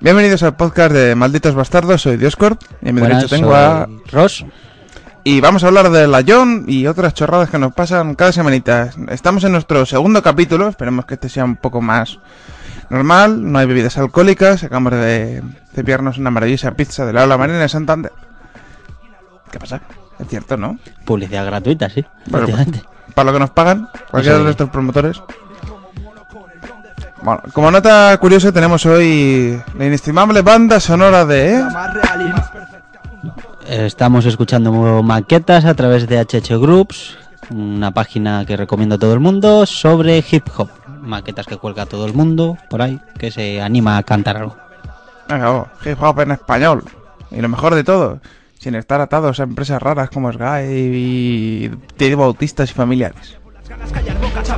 [0.00, 3.88] Bienvenidos al podcast de Malditos Bastardos, soy Dioscorp y en mi Buenas, derecho tengo a...
[4.12, 4.46] Ross.
[5.24, 8.90] Y vamos a hablar de la John y otras chorradas que nos pasan cada semanita.
[9.10, 12.20] Estamos en nuestro segundo capítulo, esperemos que este sea un poco más
[12.90, 15.42] normal, no hay bebidas alcohólicas, acabamos de
[15.74, 18.12] cepillarnos una maravillosa pizza de la Ola Marina de Santander.
[19.50, 19.80] ¿Qué pasa?
[20.20, 20.78] Es cierto, ¿no?
[21.06, 22.04] Publicidad gratuita, sí.
[22.26, 22.46] Bueno,
[23.14, 24.44] para lo que nos pagan, cualquiera de es.
[24.44, 25.20] nuestros promotores.
[27.22, 31.62] Bueno, como nota curiosa tenemos hoy la inestimable banda sonora de...
[33.66, 37.18] Estamos escuchando maquetas a través de HH Groups,
[37.50, 40.70] una página que recomiendo a todo el mundo sobre hip hop.
[41.02, 44.56] Maquetas que cuelga todo el mundo por ahí, que se anima a cantar algo.
[45.28, 46.84] Venga, oh, hip hop en español.
[47.30, 48.20] Y lo mejor de todo,
[48.58, 53.38] sin estar atados a empresas raras como Sky y Teddy Bautistas y familiares.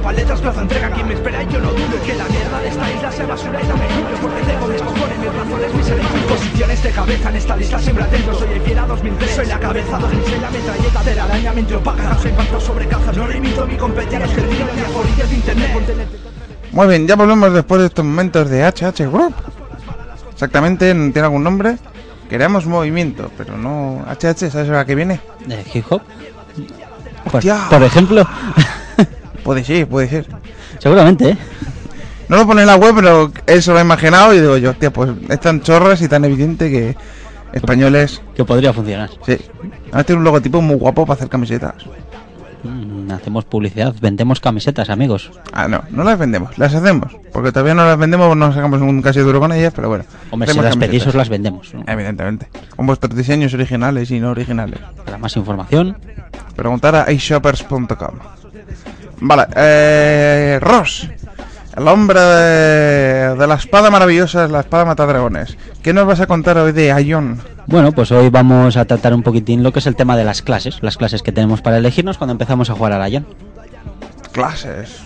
[0.08, 2.90] Letras, plaza entrega quien me espera y yo no dudo que la mierda de esta
[2.90, 6.82] isla sea basura y dame tuyo porque tengo mis cojones, mis razones, mis enemigos Posiciones
[6.82, 10.40] de cabeza en esta lista siempre atento Soy el fiera 2003, soy la cabeza 2006
[10.40, 14.24] La metralleta de la araña mente opaca Causa impacto sobre cajas, no limito mi competencia
[14.24, 15.70] Es que orillas de internet
[16.72, 19.34] Muy bien, ya volvemos después de estos momentos de HH Group.
[20.32, 21.76] Exactamente, ¿no ¿tiene algún nombre?
[22.28, 24.04] Queremos movimiento, pero no...
[24.08, 25.20] HH, ¿sabes a qué viene?
[25.46, 26.02] ¿De hip hop?
[27.24, 27.66] Pues, Hostia.
[27.68, 28.26] por ejemplo,
[29.44, 30.26] Puede ser, puede ser.
[30.78, 31.38] seguramente, ¿eh?
[32.28, 34.92] No lo pone en la web, pero eso lo he imaginado y digo yo, hostia,
[34.92, 36.96] pues es tan chorras y tan evidente que
[37.52, 38.22] españoles...
[38.36, 39.10] Que podría funcionar.
[39.26, 39.36] Sí.
[39.88, 41.74] Además tiene un logotipo muy guapo para hacer camisetas.
[42.62, 45.32] Mm, Hacemos publicidad, vendemos camisetas, amigos.
[45.52, 47.16] Ah, no, no las vendemos, las hacemos.
[47.32, 50.04] Porque todavía no las vendemos, no sacamos un casi duro con ellas, pero bueno.
[50.30, 50.88] Hombre, si las camisetas.
[50.88, 51.74] pedís, os las vendemos.
[51.74, 51.82] ¿no?
[51.88, 52.48] Evidentemente.
[52.76, 54.78] Con vuestros diseños originales y no originales.
[55.04, 55.96] Para más información,
[56.54, 58.18] Preguntar a iShoppers.com.
[59.20, 61.08] Vale, eh, Ross.
[61.76, 65.56] El hombre de, de la espada maravillosa, la espada matadragones.
[65.82, 67.40] ¿Qué nos vas a contar hoy de Ion?
[67.66, 70.42] Bueno, pues hoy vamos a tratar un poquitín lo que es el tema de las
[70.42, 73.24] clases, las clases que tenemos para elegirnos cuando empezamos a jugar a Lion.
[74.32, 74.98] Clases.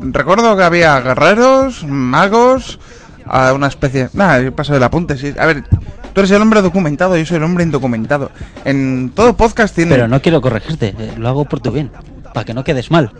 [0.00, 2.78] Recuerdo que había guerreros, magos,
[3.26, 4.08] a una especie...
[4.12, 5.34] Nada, yo paso del apunte, sí.
[5.38, 5.64] A ver,
[6.12, 8.30] tú eres el hombre documentado, yo soy el hombre indocumentado.
[8.64, 9.94] En todo podcast tiene...
[9.96, 11.90] Pero no quiero corregirte, eh, lo hago por tu bien,
[12.34, 13.12] para que no quedes mal.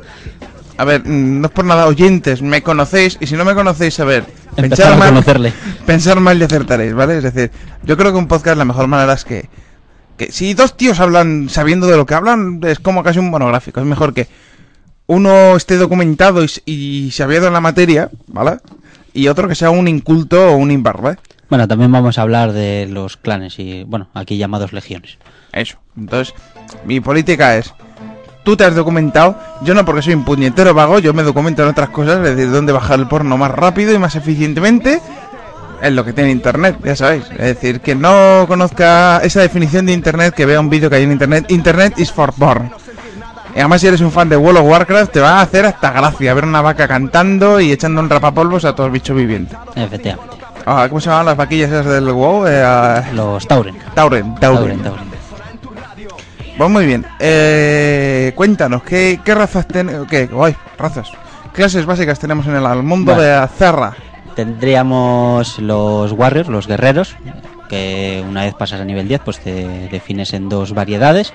[0.77, 3.99] A ver, mm, no es por nada, oyentes, me conocéis y si no me conocéis,
[4.01, 4.27] a ver,
[4.57, 5.53] Empezar a mal, conocerle.
[5.87, 7.17] pensar mal y acertaréis, ¿vale?
[7.19, 7.51] Es decir,
[7.85, 9.49] yo creo que un podcast la mejor manera es que,
[10.19, 13.81] que si dos tíos hablan sabiendo de lo que hablan, es como casi un monográfico,
[13.81, 14.27] es mejor que
[15.07, 18.59] uno esté documentado y, y sabido en la materia, ¿vale?
[19.13, 21.19] Y otro que sea un inculto o un imbarbe.
[21.49, 25.19] Bueno, también vamos a hablar de los clanes y, bueno, aquí llamados legiones.
[25.53, 25.79] Eso.
[25.97, 26.35] Entonces,
[26.85, 27.73] mi política es,
[28.44, 31.71] tú te has documentado, yo no porque soy un puñetero vago, yo me documento en
[31.71, 35.00] otras cosas, es decir, dónde bajar el porno más rápido y más eficientemente,
[35.82, 37.25] es lo que tiene Internet, ya sabéis.
[37.33, 41.03] Es decir, que no conozca esa definición de Internet, que vea un vídeo que hay
[41.03, 42.71] en Internet, Internet is for porn.
[43.54, 45.93] Y además si eres un fan de World of Warcraft, te va a hacer hasta
[45.93, 49.56] gracia ver una vaca cantando y echando un rapapolvos a todos los bichos vivientes.
[49.77, 50.37] Efectivamente.
[50.66, 52.47] Ah, ¿Cómo se llaman las vaquillas esas del WoW?
[52.47, 53.77] Eh, ah, Los Tauren.
[53.94, 54.81] Tauren, Tauren.
[54.81, 55.14] Tauren, Tauren.
[56.56, 57.04] Pues muy bien.
[57.19, 60.06] Eh, cuéntanos, ¿qué, qué razas tenemos?
[60.06, 60.28] ¿Qué?
[60.41, 61.10] Ay, razas.
[61.53, 63.25] Clases básicas tenemos en el, mundo Vale.
[63.25, 63.94] de Azerra.
[64.37, 67.16] Tendríamos los Warriors, los guerreros,
[67.69, 71.32] que una vez pasas a nivel 10, pues te defines en dos variedades,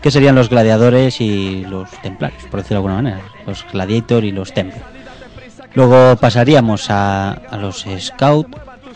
[0.00, 3.20] que serían los gladiadores y los templarios, por decirlo de alguna manera.
[3.46, 4.82] Los gladiator y los templar.
[5.74, 8.48] Luego pasaríamos a, a los scout,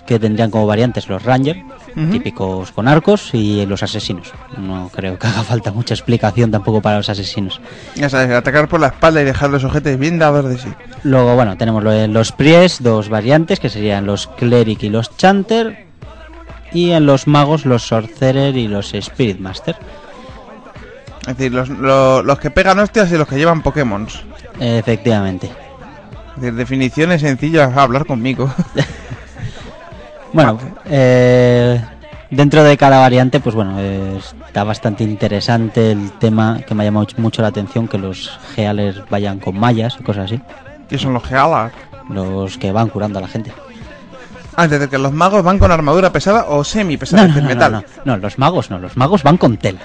[0.06, 1.62] que tendrían como variantes los ranger,
[1.97, 2.10] Ujú.
[2.10, 4.32] típicos con arcos, y los asesinos.
[4.59, 7.60] No creo que haga falta mucha explicación tampoco para los asesinos.
[7.94, 10.69] Ya sabes, atacar por la espalda y dejar los ojetes bien dados de sí.
[11.04, 15.84] Luego, bueno, tenemos los Pries, dos variantes, que serían los Cleric y los Chanter.
[16.72, 19.76] Y en los magos, los Sorcerer y los Spirit Master.
[21.21, 24.06] Es decir, los, lo- los que pegan hostias y los que llevan Pokémon.
[24.60, 25.47] Efectivamente.
[26.36, 28.53] Es decir, definiciones sencillas a hablar conmigo.
[30.34, 31.81] Bueno, eh,
[32.31, 36.86] dentro de cada variante, pues bueno, eh, está bastante interesante el tema que me ha
[36.86, 40.41] llamado mucho la atención, que los Gealers vayan con mallas y cosas así.
[40.89, 41.72] que son los Gealar.
[42.10, 43.51] Los que van curando a la gente.
[44.57, 47.84] Ah, es decir, que los magos van con armadura pesada o semi pesada, No, metal.
[48.04, 49.80] no, los magos no, los magos van con tela.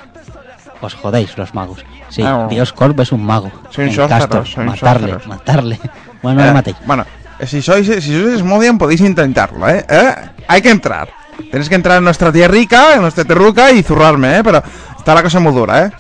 [0.81, 1.79] Os jodéis los magos.
[2.09, 2.47] Sí, Ah.
[2.49, 3.51] Dios Corp es un mago.
[3.69, 5.79] Soy un En Castor, soy matarle, matarle.
[6.21, 6.77] Bueno, no Eh, matéis.
[6.85, 7.05] Bueno,
[7.45, 9.85] si sois, si sois Smodian podéis intentarlo, ¿eh?
[9.87, 10.15] ¿Eh?
[10.47, 11.09] Hay que entrar.
[11.51, 14.41] Tenéis que entrar en nuestra tierrica, en nuestra terruca y zurrarme, ¿eh?
[14.43, 14.61] Pero
[14.97, 15.91] está la cosa muy dura, ¿eh?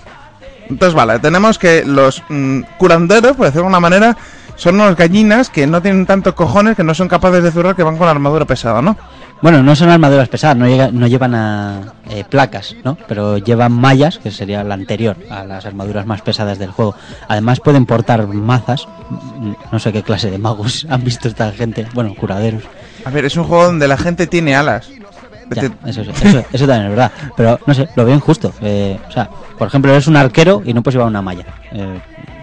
[0.69, 4.17] Entonces, vale, tenemos que los mm, curanderos, por decirlo de alguna manera,
[4.55, 7.83] son unas gallinas que no tienen tantos cojones, que no son capaces de zurrar, que
[7.83, 8.97] van con armadura pesada, ¿no?
[9.41, 12.97] Bueno, no son armaduras pesadas, no, llega- no llevan a, eh, placas, ¿no?
[13.07, 16.93] Pero llevan mallas, que sería la anterior a las armaduras más pesadas del juego.
[17.29, 18.85] Además pueden portar mazas,
[19.71, 22.63] no sé qué clase de magos han visto esta gente, bueno, curaderos.
[23.05, 24.89] A ver, es un juego donde la gente tiene alas.
[25.51, 28.53] Ya, eso, eso, eso- eso también es verdad, pero no sé, lo veo injusto.
[28.61, 31.45] Eh, o sea, por ejemplo, eres un arquero y no puedes llevar una malla.
[31.71, 31.99] Eh,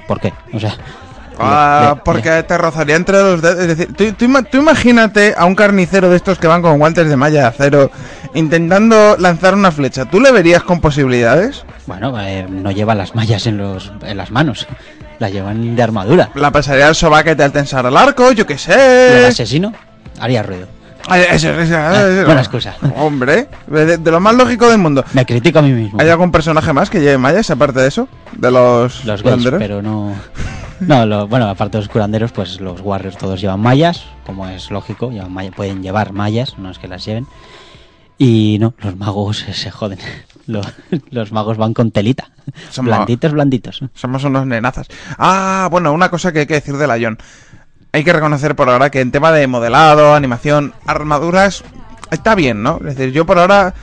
[0.08, 0.32] ¿Por qué?
[0.52, 0.74] O sea...
[1.38, 3.58] Ah, le- le- porque te rozaría entre los dedos.
[3.60, 7.08] Es decir, tú, tú tú imagínate a un carnicero de estos que van con guantes
[7.08, 7.90] de malla de acero
[8.34, 10.04] intentando lanzar una flecha.
[10.04, 11.64] ¿Tú le verías con posibilidades?
[11.86, 14.66] Bueno, eh, no lleva las mallas en, los, en las manos,
[15.18, 16.30] las llevan de armadura.
[16.34, 19.26] La pasaría al sobaquete al tensar el arco, yo qué Y el sé.
[19.26, 19.72] asesino
[20.20, 20.66] haría ruido.
[21.08, 22.24] Eso, eso, eso.
[22.26, 22.74] buena excusa.
[22.96, 25.04] Hombre, de, de lo más lógico del mundo.
[25.12, 26.00] Me critico a mí mismo.
[26.00, 28.08] ¿Hay algún personaje más que lleve mallas aparte de eso?
[28.32, 30.14] De los, Los gays, pero no...
[30.80, 34.70] No, lo- bueno, aparte de los curanderos, pues los warriors todos llevan mallas, como es
[34.70, 37.26] lógico, llevan malla- pueden llevar mallas, no es que las lleven.
[38.18, 39.98] Y no, los magos se joden.
[40.46, 40.64] Los,
[41.10, 42.30] los magos van con telita.
[42.70, 43.80] Son Blanditos, blanditos.
[43.94, 44.86] Somos unos nenazas.
[45.18, 47.18] Ah, bueno, una cosa que hay que decir de la Ion.
[47.90, 51.64] Hay que reconocer por ahora que en tema de modelado, animación, armaduras,
[52.12, 52.76] está bien, ¿no?
[52.86, 53.74] Es decir, yo por ahora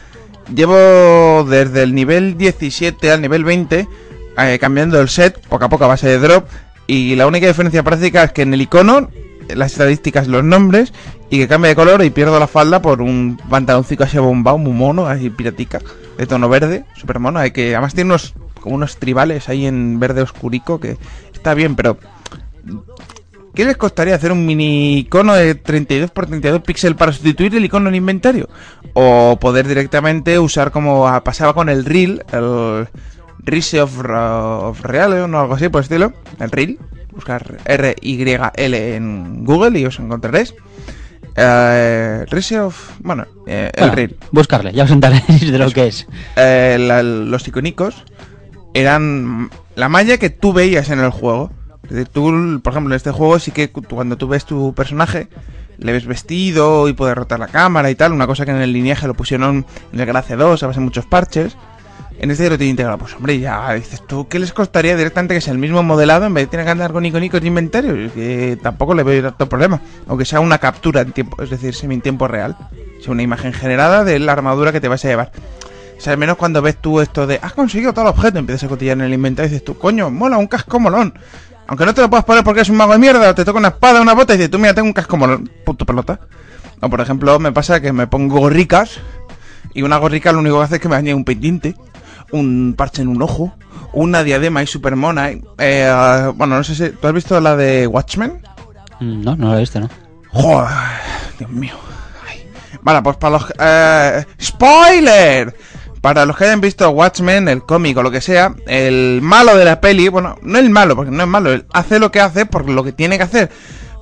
[0.56, 3.86] llevo desde el nivel 17 al nivel 20
[4.38, 6.48] eh, cambiando el set, poco a poco a base de drop,
[6.88, 9.10] y la única diferencia práctica es que en el icono,
[9.50, 10.94] las estadísticas, los nombres,
[11.30, 14.74] y que cambia de color y pierdo la falda por un pantaloncito así bombado, muy
[14.74, 15.80] mono, así piratica,
[16.18, 20.00] de tono verde, súper mono, hay que, además tiene unos, como unos tribales ahí en
[20.00, 20.98] verde oscurico que
[21.34, 21.98] está bien, pero
[23.54, 27.66] ¿Qué les costaría hacer un mini icono de 32 por 32 píxeles para sustituir el
[27.66, 28.50] icono en inventario?
[28.94, 32.88] O poder directamente usar como pasaba con el Reel, el
[33.46, 36.80] Rise of, of Real o algo así por el estilo, el Reel,
[37.12, 40.54] buscar R-Y-L en Google y os encontraréis.
[41.36, 44.18] Eh, Rise of, bueno, eh, el Bueno, Reel.
[44.32, 46.08] buscarle, ya os enteraréis de lo que es.
[46.36, 48.04] Eh, la- los iconicos
[48.74, 51.52] eran la malla que tú veías en el juego.
[52.12, 55.28] Tú, por ejemplo, en este juego sí que cu- cuando tú ves tu personaje,
[55.78, 58.72] le ves vestido y puedes rotar la cámara y tal, una cosa que en el
[58.72, 61.58] lineaje lo pusieron en el Grace 2 a base de muchos parches.
[62.20, 65.42] En este lo tiene integrado, pues hombre, ya dices tú, ¿qué les costaría directamente que
[65.42, 68.14] sea el mismo modelado en vez de tener que andar con iconicos de inventario?
[68.14, 71.96] Que tampoco le veo tanto problema, aunque sea una captura en tiempo, es decir, semi
[71.96, 72.56] en tiempo real,
[73.02, 75.32] sea una imagen generada de la armadura que te vas a llevar.
[75.98, 78.64] O sea, al menos cuando ves tú esto de has conseguido todo el objeto, empiezas
[78.64, 81.14] a cotillar en el inventario y dices tú, coño, mola, un casco molón.
[81.68, 83.58] Aunque no te lo puedas poner porque es un mago de mierda, o te toca
[83.58, 86.20] una espada, una bota y dices tú, mira, tengo un casco molón, puto pelota.
[86.82, 89.00] O por ejemplo, me pasa que me pongo gorricas
[89.74, 91.76] y una gorrica lo único que hace es que me añade un pendiente,
[92.34, 93.54] un parche en un ojo,
[93.94, 95.32] una diadema y super mona.
[95.32, 96.90] y, eh, bueno, no sé si.
[96.90, 98.42] ¿Tú has visto la de Watchmen?
[99.00, 99.90] Mm, No, no lo he visto, ¿no?
[100.32, 100.70] Joder,
[101.40, 101.74] Dios mío.
[102.28, 102.46] Ay.
[102.82, 103.54] Vale, pues para los...
[103.60, 105.56] eh, ¡Spoiler!
[106.02, 109.64] Para los que hayan visto Watchmen, el cómic o lo que sea, el malo de
[109.64, 112.46] la peli, bueno, no el malo, porque no es malo, él hace lo que hace
[112.46, 113.50] por lo que tiene que hacer,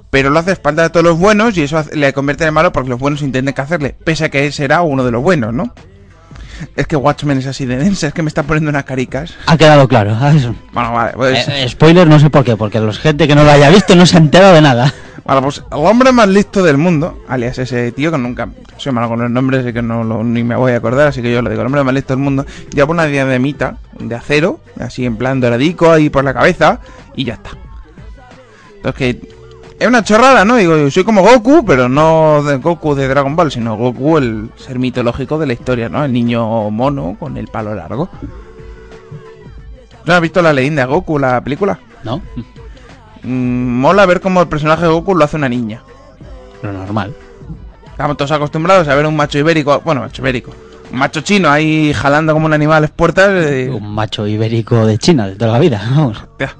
[0.09, 2.71] pero lo hace a espaldas de todos los buenos y eso le convierte en malo
[2.71, 5.53] porque los buenos intenten que hacerle, pese a que él será uno de los buenos,
[5.53, 5.75] ¿no?
[6.75, 9.33] Es que Watchmen es así de densa, es que me está poniendo unas caricas.
[9.47, 10.15] Ha quedado claro.
[10.19, 10.55] ah, eso.
[10.73, 11.47] Bueno, vale, pues...
[11.47, 13.95] Eh, eh, spoiler, no sé por qué, porque los gente que no lo haya visto
[13.95, 14.93] no se ha enterado de nada.
[15.25, 19.07] Vale, pues el hombre más listo del mundo, alias ese tío que nunca soy malo
[19.07, 21.41] con los nombres y que no lo- ni me voy a acordar, así que yo
[21.43, 25.17] le digo, el hombre más listo del mundo, lleva una diademita de acero, así en
[25.17, 26.79] plan doradico ahí por la cabeza,
[27.15, 27.51] y ya está.
[28.77, 29.40] Entonces que
[29.81, 30.55] es una chorrada, ¿no?
[30.57, 34.77] Digo, soy como Goku, pero no de Goku de Dragon Ball, sino Goku, el ser
[34.79, 36.03] mitológico de la historia, ¿no?
[36.05, 38.09] El niño mono con el palo largo.
[40.05, 41.79] ¿No has visto la leyenda de Goku, la película?
[42.03, 42.21] ¿No?
[43.23, 45.81] Mm, mola ver cómo el personaje de Goku lo hace una niña.
[46.63, 47.15] Lo normal.
[47.85, 50.51] Estamos todos acostumbrados a ver un macho ibérico, bueno, macho ibérico,
[50.91, 53.29] un macho chino ahí jalando como un animal a las puertas.
[53.31, 56.17] eh, Un macho ibérico de China de toda la vida, vamos.
[56.17, 56.55] hostia,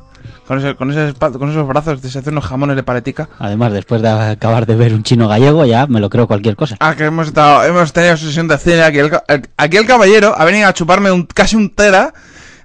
[0.77, 3.29] con, esos brazos se hacen unos jamones de paletica.
[3.39, 6.75] Además, después de acabar de ver un chino gallego, ya me lo creo cualquier cosa.
[6.79, 8.81] Ah, que hemos estado, hemos tenido sesión de cine.
[8.81, 9.11] Aquí el,
[9.57, 12.13] aquí el caballero ha venido a chuparme un, casi un tera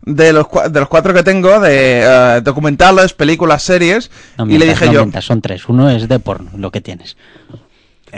[0.03, 4.11] de los, de los cuatro que tengo de eh, documentales, películas, series.
[4.39, 5.69] No y le dije no yo, son tres.
[5.69, 7.17] Uno es de porno, lo que tienes.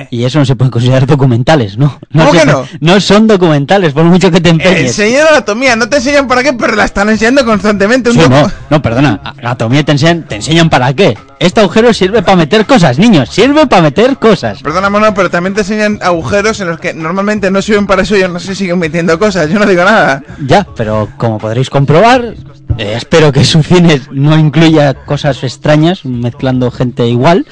[0.01, 0.07] Eh.
[0.13, 1.99] Y eso no se puede considerar documentales, ¿no?
[2.13, 4.83] ¿Cómo se que puede- no son documentales, por mucho que te empeñes.
[4.97, 8.11] enseñan anatomía, no te enseñan para qué, pero la están enseñando constantemente.
[8.11, 9.21] Un Sí, no, no, perdona.
[9.39, 11.19] Anatomía te enseñan, te enseñan para qué.
[11.41, 13.29] Este agujero sirve para meter cosas, niños.
[13.31, 14.63] Sirve para meter cosas.
[14.63, 18.17] Perdona, mono, pero también te enseñan agujeros en los que normalmente no sirven para eso
[18.17, 19.51] y no se siguen metiendo cosas.
[19.51, 20.23] Yo no digo nada.
[20.47, 22.35] Ya, pero como podréis comprobar,
[22.79, 27.47] eh, espero que su cine no incluya cosas extrañas, mezclando gente igual.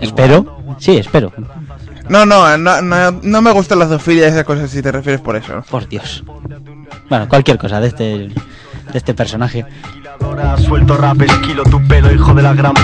[0.00, 1.32] Espero, sí, espero.
[2.08, 5.20] No, no, no, no, no me gustan las zoofilia y esas cosas si te refieres
[5.20, 5.62] por eso.
[5.70, 6.24] Por Dios.
[7.08, 8.32] Bueno, cualquier cosa de este, de
[8.94, 9.64] este personaje.
[10.20, 12.74] Ahora suelto rap, esquilo tu pelo, hijo de la gran...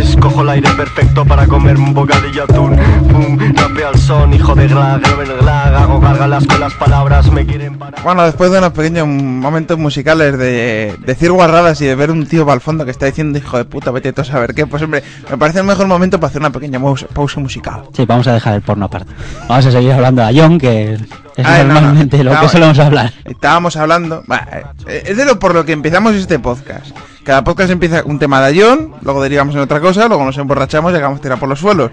[0.00, 2.76] Escojo el aire perfecto para comer un bocadillo de atún.
[3.10, 7.44] Pum, rapeo al son, hijo de glag, el glag, hago gárgalas con las palabras, me
[7.46, 8.02] quieren parar.
[8.02, 12.50] Bueno, después de unos pequeños momentos musicales de decir guarradas y de ver un tío
[12.50, 15.02] al fondo que está diciendo hijo de puta, vete tú a saber qué, pues hombre,
[15.30, 17.82] me parece el mejor momento para hacer una pequeña pausa, musical.
[17.94, 19.12] Sí, vamos a dejar el porno aparte.
[19.48, 21.00] Vamos a seguir hablando a John, que es
[21.46, 21.74] Ay, no, no.
[21.80, 23.12] normalmente lo No, que solemos hablar.
[23.24, 24.22] Estábamos hablando.
[24.86, 26.94] eh, es de lo por lo que empezamos este podcast.
[27.24, 30.92] Cada podcast empieza un tema de John, luego derivamos en otra cosa, luego nos emborrachamos
[30.92, 31.90] y acabamos tirando por los suelos.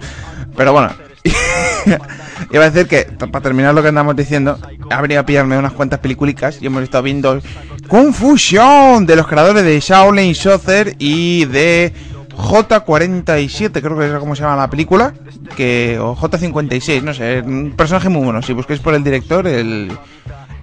[0.56, 0.90] Pero bueno,
[2.50, 4.58] iba a decir que, para terminar lo que andamos diciendo,
[4.90, 7.40] ha venido a pillarme unas cuantas peliculicas y hemos estado viendo
[7.86, 11.92] Confusión de los creadores de Shaolin Soccer y de
[12.36, 15.14] J47, creo que es como se llama la película,
[15.56, 18.42] que o J56, no sé, un personaje muy bueno.
[18.42, 19.92] Si busquéis por el director, el,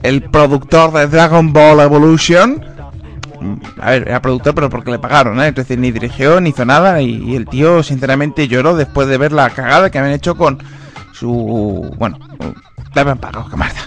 [0.04, 2.64] el productor de Dragon Ball Evolution,
[3.80, 5.50] a ver, era productor, pero porque le pagaron, ¿eh?
[5.50, 9.32] Es decir, ni dirigió, ni hizo nada, y, el tío, sinceramente, lloró después de ver
[9.32, 10.62] la cagada que habían hecho con
[11.14, 11.94] su.
[11.98, 12.20] Bueno,
[12.94, 13.82] le habían pagado, camarada.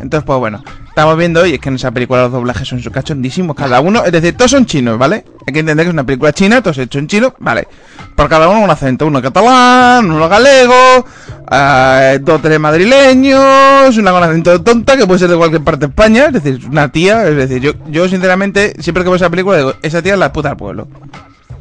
[0.00, 3.54] Entonces, pues bueno, estamos viendo hoy, es que en esa película los doblajes son cachondísimos,
[3.54, 5.24] cada uno, es decir, todos son chinos, ¿vale?
[5.46, 7.68] Hay que entender que es una película china, todos hechos en chino, vale.
[8.16, 11.04] Por cada uno un acento, uno catalán, uno galego,
[11.50, 15.86] eh, dos o tres madrileños, una con acento tonta que puede ser de cualquier parte
[15.86, 19.30] de España, es decir, una tía, es decir, yo, yo sinceramente, siempre que veo esa
[19.30, 20.88] película digo, esa tía es la puta del pueblo.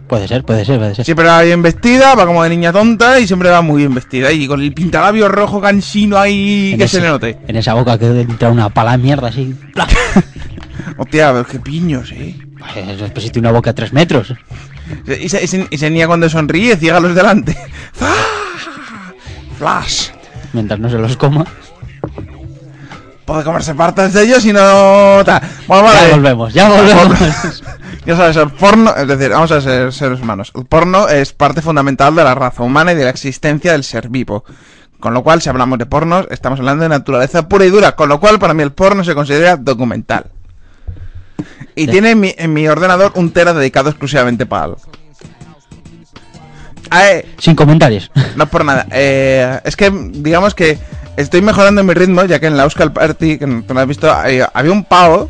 [0.08, 1.06] Puede ser, puede ser, puede ser.
[1.06, 4.32] Siempre va bien vestida, va como de niña tonta y siempre va muy bien vestida.
[4.32, 7.38] Y con el pintalabio rojo cansino ahí En que ese- se le note.
[7.48, 9.54] En esa boca que entra una pala de mierda así.
[10.98, 12.36] Hostia, pero qué piños, eh.
[12.74, 14.34] Pues después si tiene una boca de tres metros.
[15.06, 17.56] Y esa, esa- esa niña cuando sonríe, ciega a los delante.
[19.60, 20.10] Flash.
[20.54, 21.46] Mientras no se los coma.
[23.26, 25.22] Puede comerse partes de ellos y no...
[25.24, 25.40] ta.
[25.68, 26.00] Bueno, vale.
[26.10, 27.64] Ya volvemos, ya volvemos.
[28.06, 30.52] Ya sabes, el porno, es decir, vamos a ser seres humanos.
[30.56, 34.10] El porno es parte fundamental de la raza humana y de la existencia del ser
[34.10, 34.46] vivo.
[35.00, 37.96] Con lo cual, si hablamos de pornos, estamos hablando de naturaleza pura y dura.
[37.96, 40.26] Con lo cual, para mí el porno se considera documental.
[41.76, 41.92] Y Sí.
[41.92, 44.70] tiene en mi, en mi ordenador un tera dedicado exclusivamente para
[47.38, 48.12] Sin comentarios.
[48.36, 48.88] no es por nada.
[48.92, 50.78] Eh, es que, digamos que
[51.18, 54.12] estoy mejorando mi ritmo, ya que en la Euskal Party, que no lo has visto,
[54.12, 55.30] había un pavo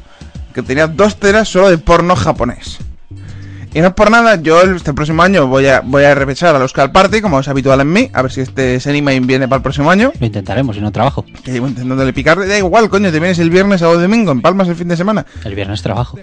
[0.54, 2.80] que tenía dos teras solo de porno japonés.
[3.72, 6.58] Y no es por nada, yo este próximo año voy a, voy a repechar a
[6.58, 9.58] la Euskal Party, como es habitual en mí, a ver si este anime viene para
[9.58, 10.12] el próximo año.
[10.20, 11.24] Lo intentaremos, si no trabajo.
[11.44, 14.42] Que llevo intentándole picar, da igual, coño, te vienes el viernes o el domingo, en
[14.42, 15.24] Palmas el fin de semana.
[15.44, 16.18] El viernes trabajo.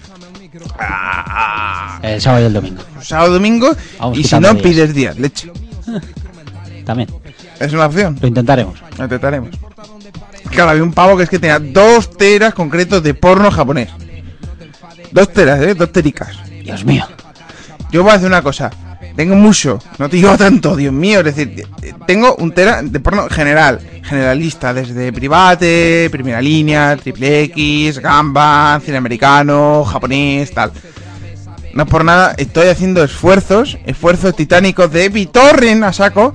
[0.79, 2.83] Ah, El sábado y el domingo.
[3.01, 4.63] sábado, domingo, Vamos y si no, días.
[4.63, 5.51] pides días, leche.
[6.85, 7.09] También.
[7.59, 8.19] Es una opción.
[8.21, 8.79] Lo intentaremos.
[8.97, 9.51] Lo intentaremos.
[10.51, 13.91] Claro, había un pavo que es que tenía dos teras concretos de porno japonés.
[15.11, 15.75] Dos teras, ¿eh?
[15.75, 16.37] Dos tericas.
[16.63, 17.07] Dios mío.
[17.91, 18.71] Yo voy a hacer una cosa.
[19.17, 21.21] Tengo mucho, no te digo tanto, Dios mío.
[21.21, 21.67] Es decir,
[22.07, 28.99] tengo un tera de porno general, generalista, desde private, primera línea, triple X, gamba, cine
[28.99, 30.71] americano, japonés, tal.
[31.73, 36.33] No por nada, estoy haciendo esfuerzos, esfuerzos titánicos de Vitorren a saco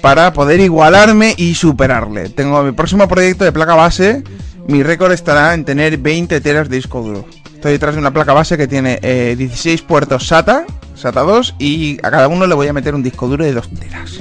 [0.00, 2.28] para poder igualarme y superarle.
[2.28, 4.22] Tengo mi próximo proyecto de placa base,
[4.68, 7.26] mi récord estará en tener 20 teras de disco duro.
[7.54, 10.64] Estoy detrás de una placa base que tiene eh, 16 puertos SATA,
[10.98, 13.70] SATA 2, y a cada uno le voy a meter un disco duro de 2
[13.78, 14.20] teras.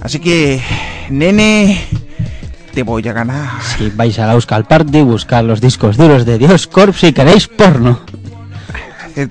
[0.00, 0.62] Así que,
[1.10, 1.84] nene,
[2.72, 3.62] te voy a ganar.
[3.76, 7.48] Si vais a la Euskal Party, buscar los discos duros de Dios Corp si queréis
[7.48, 8.00] porno.
[9.16, 9.26] Eh,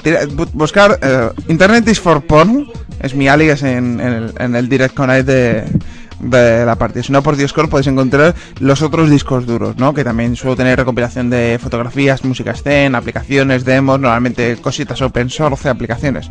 [0.53, 2.67] Buscar eh, Internet is for porn
[2.99, 5.65] es mi alias en, en el, en el Direct Connect de,
[6.19, 7.03] de la partida.
[7.03, 9.93] Si no, por Discord podéis encontrar los otros discos duros, ¿no?
[9.93, 15.69] Que también suelo tener recopilación de fotografías, música escena, aplicaciones, demos, normalmente cositas open source,
[15.69, 16.29] aplicaciones.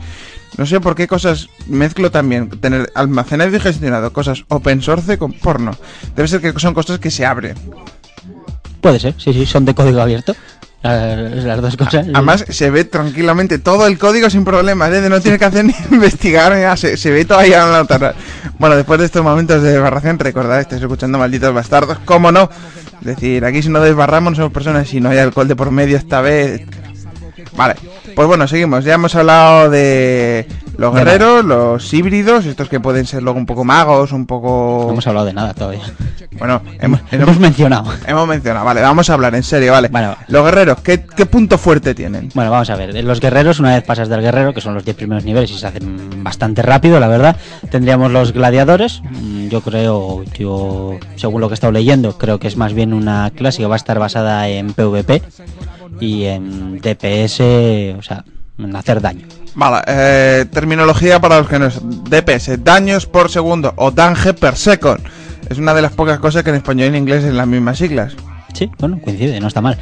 [0.56, 5.32] No sé por qué cosas mezclo también, tener almacenado y gestionado cosas open source con
[5.32, 5.72] porno.
[6.14, 7.56] Debe ser que son cosas que se abren.
[8.80, 10.34] Puede ser, sí, sí, son de código abierto.
[10.86, 12.06] Las, dos cosas.
[12.12, 15.08] Además, se ve tranquilamente todo el código sin problemas, ¿eh?
[15.08, 18.14] No tiene que hacer ni investigar, nada, se, se ve todo ahí a la nota.
[18.58, 22.48] Bueno, después de estos momentos de desbarración, recordad, estáis escuchando malditos bastardos, ¿cómo no?
[23.00, 25.70] Es decir, aquí si no desbarramos no somos personas, si no hay alcohol de por
[25.70, 26.62] medio esta vez.
[27.56, 27.74] Vale,
[28.14, 28.84] pues bueno, seguimos.
[28.84, 30.46] Ya hemos hablado de
[30.78, 34.82] los guerreros, los híbridos, estos que pueden ser luego un poco magos, un poco...
[34.86, 35.82] No hemos hablado de nada todavía.
[36.38, 37.92] Bueno, hemos, Hemos mencionado.
[38.06, 39.88] hemos mencionado, vale, vamos a hablar en serio, vale.
[39.88, 40.16] Bueno.
[40.28, 42.30] Los guerreros, ¿qué, ¿qué punto fuerte tienen?
[42.34, 43.02] Bueno, vamos a ver.
[43.04, 45.66] Los guerreros, una vez pasas del guerrero, que son los 10 primeros niveles y se
[45.66, 47.36] hacen bastante rápido, la verdad,
[47.70, 52.48] tendríamos los gladiadores, mm, yo creo, yo según lo que he estado leyendo, creo que
[52.48, 55.22] es más bien una clase que va a estar basada en PvP
[56.00, 57.40] y en DPS,
[57.98, 58.24] o sea,
[58.58, 59.26] en hacer daño.
[59.56, 64.54] Vale, eh, terminología para los que no es DPS, daños por segundo o dange per
[64.54, 65.00] second.
[65.48, 67.78] Es una de las pocas cosas que en español y en inglés en las mismas
[67.78, 68.14] siglas.
[68.52, 69.78] Sí, bueno, coincide, no está mal.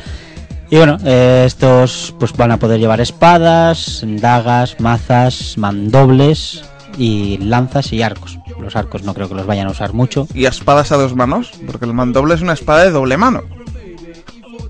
[0.70, 6.62] Y bueno, eh, estos pues van a poder llevar espadas, dagas, mazas, mandobles
[6.96, 8.38] y lanzas y arcos.
[8.60, 10.28] Los arcos no creo que los vayan a usar mucho.
[10.34, 11.50] ¿Y espadas a dos manos?
[11.66, 13.42] Porque el mandoble es una espada de doble mano.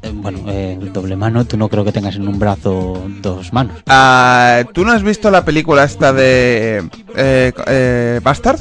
[0.04, 3.52] Eh, bueno, eh, el doble mano, tú no creo que tengas en un brazo dos
[3.52, 3.76] manos.
[3.86, 6.82] Ah, ¿Tú no has visto la película esta de
[7.16, 8.58] eh, eh, Bastard?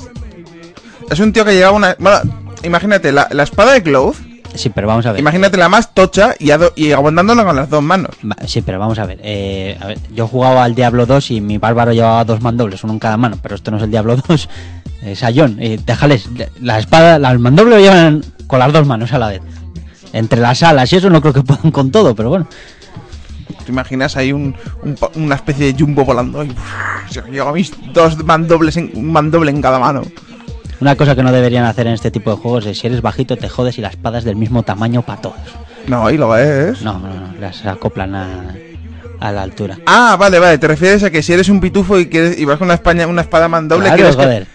[1.09, 1.95] Es un tío que llevaba una...
[1.99, 2.19] Bueno,
[2.63, 4.15] imagínate, la, la espada de Cloth,
[4.55, 5.19] Sí, pero vamos a ver.
[5.19, 8.11] imagínate la más tocha y, y aguantándola con las dos manos.
[8.45, 9.19] Sí, pero vamos a ver.
[9.23, 12.93] eh, a ver, Yo jugaba al Diablo 2 y mi bárbaro llevaba dos mandobles, uno
[12.93, 14.49] en cada mano, pero esto no es el Diablo 2.
[15.03, 15.57] Es Ayón.
[15.59, 16.29] Eh, déjales,
[16.61, 19.41] la espada, la- el mandoble lo llevan con las dos manos a la vez.
[20.13, 22.47] Entre las alas y eso no creo que puedan con todo, pero bueno.
[23.65, 24.55] ¿Te imaginas ahí un,
[25.15, 26.43] una especie de jumbo volando?
[26.43, 30.03] Y, uff, lleva mis dos mandobles en, un mandoble en cada mano.
[30.81, 33.37] Una cosa que no deberían hacer en este tipo de juegos es si eres bajito
[33.37, 35.37] te jodes y la espada es del mismo tamaño para todos.
[35.87, 36.81] No, y lo es.
[36.81, 38.53] No, no, no, las acoplan a,
[39.19, 39.77] a la altura.
[39.85, 40.57] Ah, vale, vale.
[40.57, 43.07] Te refieres a que si eres un pitufo y quieres y vas con una, España,
[43.07, 44.47] una espada mandoble, Claro, quieres que- joder.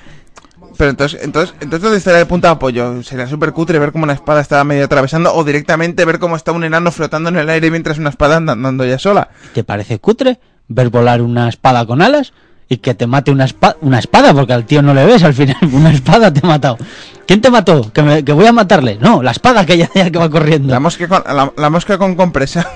[0.79, 3.03] Pero entonces, entonces, entonces ¿dónde estaría el punto de apoyo?
[3.03, 6.53] Sería súper cutre ver cómo una espada estaba medio atravesando o directamente ver cómo está
[6.53, 9.29] un enano flotando en el aire mientras una espada anda andando ya sola.
[9.53, 12.33] ¿Te parece cutre ver volar una espada con alas
[12.69, 14.33] y que te mate una, espa- una espada?
[14.33, 15.57] Porque al tío no le ves al final.
[15.73, 16.79] Una espada te ha matado.
[17.27, 17.93] ¿Quién te mató?
[17.93, 18.99] ¿Que, me- que voy a matarle?
[19.01, 20.71] No, la espada que ya, ya que va corriendo.
[20.73, 22.71] La mosca con, la, la mosca con compresa.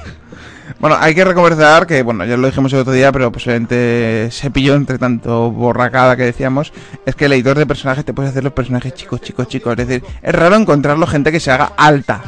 [0.80, 4.50] Bueno, hay que recomendar que, bueno, ya lo dijimos el otro día, pero posiblemente se
[4.50, 6.72] pilló entre tanto borracada que decíamos,
[7.06, 9.78] es que el editor de personajes te puede hacer los personajes chicos, chicos, chicos.
[9.78, 12.22] Es decir, es raro encontrarlo gente que se haga alta.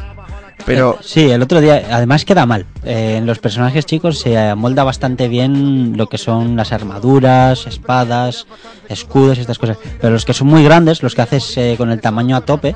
[0.65, 2.65] Pero Eh, sí, el otro día, además queda mal.
[2.83, 8.47] Eh, en los personajes chicos se amolda bastante bien lo que son las armaduras, espadas,
[8.89, 9.77] escudos estas cosas.
[10.01, 12.75] Pero los que son muy grandes, los que haces eh, con el tamaño a tope,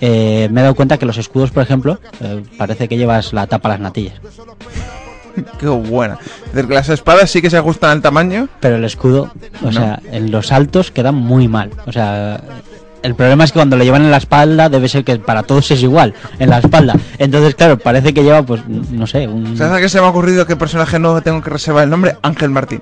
[0.00, 3.46] eh, me he dado cuenta que los escudos, por ejemplo, eh, parece que llevas la
[3.46, 4.20] tapa a las natillas.
[5.58, 6.18] Qué buena.
[6.68, 8.48] Las espadas sí que se ajustan al tamaño.
[8.60, 9.30] Pero el escudo,
[9.62, 9.72] o No.
[9.72, 11.70] sea, en los altos queda muy mal.
[11.86, 12.40] O sea,
[13.02, 15.70] el problema es que cuando lo llevan en la espalda debe ser que para todos
[15.70, 16.94] es igual, en la espalda.
[17.18, 19.56] Entonces, claro, parece que lleva, pues, no sé, un...
[19.56, 22.16] ¿Sabes a qué se me ha ocurrido qué personaje nuevo tengo que reservar el nombre?
[22.22, 22.80] Ángel Martín.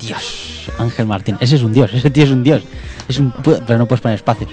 [0.00, 1.36] Dios, Ángel Martín.
[1.40, 2.62] Ese es un dios, ese tío es un dios.
[3.08, 3.32] Es un...
[3.42, 4.50] Pero no puedes poner espacios.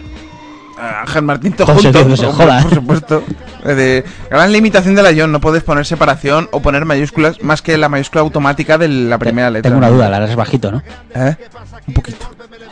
[0.79, 2.61] Ángel Martín todo José, junto, que se joda.
[2.63, 3.23] por supuesto.
[3.65, 7.61] Es de- gran limitación de la Ion, no puedes poner separación o poner mayúsculas más
[7.61, 9.69] que la mayúscula automática de la primera letra.
[9.69, 10.81] Tengo una duda, la harás bajito, ¿no?
[11.13, 11.35] ¿Eh?
[11.87, 12.25] Un poquito.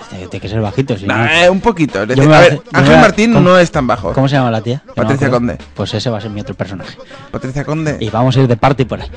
[0.10, 1.16] Tiene que ser bajito, si no...
[1.18, 2.06] Nah, eh, un poquito.
[2.06, 4.14] Decir, a ver, Ángel a- Martín ¿cómo- no es tan bajo.
[4.14, 4.82] ¿Cómo se llama la tía?
[4.88, 5.30] No Patricia.
[5.30, 5.58] Conde.
[5.74, 6.98] Pues ese va a ser mi otro personaje.
[7.32, 7.98] Patricia Conde.
[8.00, 9.10] Y vamos a ir de parte por ahí,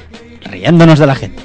[0.43, 1.43] riéndonos de la gente.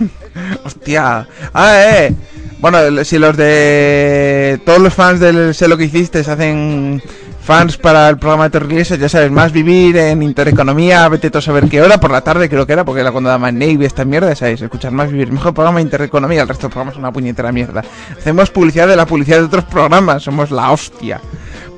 [0.64, 1.26] Hostia.
[1.52, 2.14] Ah, eh.
[2.60, 7.02] Bueno, si los de todos los fans del Sé lo que hiciste se hacen
[7.42, 11.68] fans para el programa de Torrileses, ya sabes, más vivir en Intereconomía, vete a saber
[11.70, 14.28] qué hora, por la tarde creo que era, porque era cuando daba Navy esta mierda,
[14.28, 17.50] ya sabéis, escuchar más vivir, mejor programa Intereconomía, el resto de programas es una puñetera
[17.50, 17.82] mierda.
[18.16, 21.18] Hacemos publicidad de la publicidad de otros programas, somos la hostia.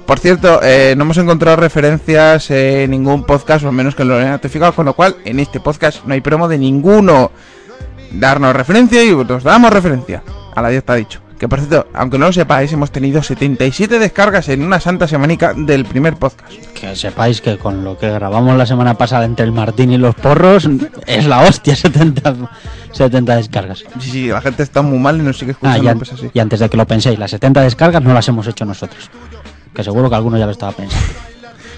[0.04, 4.16] Por cierto, eh, no hemos encontrado referencias en ningún podcast, o al menos que lo
[4.16, 7.30] haya notificado, con lo cual en este podcast no hay promo de ninguno
[8.10, 10.22] darnos referencia y nos damos referencia.
[10.54, 11.20] A la 10 está dicho.
[11.38, 15.54] Que por cierto, aunque no lo sepáis, hemos tenido 77 descargas en una santa semanica
[15.54, 16.48] del primer podcast.
[16.72, 20.14] Que sepáis que con lo que grabamos la semana pasada entre el Martín y los
[20.14, 20.68] porros
[21.06, 22.34] es la hostia, 70,
[22.92, 23.78] 70 descargas.
[23.98, 25.84] Sí, sí, la gente está muy mal y nos sigue Ah, escuchando.
[25.84, 26.30] y, an- pues así.
[26.32, 29.10] y antes de que lo penséis, las 70 descargas no las hemos hecho nosotros.
[29.74, 31.04] Que seguro que alguno ya lo estaba pensando.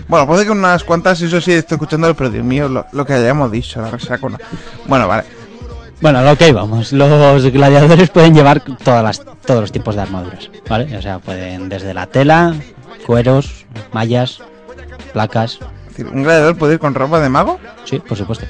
[0.06, 3.14] Bueno, puede que unas cuantas, eso sí, estoy escuchándolo, pero Dios mío, lo, lo que
[3.14, 3.88] hayamos dicho, la.
[4.86, 5.24] Bueno, vale.
[6.00, 6.92] Bueno, lo que íbamos.
[6.92, 10.96] Los gladiadores pueden llevar todas las, todos los tipos de armaduras, ¿vale?
[10.96, 12.54] O sea, pueden desde la tela,
[13.06, 14.40] cueros, mallas,
[15.12, 15.58] placas.
[15.98, 17.58] ¿Un gladiador puede ir con ropa de mago?
[17.84, 18.46] Sí, por supuesto.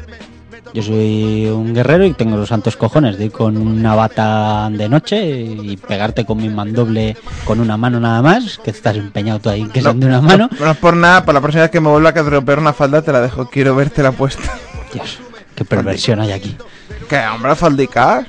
[0.73, 4.89] Yo soy un guerrero y tengo los santos cojones de ir con una bata de
[4.89, 9.51] noche y pegarte con mi mandoble con una mano nada más, que estás empeñado tú
[9.51, 10.49] ahí, que son de una mano.
[10.59, 12.73] No, no es por nada, para la próxima vez que me vuelva a dropear una
[12.73, 13.49] falda te la dejo.
[13.49, 14.59] Quiero verte la puesta.
[14.93, 15.21] Dios,
[15.55, 16.57] qué perversión hay aquí.
[17.09, 18.27] ¿Qué, hombre, faldicar?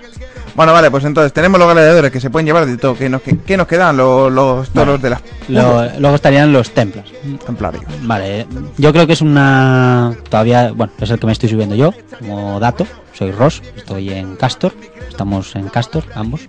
[0.55, 2.95] Bueno, vale, pues entonces tenemos los gladiadores que se pueden llevar de todo.
[2.95, 3.97] ¿Qué nos, qué, qué nos quedan?
[3.97, 7.11] Los, los toros de las Lo- luego estarían los templos.
[7.45, 7.83] templarios.
[8.03, 10.15] Vale, yo creo que es una...
[10.29, 12.87] Todavía, bueno, es el que me estoy subiendo yo, como dato.
[13.13, 14.73] Soy Ross, estoy en Castor,
[15.09, 16.41] estamos en Castor, ambos.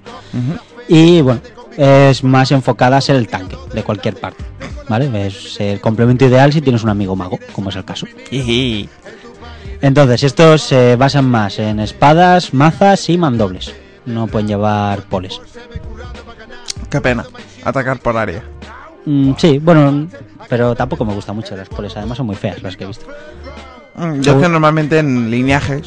[0.88, 1.40] Y bueno,
[1.76, 4.44] es más enfocada a ser el tanque de cualquier parte.
[4.88, 5.26] ¿Vale?
[5.26, 8.06] Es el complemento ideal si tienes un amigo mago, como es el caso.
[9.80, 13.74] Entonces, estos se basan más en espadas, mazas y mandobles.
[14.04, 15.40] No pueden llevar poles.
[16.90, 17.24] Qué pena.
[17.64, 18.42] Atacar por área.
[19.04, 20.08] Mm, sí, bueno,
[20.48, 21.96] pero tampoco me gustan mucho las poles.
[21.96, 23.06] Además son muy feas las que he visto.
[23.94, 25.82] Mm, Yo es que normalmente en lineaje,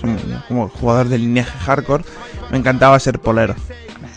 [0.47, 2.04] como jugador de lineaje hardcore,
[2.52, 3.56] me encantaba ser polero.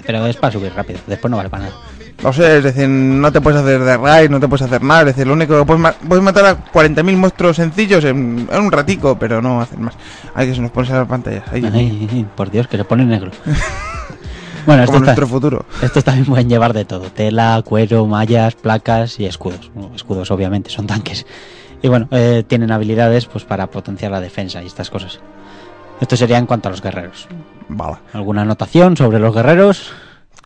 [0.04, 0.98] Pero es para subir rápido.
[1.06, 1.76] Después no vale para nada.
[2.22, 5.00] No sé, es decir, no te puedes hacer de raid, no te puedes hacer nada.
[5.00, 8.60] Es decir, lo único que puedes, ma- puedes matar a 40.000 monstruos sencillos en, en
[8.60, 9.94] un ratico, pero no hacer más.
[10.34, 11.42] Hay que se nos pone a las pantallas.
[11.52, 13.32] Ay, por Dios, que se pone negro.
[14.66, 15.64] bueno, esto como está, nuestro futuro.
[15.82, 19.70] estos también pueden llevar de todo: tela, cuero, mallas, placas y escudos.
[19.74, 21.26] Bueno, escudos, obviamente, son tanques.
[21.82, 25.18] Y bueno, eh, tienen habilidades pues para potenciar la defensa y estas cosas.
[26.00, 27.26] Esto sería en cuanto a los guerreros.
[27.68, 27.96] Vale.
[28.12, 29.92] ¿Alguna anotación sobre los guerreros?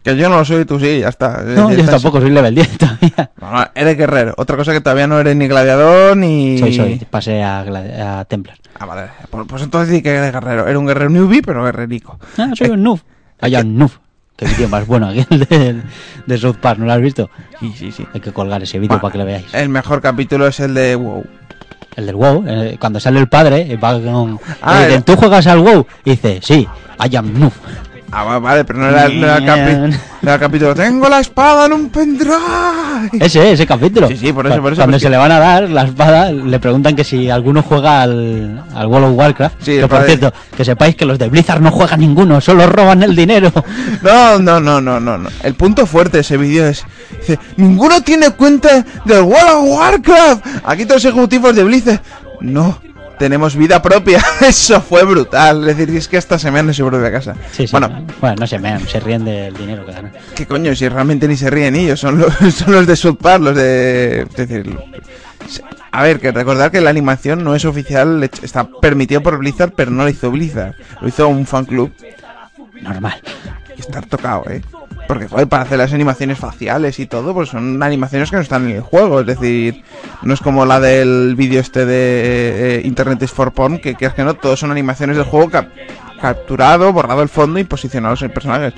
[0.07, 1.41] Que yo no lo soy, tú sí, ya está.
[1.43, 3.31] Es No, yo estás- tampoco soy level 10 todavía.
[3.41, 4.35] No, no, eres guerrero.
[4.37, 6.59] Otra cosa que todavía no eres ni gladiador ni.
[6.59, 7.05] Soy, soy.
[7.11, 8.57] Pasé a, a Templar.
[8.79, 9.09] Ah, vale.
[9.31, 10.69] Pues, pues entonces sí que eres guerrero.
[10.69, 12.21] Era un guerrero newbie, pero guerrerico.
[12.39, 13.01] Ah, soy un noob.
[13.41, 13.91] Vaya un noob.
[14.37, 15.83] Qué vídeo más bueno aquel de,
[16.27, 17.29] de South Park, ¿no lo has visto?
[17.59, 18.07] Sí, sí, sí.
[18.15, 19.53] Hay que colgar ese vídeo para que lo veáis.
[19.55, 21.25] El mejor capítulo es el de WoW.
[21.97, 24.39] El del WoW, eh, cuando sale el padre, eh, va con...
[24.63, 25.87] Ah, dicen, el- ¿tú juegas al WoW?
[26.05, 26.69] Y dice, sí,
[27.11, 27.53] I am noob.
[28.13, 29.91] Ah, va- vale, pero no era, no era el, capi- Bien.
[29.91, 30.75] no era el capítulo.
[30.75, 32.37] Tengo la espada en un pendrive.
[33.21, 34.07] Ese, ese capítulo.
[34.09, 36.31] Sí, sí, por eso, por eso, Cuando porque- se le van a dar la espada,
[36.33, 39.57] le preguntan que si alguno juega al, al World of Warcraft.
[39.61, 43.03] Sí, que por cierto, que sepáis que los de Blizzard no juegan ninguno, solo roban
[43.03, 43.53] el dinero.
[44.03, 45.29] No, no, no, no, no, no.
[45.43, 46.85] El punto fuerte de ese vídeo es.
[47.21, 50.47] Dice, ninguno tiene cuenta del World of Warcraft.
[50.65, 52.01] Aquí todos los ejecutivos de Blizzard.
[52.41, 52.79] No,
[53.19, 54.23] tenemos vida propia.
[54.41, 55.69] Eso fue brutal.
[55.69, 57.35] Es decir, es que hasta se me han en su propia casa.
[57.53, 57.73] Sí, sí.
[57.73, 60.13] Bueno, bueno, no se mean, se ríen del dinero que ganan.
[60.35, 60.75] ¿qué coño?
[60.75, 62.01] Si realmente ni se ríen ellos.
[62.01, 64.23] Son los, son los de South Park, los de.
[64.23, 64.79] Es decir.
[65.93, 69.91] A ver, que recordar que la animación no es oficial, está permitido por Blizzard, pero
[69.91, 70.75] no lo hizo Blizzard.
[71.01, 71.91] Lo hizo un fan club
[72.81, 73.21] Normal.
[73.77, 74.63] Y estar tocado, ¿eh?
[75.09, 78.69] Porque, joder, para hacer las animaciones faciales y todo, pues son animaciones que no están
[78.69, 79.21] en el juego.
[79.21, 79.85] Es decir,
[80.23, 84.15] no es como la del vídeo este de eh, Internet is for Porn, que creas
[84.15, 85.69] que no, todos son animaciones del juego cap-
[86.21, 88.75] capturado, borrado el fondo y posicionados en personajes.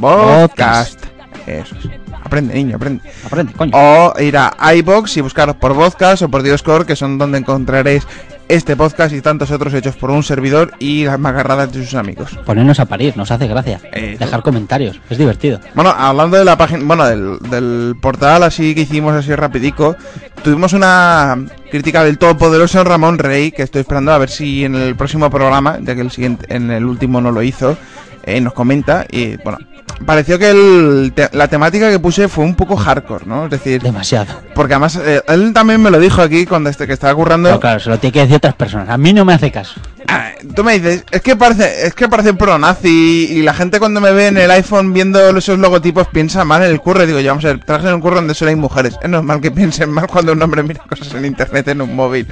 [0.00, 1.00] podcast,
[1.46, 2.03] eso es.
[2.24, 3.02] Aprende, niño, aprende.
[3.24, 3.72] Aprende, coño.
[3.74, 8.06] O ir a iBox y buscaros por podcast o por Dioscore, que son donde encontraréis
[8.48, 12.38] este podcast y tantos otros hechos por un servidor y las magarradas de sus amigos.
[12.44, 13.80] Ponernos a parir, nos hace gracia.
[13.92, 15.60] Eh, Dejar comentarios, es divertido.
[15.74, 19.96] Bueno, hablando de la página, bueno, del, del portal así que hicimos así rapidico,
[20.42, 21.38] tuvimos una
[21.70, 25.78] crítica del todopoderoso Ramón Rey, que estoy esperando a ver si en el próximo programa,
[25.80, 27.76] ya que el siguiente, en el último no lo hizo,
[28.24, 29.58] eh, nos comenta y bueno,
[30.06, 33.44] pareció que el te- la temática que puse fue un poco hardcore, ¿no?
[33.44, 34.26] Es decir, Demasiado.
[34.54, 37.48] porque además eh, él también me lo dijo aquí cuando este que estaba currando.
[37.48, 38.88] Pero claro, se lo tiene que decir otras personas.
[38.88, 39.80] A mí no me hace caso.
[40.08, 43.78] Ah, Tú me dices, es que parece, es que parece pro nazi y la gente
[43.78, 47.06] cuando me ve en el iPhone viendo esos logotipos piensa mal en el curro.
[47.06, 48.96] Digo, yo vamos a ver, trabajas en un curro donde solo hay mujeres.
[49.02, 52.26] Es normal que piensen mal cuando un hombre mira cosas en internet en un móvil.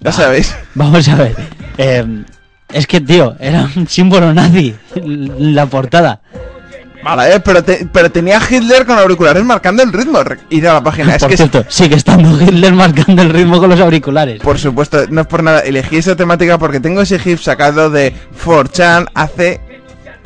[0.00, 0.54] Ya sabéis.
[0.74, 1.34] Vamos a ver.
[1.78, 2.24] Eh,
[2.70, 6.20] es que, tío, era un símbolo nazi la portada.
[7.04, 10.18] Vale, eh, pero, te- pero tenía Hitler con auriculares marcando el ritmo.
[10.50, 11.14] Ir a la página.
[11.14, 14.40] Es Por que, cierto, sigue estando Hitler marcando el ritmo con los auriculares.
[14.40, 15.60] por supuesto, no es por nada.
[15.60, 18.12] Elegí esa temática porque tengo ese GIF sacado de
[18.44, 19.60] 4chan hace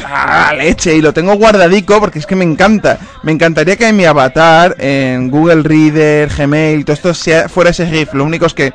[0.06, 0.94] ¡Ah, leche!
[0.94, 2.98] Y lo tengo guardadico porque es que me encanta.
[3.24, 7.84] Me encantaría que en mi avatar, en Google Reader, Gmail, todo esto sea, fuera ese
[7.88, 8.14] GIF.
[8.14, 8.72] Lo único es que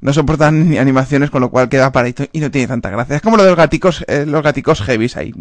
[0.00, 3.16] no soportan ni animaciones, con lo cual queda paradito y no tiene tanta gracia.
[3.16, 5.32] Es como lo de los gaticos, eh, los gaticos heavies ahí,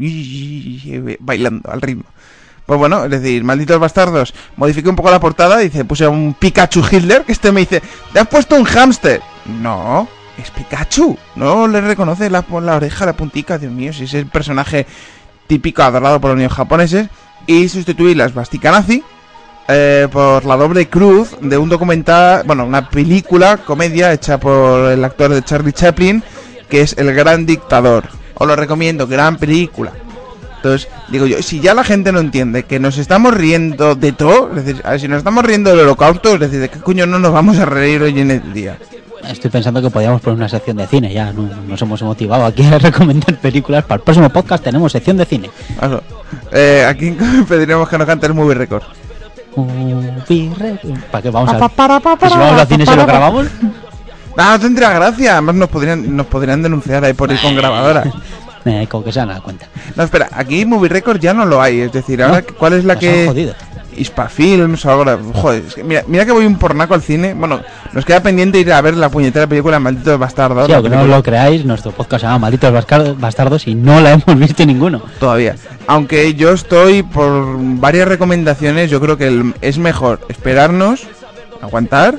[1.19, 2.05] bailando al ritmo.
[2.65, 6.83] Pues bueno, es decir, malditos bastardos, modifiqué un poco la portada, dice, puse un Pikachu
[6.91, 7.81] Hitler, que este me dice,
[8.13, 9.21] ¿te has puesto un hámster?
[9.45, 14.13] No, es Pikachu, no le reconoce la, la oreja, la puntica, Dios mío, si es
[14.13, 14.85] el personaje
[15.47, 17.07] típico adorado por los niños japoneses,
[17.47, 19.03] y sustituí la esvástica nazi
[19.69, 25.03] eh, por la doble cruz de un documental, bueno, una película, comedia hecha por el
[25.05, 26.23] actor de Charlie Chaplin,
[26.67, 28.05] que es El Gran Dictador.
[28.33, 29.91] Os lo recomiendo, gran película.
[30.57, 34.49] Entonces, digo yo, si ya la gente no entiende que nos estamos riendo de todo,
[34.55, 37.05] es decir, a ver, si nos estamos riendo del holocausto, es decir, ¿de qué coño
[37.05, 38.77] no nos vamos a reír hoy en el día?
[39.27, 42.63] Estoy pensando que podríamos poner una sección de cine, ya no- nos hemos motivado aquí
[42.65, 43.83] a recomendar películas.
[43.85, 45.49] Para el próximo podcast tenemos sección de cine.
[46.51, 47.15] Eh, aquí
[47.47, 48.83] pediremos que nos cante el movie record.
[51.11, 53.47] ¿Para qué vamos a ¿Y si vamos al cine se lo grabamos?
[54.37, 55.33] Ah, no tendría gracia.
[55.33, 58.03] Además nos podrían, nos podrían denunciar ahí por ir con grabadora.
[58.65, 59.67] Eh, con que se dan cuenta.
[59.95, 61.79] No, espera, aquí Movie Record ya no lo hay.
[61.79, 63.25] Es decir, ahora, No, ¿cuál es la nos han que...?
[63.25, 63.55] jodido.
[63.99, 65.05] Hispafilms o algo.
[65.05, 67.33] de- Joder, es que mira, mira que voy un pornaco al cine.
[67.33, 67.61] Bueno,
[67.93, 70.65] nos queda pendiente ir a ver la puñetera película Malditos Bastardos.
[70.65, 72.73] Sí, la aunque no lo creáis, nuestro podcast se llama Malditos
[73.17, 75.01] Bastardos y no la hemos visto ninguno.
[75.19, 75.55] Todavía.
[75.87, 81.07] Aunque yo estoy por varias recomendaciones, yo creo que es mejor esperarnos,
[81.61, 82.15] aguantar,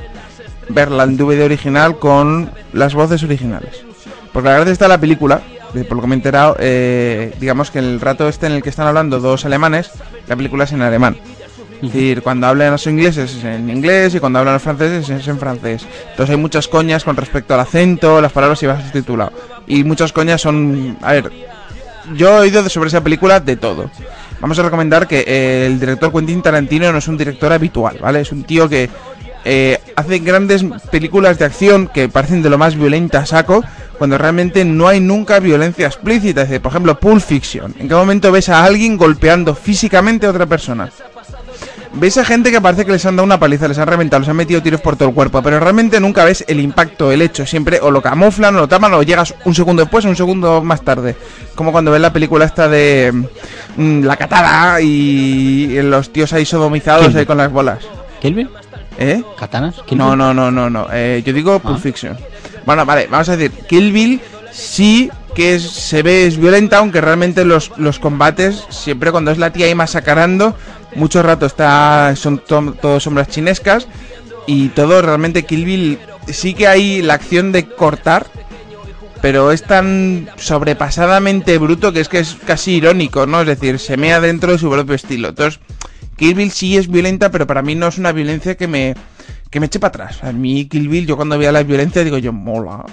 [0.69, 3.85] verla en DVD original con las voces originales.
[4.33, 5.40] Porque la verdad está la película,
[5.88, 8.69] por lo que me he enterado, eh, digamos que el rato este en el que
[8.71, 9.90] están hablando dos alemanes,
[10.29, 11.16] la película es en alemán.
[11.83, 15.29] Es decir, cuando hablan los ingleses es en inglés y cuando hablan los franceses es
[15.29, 15.87] en francés.
[16.11, 19.33] Entonces hay muchas coñas con respecto al acento, las palabras y vas subtitulado.
[19.66, 20.99] Y muchas coñas son...
[21.01, 21.31] A ver,
[22.14, 23.90] yo he oído sobre esa película de todo.
[24.40, 28.21] Vamos a recomendar que eh, el director Quentin Tarantino no es un director habitual, ¿vale?
[28.21, 28.88] Es un tío que
[29.45, 33.64] eh, hace grandes películas de acción que parecen de lo más violenta saco,
[33.99, 36.43] cuando realmente no hay nunca violencia explícita.
[36.43, 37.75] Es decir, por ejemplo, Pulp Fiction.
[37.79, 40.90] ¿En qué momento ves a alguien golpeando físicamente a otra persona?
[41.92, 44.29] Ves a gente que parece que les han dado una paliza, les han reventado, les
[44.29, 47.44] han metido tiros por todo el cuerpo, pero realmente nunca ves el impacto, el hecho.
[47.44, 50.62] Siempre o lo camuflan, o lo tapan, o llegas un segundo después, o un segundo
[50.62, 51.16] más tarde.
[51.57, 53.12] Como cuando ves la película esta de
[53.76, 57.79] mm, La Catada y los tíos ahí sodomizados ahí con las bolas.
[58.20, 58.50] ¿Kill Bill?
[58.96, 59.22] ¿Eh?
[59.37, 59.76] ¿Katanas?
[59.85, 60.18] ¿Kill No, Bill?
[60.18, 60.87] no, no, no, no.
[60.92, 61.81] Eh, yo digo Pulp Ah.
[61.83, 62.16] Fiction.
[62.66, 64.20] Bueno, vale, vamos a decir, Kill Bill
[64.53, 69.38] sí que es- se ve es violenta, aunque realmente los, los combates, siempre cuando es
[69.38, 70.55] la tía ahí masacrando,
[70.94, 73.87] mucho rato está son to- todo sombras chinescas
[74.46, 75.98] y todo realmente Kill Bill
[76.29, 78.26] sí que hay la acción de cortar,
[79.22, 83.42] pero es tan sobrepasadamente bruto que es que es casi irónico, ¿no?
[83.42, 85.29] Es decir, se mea dentro de su propio estilo.
[85.29, 85.61] Entonces,
[86.16, 88.94] Kill Bill sí es violenta, pero para mí no es una violencia que me
[89.50, 90.24] que me eche para atrás.
[90.24, 92.85] A mí Kill Bill, yo cuando veía la violencia digo yo, mola.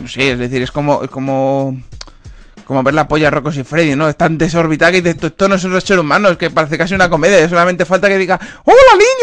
[0.00, 1.76] No sé, es decir, como es como
[2.68, 4.10] como ver la polla a Rocco y Freddy, ¿no?
[4.10, 6.76] Es tan desorbitada que dices, esto, esto no es un ser humano, es que parece
[6.76, 8.76] casi una comedia, solamente falta que diga, ¡Hola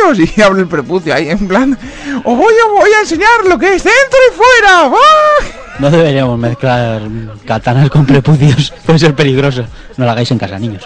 [0.10, 0.32] niños!
[0.36, 1.78] Y hable el prepucio ahí, en plan,
[2.24, 4.86] os voy a, voy a enseñar lo que es dentro y fuera.
[4.86, 5.46] ¡Ah!
[5.78, 7.04] No deberíamos mezclar
[7.46, 8.74] katanas con prepucios.
[8.86, 9.64] Puede ser peligroso.
[9.98, 10.84] No lo hagáis en casa, niños.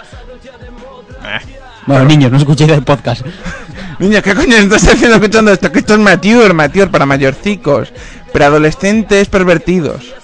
[1.86, 3.24] Bueno, niños, no escuchéis el podcast.
[3.98, 5.72] Niños, ¿qué coño estás haciendo escuchando esto?
[5.72, 7.92] Que esto es mature, mature para mayorcicos,
[8.32, 10.19] preadolescentes pervertidos.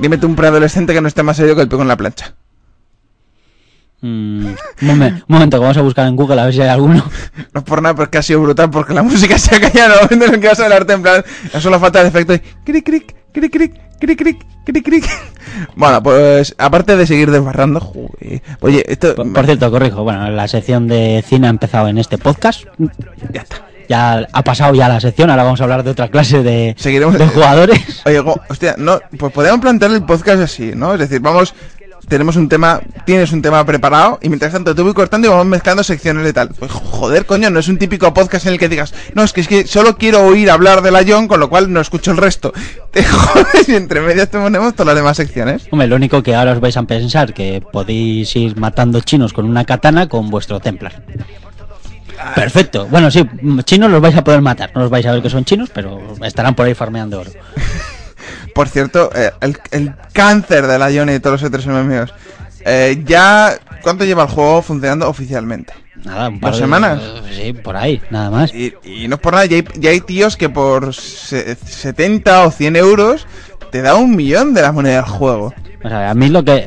[0.00, 2.34] Dime tú un preadolescente que no esté más serio que el pego en la plancha.
[4.02, 7.04] Mm, un, un momento, que vamos a buscar en Google a ver si hay alguno.
[7.52, 9.98] No es por nada, porque ha sido brutal, porque la música se ha callado en
[9.98, 12.34] el momento en el que vas a hablarte en plan, es solo falta de efecto
[12.34, 15.04] y cric, cric, cric, cric, cric, cric, cric, cric.
[15.74, 19.14] Bueno, pues aparte de seguir desbarrando, joder, oye, esto...
[19.16, 20.04] Por, por cierto, corrijo.
[20.04, 22.64] Bueno, la sección de cine ha empezado en este podcast.
[23.32, 23.69] ya está.
[23.90, 25.30] Ya ha pasado ya la sección.
[25.30, 28.02] Ahora vamos a hablar de otra clase de, Seguiremos- de jugadores.
[28.06, 30.94] Oye, go- hostia, no, pues podríamos plantear el podcast así, ¿no?
[30.94, 31.52] Es decir, vamos,
[32.06, 35.46] tenemos un tema, tienes un tema preparado y mientras tanto te voy cortando y vamos
[35.46, 36.50] mezclando secciones de tal.
[36.56, 39.40] Pues joder, coño, no es un típico podcast en el que digas, no, es que,
[39.40, 42.16] es que solo quiero oír hablar de la John, con lo cual no escucho el
[42.16, 42.52] resto.
[42.92, 45.66] Te jodes y entre medias te ponemos todas las demás secciones.
[45.72, 49.46] Hombre, lo único que ahora os vais a pensar que podéis ir matando chinos con
[49.46, 51.02] una katana con vuestro Templar.
[52.34, 52.86] Perfecto.
[52.86, 53.24] Bueno, sí,
[53.64, 54.70] chinos los vais a poder matar.
[54.74, 57.30] No los vais a ver que son chinos, pero estarán por ahí farmeando oro.
[58.54, 62.12] Por cierto, eh, el, el cáncer de la John y todos los otros enemigos.
[62.64, 65.72] Eh, ya, ¿cuánto lleva el juego funcionando oficialmente?
[66.04, 67.00] Nada, un par ¿Dos de- semanas?
[67.34, 68.52] Sí, por ahí, nada más.
[68.52, 72.44] Y, y no es por nada, ya hay, ya hay tíos que por se- 70
[72.46, 73.26] o 100 euros
[73.70, 75.54] te da un millón de la moneda del juego.
[75.82, 76.66] O sea, a mí lo que.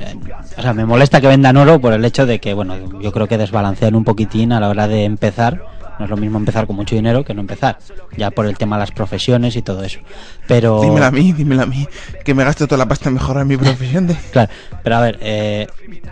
[0.58, 3.28] O sea, me molesta que vendan oro por el hecho de que, bueno, yo creo
[3.28, 5.64] que desbalancean un poquitín a la hora de empezar.
[6.00, 7.78] No es lo mismo empezar con mucho dinero que no empezar.
[8.18, 10.00] Ya por el tema de las profesiones y todo eso.
[10.48, 10.82] Pero.
[10.82, 11.88] Dímelo a mí, dímelo a mí,
[12.24, 14.16] que me gasto toda la pasta en mejorar mi profesión de...
[14.32, 14.52] Claro,
[14.84, 15.68] pero a ver, eh,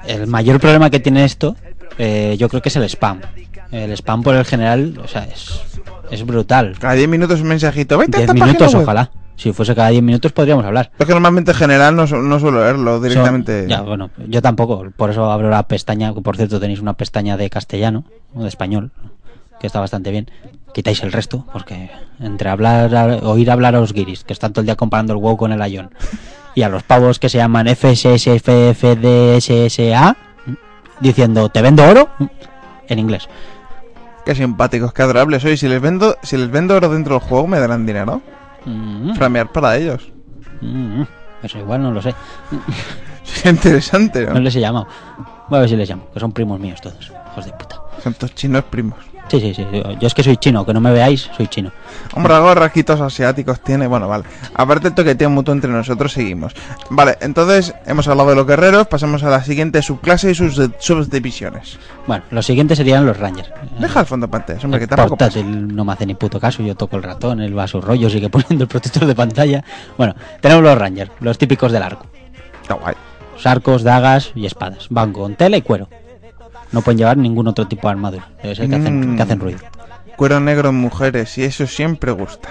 [0.08, 1.56] el mayor problema que tiene esto,
[1.98, 3.22] eh, yo creo que es el spam.
[3.72, 5.62] El spam por el general, o sea, es,
[6.12, 6.76] es brutal.
[6.78, 7.98] Cada 10 minutos un mensajito.
[7.98, 9.12] Vete a 10 esta página minutos, ojalá.
[9.36, 10.92] Si fuese cada 10 minutos podríamos hablar.
[11.00, 13.66] Es que normalmente en general no, no suelo leerlo directamente.
[13.68, 14.92] Ya, bueno, yo tampoco.
[14.96, 16.14] Por eso abro la pestaña.
[16.14, 18.04] Por cierto, tenéis una pestaña de castellano
[18.36, 18.92] o de español.
[19.62, 20.30] que está bastante bien,
[20.74, 24.66] quitáis el resto, porque entre hablar, oír hablar a los guiris, que están todo el
[24.66, 25.92] día comparando el WoW con el Ion,
[26.56, 28.58] y a los pavos que se llaman FSSFFDSSA,
[31.00, 32.10] diciendo, ¿te vendo oro?
[32.88, 33.30] En inglés.
[34.26, 35.46] Qué simpáticos, qué adorables.
[35.46, 38.24] Oye, si les vendo, si les vendo oro dentro del juego, me darán dinero.
[38.66, 40.12] Mm, Framear para ellos.
[40.62, 41.02] mm,
[41.44, 42.14] Eso igual no lo sé.
[43.24, 44.40] Sería interesante, No ¿no?
[44.42, 44.88] les he llamado.
[45.50, 47.82] Voy a ver si les llamo, que son primos míos todos, hijos de puta.
[48.04, 48.98] Son todos chinos primos.
[49.32, 49.66] Sí, sí, sí.
[49.72, 51.72] Yo, es que soy chino, que no me veáis, soy chino.
[52.14, 53.88] Hombre, algo de rasquitos asiáticos tiene.
[53.88, 54.26] Bueno, vale.
[54.56, 56.54] Aparte del toqueteo mutuo entre nosotros, seguimos.
[56.90, 58.88] Vale, entonces hemos hablado de los guerreros.
[58.88, 61.80] Pasamos a la siguiente subclase y sus subdivisiones.
[62.08, 63.50] Bueno, los siguientes serían los Rangers.
[63.80, 65.40] Deja el fondo de pantalla, hombre, El que tampoco pasa.
[65.40, 67.80] portátil no me hace ni puto caso, yo toco el ratón, él va a su
[67.80, 69.64] rollo, sigue poniendo el protector de pantalla.
[69.98, 72.06] Bueno, tenemos los Rangers, los típicos del arco.
[72.64, 72.96] Está guay.
[73.34, 74.88] Los arcos, dagas y espadas.
[74.90, 75.88] Van con tela y cuero.
[76.72, 78.28] No pueden llevar ningún otro tipo de armadura.
[78.42, 79.16] Debe ser que, hacen, Mm.
[79.18, 79.60] que hacen ruido.
[80.16, 82.50] Cuero negro en mujeres, y eso siempre gusta.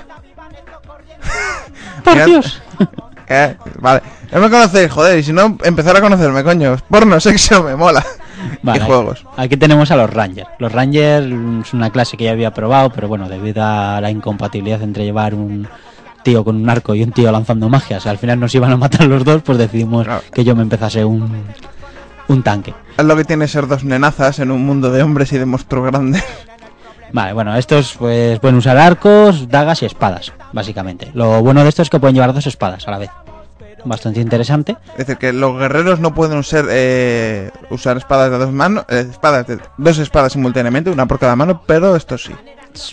[2.04, 2.62] ¡Por Dios!
[3.32, 4.02] Eh, vale.
[4.32, 6.76] No me conocéis, joder, y si no, empezar a conocerme, coño.
[6.88, 8.04] Porno, sexo, me mola.
[8.64, 9.24] Vale, y juegos.
[9.36, 10.48] Aquí tenemos a los Rangers.
[10.58, 11.26] Los Rangers
[11.64, 15.36] es una clase que ya había probado, pero bueno, debido a la incompatibilidad entre llevar
[15.36, 15.68] un
[16.24, 19.06] tío con un arco y un tío lanzando magias, al final nos iban a matar
[19.06, 20.22] los dos, pues decidimos Claro.
[20.32, 21.44] que yo me empezase un,
[22.32, 22.74] un tanque.
[22.96, 25.86] Es lo que tiene ser dos nenazas en un mundo de hombres y de monstruos
[25.90, 26.24] grandes.
[27.12, 31.10] Vale, bueno, estos pues pueden usar arcos, dagas y espadas, básicamente.
[31.14, 33.10] Lo bueno de esto es que pueden llevar dos espadas a la vez.
[33.84, 34.76] Bastante interesante.
[34.92, 39.06] Es decir, que los guerreros no pueden usar, eh, usar espadas de dos manos, eh,
[39.10, 42.32] espadas de- dos espadas simultáneamente, una por cada mano, pero esto sí.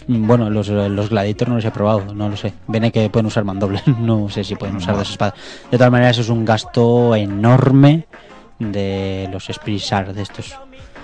[0.07, 2.53] Bueno, los, los gladiators no los he probado, no lo sé.
[2.67, 5.35] Viene que pueden usar mandoble, no sé si pueden usar dos espadas.
[5.69, 8.07] De todas maneras, es un gasto enorme
[8.59, 10.57] de los Sprisar de estos.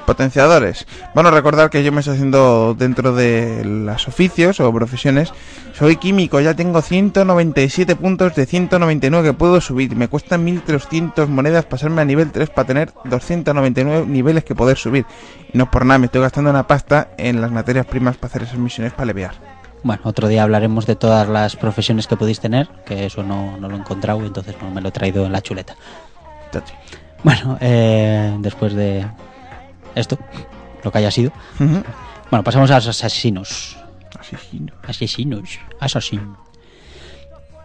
[0.05, 0.85] Potenciadores.
[1.15, 5.31] Bueno, recordar que yo me estoy haciendo dentro de los oficios o profesiones.
[5.73, 9.95] Soy químico, ya tengo 197 puntos de 199 que puedo subir.
[9.95, 15.05] Me cuesta 1300 monedas pasarme a nivel 3 para tener 299 niveles que poder subir.
[15.53, 18.43] Y no por nada, me estoy gastando una pasta en las materias primas para hacer
[18.43, 19.35] esas misiones para levear.
[19.83, 23.69] Bueno, otro día hablaremos de todas las profesiones que podéis tener, que eso no, no
[23.69, 25.75] lo he encontrado, entonces no me lo he traído en la chuleta.
[26.51, 26.73] Chachi.
[27.23, 29.05] Bueno, eh, después de
[29.95, 30.17] esto,
[30.83, 31.31] lo que haya sido.
[32.29, 33.77] Bueno, pasamos a los asesinos.
[34.19, 34.73] Asesino.
[34.85, 35.59] Asesinos.
[35.79, 36.37] Asesino.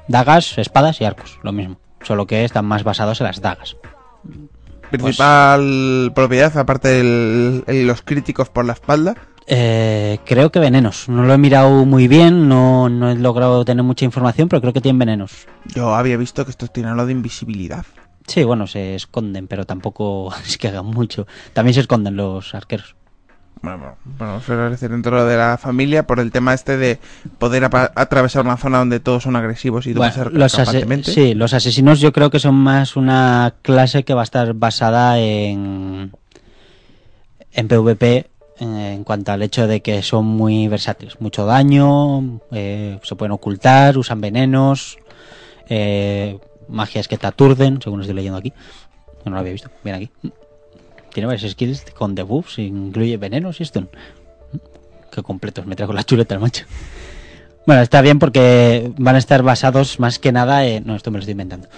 [0.07, 1.79] Dagas, espadas y arcos, lo mismo.
[2.03, 3.77] Solo que están más basados en las dagas.
[4.91, 9.17] Principal propiedad, aparte de los críticos por la espalda.
[9.47, 11.09] Eh, creo que venenos.
[11.09, 14.73] No lo he mirado muy bien, no, no he logrado tener mucha información, pero creo
[14.73, 15.47] que tienen venenos.
[15.67, 17.85] Yo había visto que estos tienen lo de invisibilidad.
[18.29, 21.27] Sí, bueno, se esconden, pero tampoco es que hagan mucho.
[21.53, 22.95] También se esconden los arqueros.
[23.61, 27.01] Bueno, bueno, decir dentro de la familia por el tema este de
[27.39, 30.53] poder atravesar una zona donde todos son agresivos y tú Bueno, los,
[31.03, 35.19] sí, los asesinos yo creo que son más una clase que va a estar basada
[35.19, 36.13] en,
[37.51, 41.21] en PvP en cuanto al hecho de que son muy versátiles.
[41.21, 44.99] Mucho daño, eh, se pueden ocultar, usan venenos,
[45.69, 46.39] eh,
[46.69, 48.53] magias que te aturden, según estoy leyendo aquí.
[49.25, 50.11] No lo había visto, bien aquí.
[51.13, 53.89] Tiene varias skills con debuffs, incluye venenos y esto.
[55.11, 56.65] Qué completos me traigo la chuleta, el macho.
[57.67, 60.87] Bueno, está bien porque van a estar basados más que nada en...
[60.87, 61.69] No, esto me lo estoy inventando.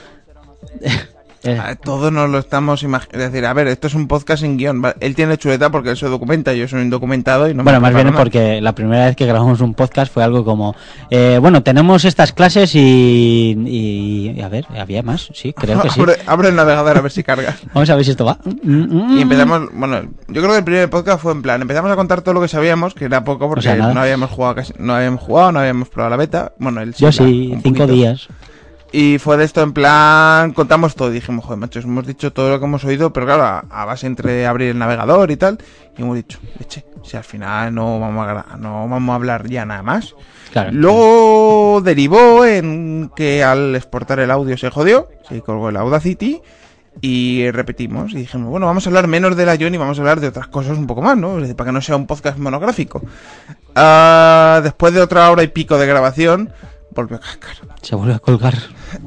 [1.43, 3.25] Eh, Ah, Todos nos lo estamos imaginando.
[3.25, 4.83] Es decir, a ver, esto es un podcast sin guion.
[5.01, 7.95] Él tiene chuleta porque él se documenta, yo soy indocumentado y no bueno, me más
[8.03, 10.75] bien porque la primera vez que grabamos un podcast fue algo como...
[11.11, 14.41] eh, bueno, tenemos estas clases y, y...
[14.43, 15.31] A ver, ¿había más?
[15.33, 16.01] Sí, creo que sí.
[16.01, 17.57] abre, abre el navegador a ver si carga.
[17.75, 18.39] Vamos a ver si esto va.
[18.45, 22.21] Y empezamos, bueno, yo creo que el primer podcast fue en plan, empezamos a contar
[22.23, 23.95] todo lo que sabíamos, que era poco porque O sea, nada.
[23.95, 26.53] no habíamos jugado casi, no habíamos jugado, no habamos probado la beta.
[26.59, 27.87] Bueno, él Yo plan, sí, un cinco poquito.
[27.87, 28.29] días.
[28.93, 31.11] Y fue de esto en plan, contamos todo.
[31.11, 33.85] Y dijimos, joder, machos, hemos dicho todo lo que hemos oído, pero claro, a, a
[33.85, 35.59] base entre abrir el navegador y tal.
[35.97, 39.65] Y hemos dicho, leche, si al final no vamos a, no vamos a hablar ya
[39.65, 40.15] nada más.
[40.53, 40.71] Claro.
[40.73, 46.41] Luego derivó en que al exportar el audio se jodió, se colgó el Audacity
[47.01, 50.03] y repetimos y dijimos, bueno, vamos a hablar menos de la Ion y vamos a
[50.03, 51.37] hablar de otras cosas un poco más, ¿no?
[51.37, 53.01] Es decir, para que no sea un podcast monográfico.
[53.75, 56.53] Ah, después de otra hora y pico de grabación,
[56.95, 57.57] volvió a cascar.
[57.83, 58.55] Se vuelve a colgar.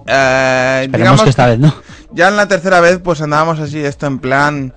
[0.08, 1.74] Eh, Esperemos digamos que esta vez no.
[2.12, 4.74] ya en la tercera vez, pues andábamos así, esto en plan.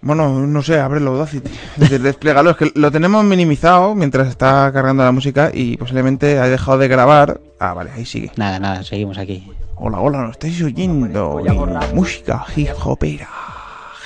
[0.00, 1.48] Bueno, no sé, abre el Audacity.
[1.74, 2.50] Es decir, desplégalo.
[2.50, 6.88] Es que lo tenemos minimizado mientras está cargando la música y posiblemente ha dejado de
[6.88, 7.40] grabar.
[7.60, 8.32] Ah, vale, ahí sigue.
[8.36, 9.48] Nada, nada, seguimos aquí.
[9.76, 11.40] Hola, hola, ¿nos estáis oyendo?
[11.44, 13.28] Y música hip hopera.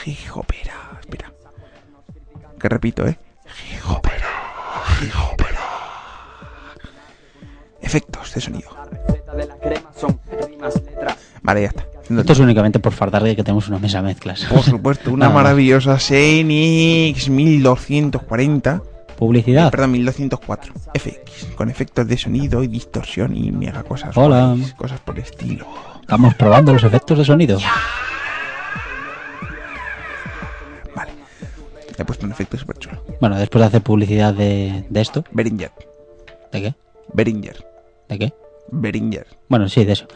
[0.05, 0.75] Hip hopera.
[1.01, 1.33] Espera.
[2.61, 3.19] Que repito, ¿eh?
[3.73, 4.27] Hip hopera.
[7.87, 8.69] Efectos de sonido.
[11.43, 11.87] Vale, ya está.
[12.11, 14.45] Esto es únicamente por fardar de que tenemos una mesa mezclas.
[14.47, 18.83] Por supuesto, una maravillosa Xenix 1240.
[19.17, 19.71] Publicidad.
[19.71, 20.75] Perdón, 1204.
[20.95, 21.55] FX.
[21.55, 24.17] Con efectos de sonido y distorsión y mega cosas.
[24.17, 24.49] Hola.
[24.57, 25.67] guays, Cosas por el estilo.
[26.01, 27.59] Estamos probando los efectos de sonido.
[30.95, 31.13] Vale.
[31.97, 33.03] Le he puesto un efecto súper chulo.
[33.21, 35.25] Bueno, después de hacer publicidad de, de esto.
[35.31, 35.71] Beringer.
[36.53, 36.75] ¿De qué?
[37.15, 37.66] Beringer.
[38.09, 38.35] ¿De qué?
[38.71, 39.27] Beringer.
[39.49, 40.07] Bueno, sí, de eso.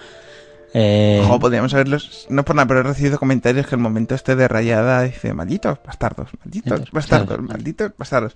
[0.73, 2.27] Eh, Ojo, podríamos haberlos.
[2.31, 5.79] No por nada, pero he recibido comentarios que el momento este de rayada dice: malditos
[5.85, 8.35] bastardos, malditos bastardos, malditos bastardos.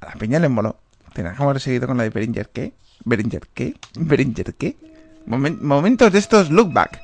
[0.00, 0.76] A la peña le moló.
[1.12, 2.72] Tenías que haber seguido con la de Beringer, ¿qué?
[3.04, 3.74] ¿Beringer qué?
[3.96, 4.76] ¿Beringer qué?
[5.26, 7.00] Momen- momentos de estos look back.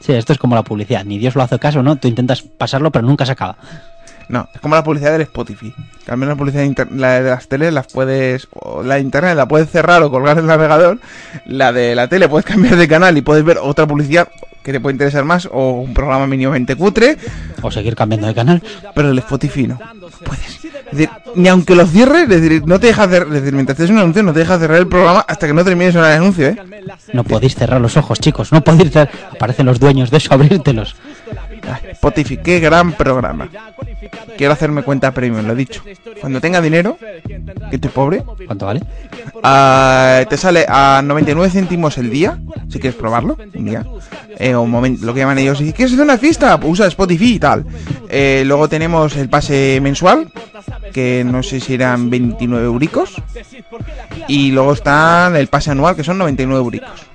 [0.00, 1.04] sí, esto es como la publicidad.
[1.04, 1.96] Ni Dios lo hace caso, ¿no?
[1.96, 3.56] Tú intentas pasarlo, pero nunca se acaba.
[4.28, 5.74] No, es como la publicidad del Spotify.
[6.04, 8.48] Que la publicidad de la de las teles las puedes.
[8.52, 10.98] O la de internet la puedes cerrar o colgar en el navegador.
[11.46, 14.28] La de la tele puedes cambiar de canal y puedes ver otra publicidad
[14.62, 15.48] que te puede interesar más.
[15.50, 17.16] O un programa mínimamente cutre.
[17.62, 18.62] O seguir cambiando de canal.
[18.94, 19.78] Pero el Spotify no.
[20.24, 20.58] Puedes.
[20.90, 23.28] Es decir, ni aunque lo cierres, es decir, no te dejas cerrar.
[23.28, 25.64] Es decir, mientras haces un anuncio, no te dejas cerrar el programa hasta que no
[25.64, 26.56] termines el anuncio, ¿eh?
[27.12, 28.52] No podéis cerrar los ojos, chicos.
[28.52, 29.10] No podéis cerrar.
[29.32, 30.96] Aparecen los dueños de eso, abrírtelos.
[31.68, 33.48] Ay, Spotify, qué gran programa.
[34.36, 35.82] Quiero hacerme cuenta premium, lo he dicho.
[36.20, 36.96] Cuando tenga dinero,
[37.70, 38.82] que estoy pobre, ¿Cuánto vale?
[39.42, 42.38] Ah, te sale a 99 céntimos el día,
[42.68, 43.84] si quieres probarlo, un día.
[44.38, 46.86] Eh, o un momento, lo que llaman ellos, si quieres hacer una fiesta, pues usa
[46.86, 47.64] Spotify y tal.
[48.08, 50.32] Eh, luego tenemos el pase mensual,
[50.92, 53.14] que no sé si eran 29 euricos.
[54.28, 57.06] Y luego está el pase anual, que son 99 euricos.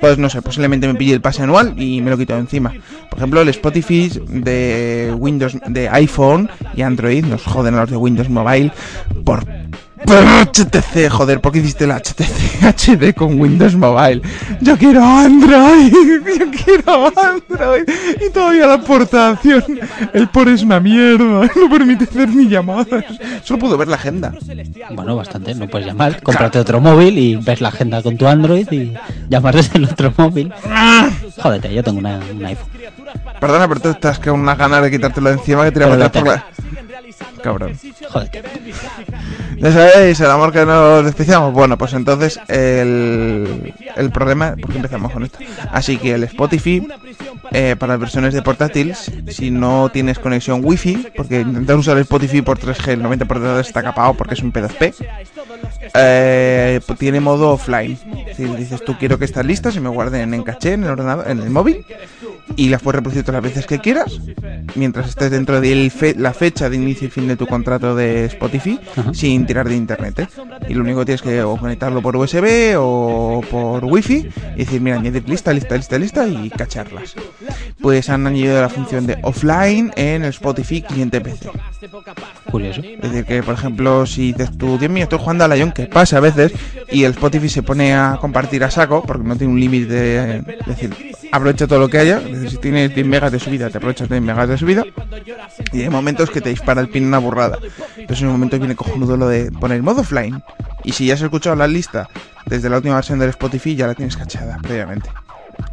[0.00, 2.72] Pues no sé, posiblemente me pille el pase anual y me lo quito encima.
[3.10, 7.96] Por ejemplo, el Spotify de Windows, de iPhone y Android, nos joden a los de
[7.96, 8.72] Windows Mobile
[9.24, 9.46] por
[10.06, 14.22] HTC, joder, ¿por qué hiciste el HTC HD con Windows Mobile?
[14.60, 15.92] Yo quiero Android,
[16.38, 17.84] yo quiero Android
[18.24, 19.64] y todavía la aportación,
[20.12, 23.04] el por es una mierda, no permite hacer ni llamadas,
[23.42, 24.32] solo puedo ver la agenda.
[24.92, 25.54] Bueno, bastante.
[25.54, 26.22] No puedes llamar.
[26.22, 28.94] Cómprate otro móvil y ves la agenda con tu Android y
[29.28, 30.52] llamas desde el otro móvil.
[31.38, 32.68] Jódete, yo tengo una, un iPhone.
[33.40, 35.96] Perdona, pero tú estás con unas ganas de quitártelo de encima que te la lo
[35.96, 36.46] meter por la...
[37.42, 37.78] Cabrón.
[38.08, 38.42] Jódete.
[39.56, 41.52] ¿Ya sabéis el amor que nos despreciamos?
[41.52, 44.54] Bueno, pues entonces el, el problema...
[44.60, 45.38] ¿Por qué empezamos con esto?
[45.72, 46.86] Así que el Spotify,
[47.52, 52.42] eh, para versiones de portátiles, si no tienes conexión wifi, porque intentar usar el Spotify
[52.42, 54.94] por 3G, el 90% está capado porque es un P2P,
[55.94, 57.98] eh, pues tiene modo offline.
[58.36, 61.30] Si dices tú quiero que estas listas se me guarden en caché, en el ordenador,
[61.30, 61.84] en el móvil,
[62.56, 64.18] y las puedes reproducir todas las veces que quieras,
[64.74, 68.80] mientras estés dentro de la fecha de inicio y fin de tu contrato de Spotify,
[68.96, 69.14] Ajá.
[69.14, 70.18] sin tirar de internet.
[70.20, 70.28] ¿eh?
[70.68, 74.80] Y lo único que tienes que o conectarlo por USB o por wifi y decir,
[74.80, 77.14] mira, añadir lista, lista, lista, lista y cacharlas.
[77.80, 81.50] Pues han añadido la función de offline en el Spotify cliente PC.
[82.50, 82.80] Curioso.
[82.82, 85.86] Es decir, que por ejemplo, si dices tú, Dios mío, estoy jugando a Lion, que
[85.86, 86.52] pasa a veces,
[86.90, 90.36] y el Spotify se pone a compartir a saco, porque no tiene un límite de.
[90.60, 92.20] Es decir, aprovecha todo lo que haya.
[92.48, 94.84] Si tienes 10 megas de subida, te aprovechas 10 megas de subida.
[95.72, 97.58] Y hay momentos que te dispara el pin una burrada.
[97.96, 100.42] Entonces, en un momento viene cojonudo lo de poner modo offline.
[100.84, 102.08] Y si ya has escuchado la lista
[102.46, 105.10] desde la última versión del Spotify, ya la tienes cachada previamente.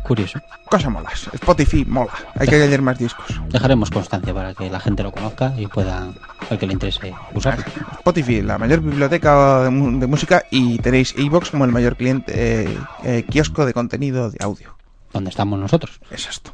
[0.03, 0.39] Curioso.
[0.69, 1.29] Cosa molas.
[1.33, 2.11] Spotify mola.
[2.35, 3.25] Hay que añadir más discos.
[3.49, 6.11] Dejaremos constancia para que la gente lo conozca y pueda,
[6.49, 7.63] al que le interese, usarlo.
[7.97, 12.77] Spotify, la mayor biblioteca de, de música y tenéis iVoox como el mayor cliente eh,
[13.03, 14.75] eh, kiosco de contenido de audio.
[15.11, 15.99] Donde estamos nosotros.
[16.09, 16.53] Es esto.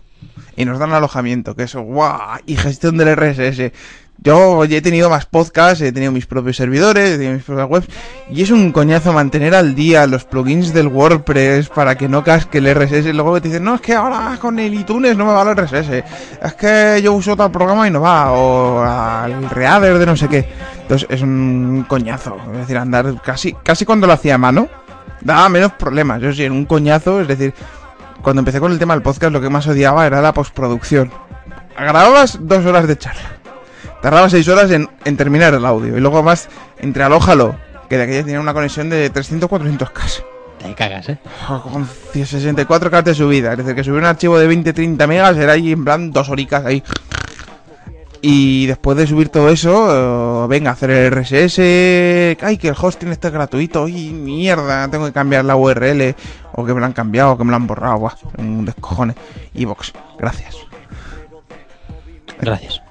[0.59, 3.71] Y nos dan alojamiento, que eso, guau, y gestión del RSS.
[4.17, 7.87] Yo he tenido más podcasts, he tenido mis propios servidores, he tenido mis propias webs,
[8.29, 12.57] y es un coñazo mantener al día los plugins del WordPress para que no casque
[12.57, 13.05] el RSS.
[13.05, 15.55] Y luego te dicen, no, es que ahora con el iTunes no me va el
[15.55, 16.03] RSS.
[16.43, 20.27] Es que yo uso tal programa y no va, o al Reader de no sé
[20.27, 20.45] qué.
[20.81, 22.35] Entonces es un coñazo.
[22.51, 24.67] Es decir, andar casi, casi cuando lo hacía a mano,
[25.21, 26.21] daba menos problemas.
[26.21, 27.53] Yo sí, en un coñazo, es decir,
[28.21, 31.11] cuando empecé con el tema del podcast, lo que más odiaba era la postproducción.
[31.77, 33.37] Grababas dos horas de charla.
[34.01, 35.97] Tardaba seis horas en, en terminar el audio.
[35.97, 37.55] Y luego más, entre alójalo,
[37.89, 40.23] que de aquella tenía una conexión de 300-400K.
[40.59, 41.17] Te cagas, ¿eh?
[41.47, 43.51] Con 64K de subida.
[43.53, 46.65] Es decir, que subir un archivo de 20-30 megas era ahí en plan dos horicas
[46.65, 46.83] ahí.
[48.21, 51.59] Y después de subir todo eso, eh, venga, hacer el RSS.
[52.43, 53.87] Ay, que el hosting está gratuito.
[53.87, 56.15] Y mierda, tengo que cambiar la URL.
[56.59, 57.97] O que me lo han cambiado, o que me lo han borrado.
[57.99, 59.15] Buah, un descojone.
[59.53, 60.55] Evox, gracias.
[62.41, 62.81] Gracias.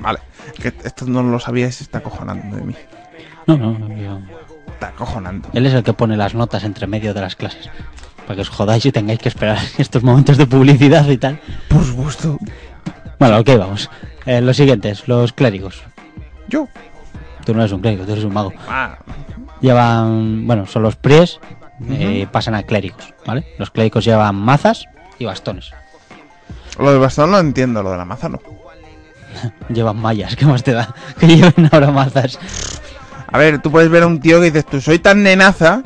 [0.00, 0.18] Vale,
[0.60, 2.74] que esto no lo sabíais, se está cojonando de mí.
[3.46, 4.18] No, no, no, yo-
[4.72, 5.48] Está acojonante.
[5.52, 7.70] Él es el que pone las notas entre medio de las clases.
[8.26, 11.40] Para que os jodáis y tengáis que esperar estos momentos de publicidad y tal.
[11.68, 12.38] Por supuesto.
[13.20, 13.88] Bueno, ok, vamos.
[14.26, 15.82] Eh, los siguientes, los clérigos.
[16.48, 16.66] Yo.
[17.46, 18.52] Tú no eres un clérigo, tú eres un mago.
[18.68, 18.98] Ah,
[19.60, 21.38] Llevan, bueno, son los pries
[21.90, 23.44] eh, pasan a clérigos, ¿vale?
[23.58, 24.86] Los clérigos llevan mazas
[25.18, 25.70] y bastones.
[26.78, 28.40] lo del bastón lo entiendo, lo de la maza no.
[29.68, 30.94] Llevan mallas, ¿qué más te da?
[31.18, 32.38] Que lleven ahora mazas.
[33.32, 35.82] A ver, tú puedes ver a un tío que dices, tú soy tan nenaza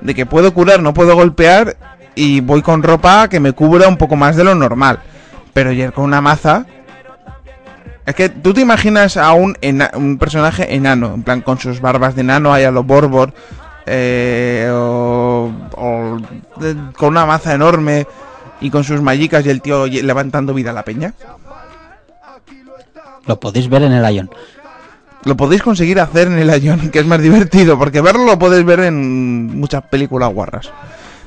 [0.00, 1.76] de que puedo curar, no puedo golpear
[2.14, 4.98] y voy con ropa que me cubra un poco más de lo normal.
[5.52, 6.66] Pero ir con una maza...
[8.06, 11.80] Es que tú te imaginas a un, ena- un personaje enano, en plan con sus
[11.82, 13.34] barbas de enano, ahí a los Borbor,
[13.88, 16.18] eh, o, o
[16.60, 18.06] de- con una maza enorme
[18.60, 21.14] y con sus mallicas y el tío levantando vida a la peña.
[23.26, 24.30] Lo podéis ver en el Ion.
[25.24, 28.64] Lo podéis conseguir hacer en el Ion, que es más divertido, porque verlo lo podéis
[28.64, 30.70] ver en muchas películas guarras.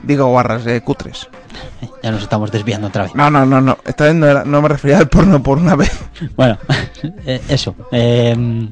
[0.03, 1.27] Digo guarras, eh, cutres.
[2.03, 3.13] Ya nos estamos desviando otra vez.
[3.13, 3.77] No, no, no, no.
[3.85, 5.91] Esta vez no, era- no me refería al porno por una vez.
[6.35, 6.57] Bueno,
[7.27, 7.75] eh, eso.
[7.91, 8.67] eh,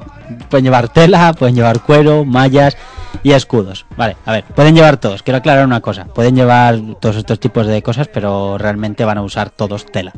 [0.49, 2.75] pueden llevar tela, pueden llevar cuero, mallas
[3.23, 3.85] y escudos.
[3.97, 5.23] Vale, a ver, pueden llevar todos.
[5.23, 6.05] Quiero aclarar una cosa.
[6.05, 10.13] Pueden llevar todos estos tipos de cosas, pero realmente van a usar todos tela.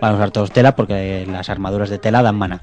[0.00, 2.62] Van a usar todos tela porque las armaduras de tela dan mana.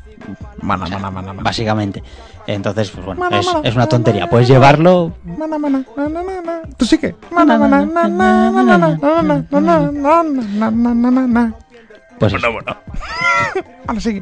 [0.61, 2.01] Mana, mana, mana, mana, Básicamente.
[2.47, 3.29] Entonces, pues bueno,
[3.63, 4.29] es, una tontería.
[4.29, 5.13] Puedes llevarlo.
[5.23, 6.61] Mana, mana, mana, mana.
[6.77, 7.15] Tú sí que.
[12.19, 12.77] Pues bueno, bueno.
[13.87, 14.21] Ahora sigue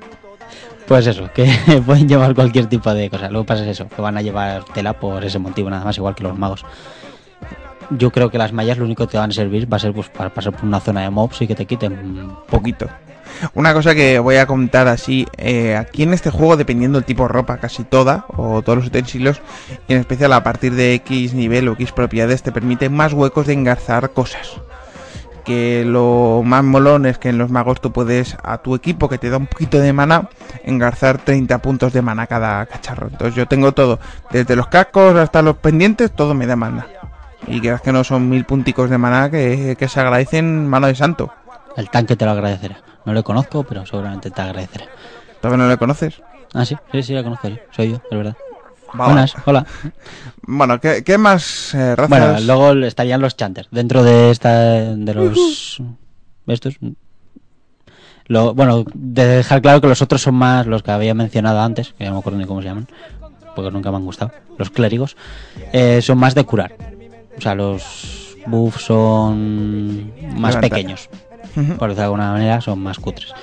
[0.87, 1.45] pues eso, que
[1.85, 3.29] pueden llevar cualquier tipo de cosa.
[3.29, 6.15] Luego pasa es eso, que van a llevar tela por ese motivo, nada más, igual
[6.15, 6.65] que los magos.
[7.89, 9.93] Yo creo que las mallas lo único que te van a servir va a ser
[9.93, 12.87] pues para pasar por una zona de mobs y que te quiten Poquito.
[13.55, 17.23] Una cosa que voy a contar así, eh, aquí en este juego, dependiendo del tipo
[17.23, 19.41] de ropa, casi toda, o todos los utensilios,
[19.87, 23.53] en especial a partir de X nivel o X propiedades, te permite más huecos de
[23.53, 24.61] engarzar cosas.
[25.43, 29.17] Que lo más molón es que en los magos tú puedes, a tu equipo que
[29.17, 30.29] te da un poquito de mana,
[30.63, 33.07] engarzar 30 puntos de mana cada cacharro.
[33.07, 33.99] Entonces yo tengo todo,
[34.31, 36.87] desde los cascos hasta los pendientes, todo me da mana.
[37.45, 40.95] Y creas que no son mil punticos de mana que, que se agradecen mano de
[40.95, 41.33] santo.
[41.75, 42.77] El tanque te lo agradecerá.
[43.05, 44.85] No le conozco, pero seguramente te agradecerá.
[45.41, 46.21] ¿Todavía no le conoces?
[46.53, 47.57] Ah, sí, sí, sí, la conozco yo.
[47.71, 48.37] Soy yo, es verdad.
[48.93, 49.65] Buenas, hola.
[50.45, 52.09] Bueno, ¿qué, qué más eh, razas?
[52.09, 53.67] Bueno, luego estarían los chanters.
[53.71, 54.51] Dentro de esta.
[54.95, 55.81] de los.
[56.47, 56.75] estos.
[58.27, 61.93] Lo, bueno, de dejar claro que los otros son más los que había mencionado antes,
[61.97, 62.87] que no me acuerdo ni cómo se llaman,
[63.55, 64.31] porque nunca me han gustado.
[64.57, 65.17] Los clérigos.
[65.73, 66.75] eh, son más de curar.
[67.37, 71.09] O sea, los buffs son más pequeños.
[71.55, 73.33] Por decirlo de alguna manera, son más cutres.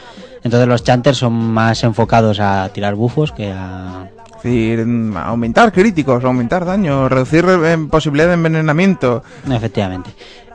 [0.42, 4.08] Entonces los chanters son más enfocados a tirar bufos que a...
[4.40, 4.86] Es decir,
[5.16, 9.22] aumentar críticos, aumentar daño, reducir eh, posibilidad de envenenamiento.
[9.50, 10.10] Efectivamente.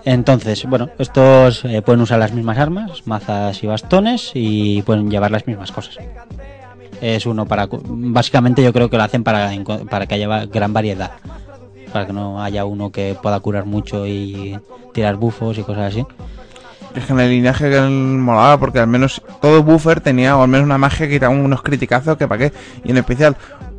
[0.05, 5.29] Entonces, bueno, estos eh, pueden usar las mismas armas, mazas y bastones, y pueden llevar
[5.29, 5.97] las mismas cosas.
[6.99, 7.67] Es uno para...
[7.69, 9.51] Básicamente yo creo que lo hacen para,
[9.89, 11.11] para que haya gran variedad.
[11.93, 14.59] Para que no haya uno que pueda curar mucho y
[14.93, 16.05] tirar bufos y cosas así.
[16.95, 20.47] Es que en el linaje que molaba porque al menos todo buffer tenía o al
[20.47, 22.57] menos una magia que era unos criticazos que para qué.
[22.85, 23.35] Y en especial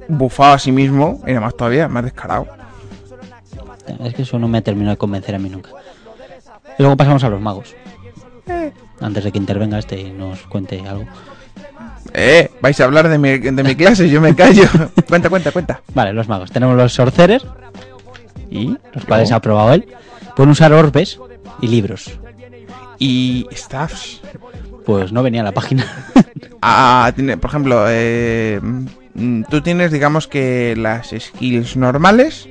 [0.08, 2.46] bufaba a sí mismo y además todavía más descarado.
[4.04, 5.70] Es que eso no me terminó de convencer a mí nunca.
[6.78, 7.74] Y luego pasamos a los magos.
[9.00, 11.04] Antes de que intervenga este y nos cuente algo.
[12.12, 14.64] Eh, vais a hablar de mi, de mi clase, yo me callo.
[15.08, 15.80] cuenta, cuenta, cuenta.
[15.94, 16.50] Vale, los magos.
[16.50, 17.44] Tenemos los sorcerers,
[18.50, 19.88] Y los cuales ha probado él.
[20.34, 21.18] Pueden usar orbes
[21.60, 22.18] y libros.
[22.98, 24.20] y staffs.
[24.84, 25.86] Pues no venía a la página.
[26.68, 28.60] Ah, tiene, por ejemplo, eh,
[29.48, 32.48] tú tienes, digamos que las skills normales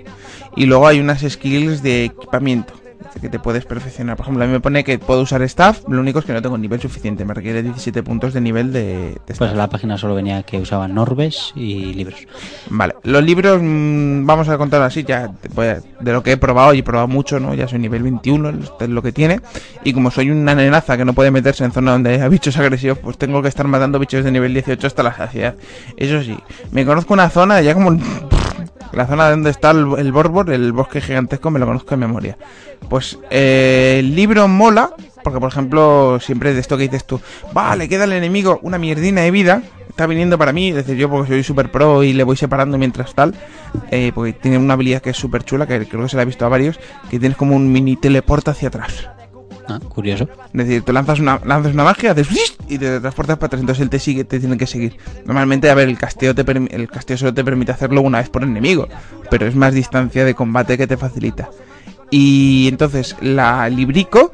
[0.56, 2.74] y luego hay unas skills de equipamiento
[3.22, 4.16] que te puedes perfeccionar.
[4.18, 6.42] Por ejemplo, a mí me pone que puedo usar staff, lo único es que no
[6.42, 9.52] tengo nivel suficiente, me requiere 17 puntos de nivel de, de Pues staff.
[9.52, 12.28] en la página solo venía que usaban orbes y libros.
[12.70, 16.74] Vale, los libros mm, vamos a contar así, ya a- de lo que he probado
[16.74, 17.54] y he probado mucho, ¿no?
[17.54, 19.40] Ya soy nivel 21, esto es lo que tiene.
[19.84, 22.98] Y como soy una nenaza que no puede meterse en zona donde haya bichos agresivos,
[23.00, 25.56] pues tengo que estar matando bichos de nivel 18 hasta la saciedad.
[25.98, 26.38] Eso sí,
[26.72, 27.98] me conozco una zona ya como...
[28.96, 32.38] La zona donde está el, el Borbor, el bosque gigantesco, me lo conozco de memoria.
[32.90, 34.92] Pues eh, el libro mola,
[35.24, 37.20] porque por ejemplo, siempre de esto que dices tú,
[37.54, 41.10] vale, queda el enemigo una mierdina de vida, está viniendo para mí, es decir, yo
[41.10, 43.34] porque soy super pro y le voy separando mientras tal,
[43.92, 46.26] eh, porque tiene una habilidad que es súper chula, que creo que se la he
[46.26, 46.80] visto a varios,
[47.10, 49.10] que tienes como un mini teleporte hacia atrás.
[49.68, 50.28] Ah, curioso.
[50.48, 52.28] Es decir, tú lanzas una, lanzas una magia, haces
[52.70, 54.96] y te transportas para atrás, entonces él te sigue, te tiene que seguir.
[55.26, 56.44] Normalmente, a ver, el casteo, te
[56.76, 58.88] el casteo solo te permite hacerlo una vez por enemigo,
[59.32, 61.50] pero es más distancia de combate que te facilita.
[62.12, 64.32] Y entonces, la Librico,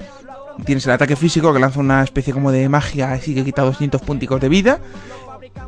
[0.66, 4.02] tienes el ataque físico que lanza una especie como de magia así que quita 200
[4.02, 4.80] punticos de vida,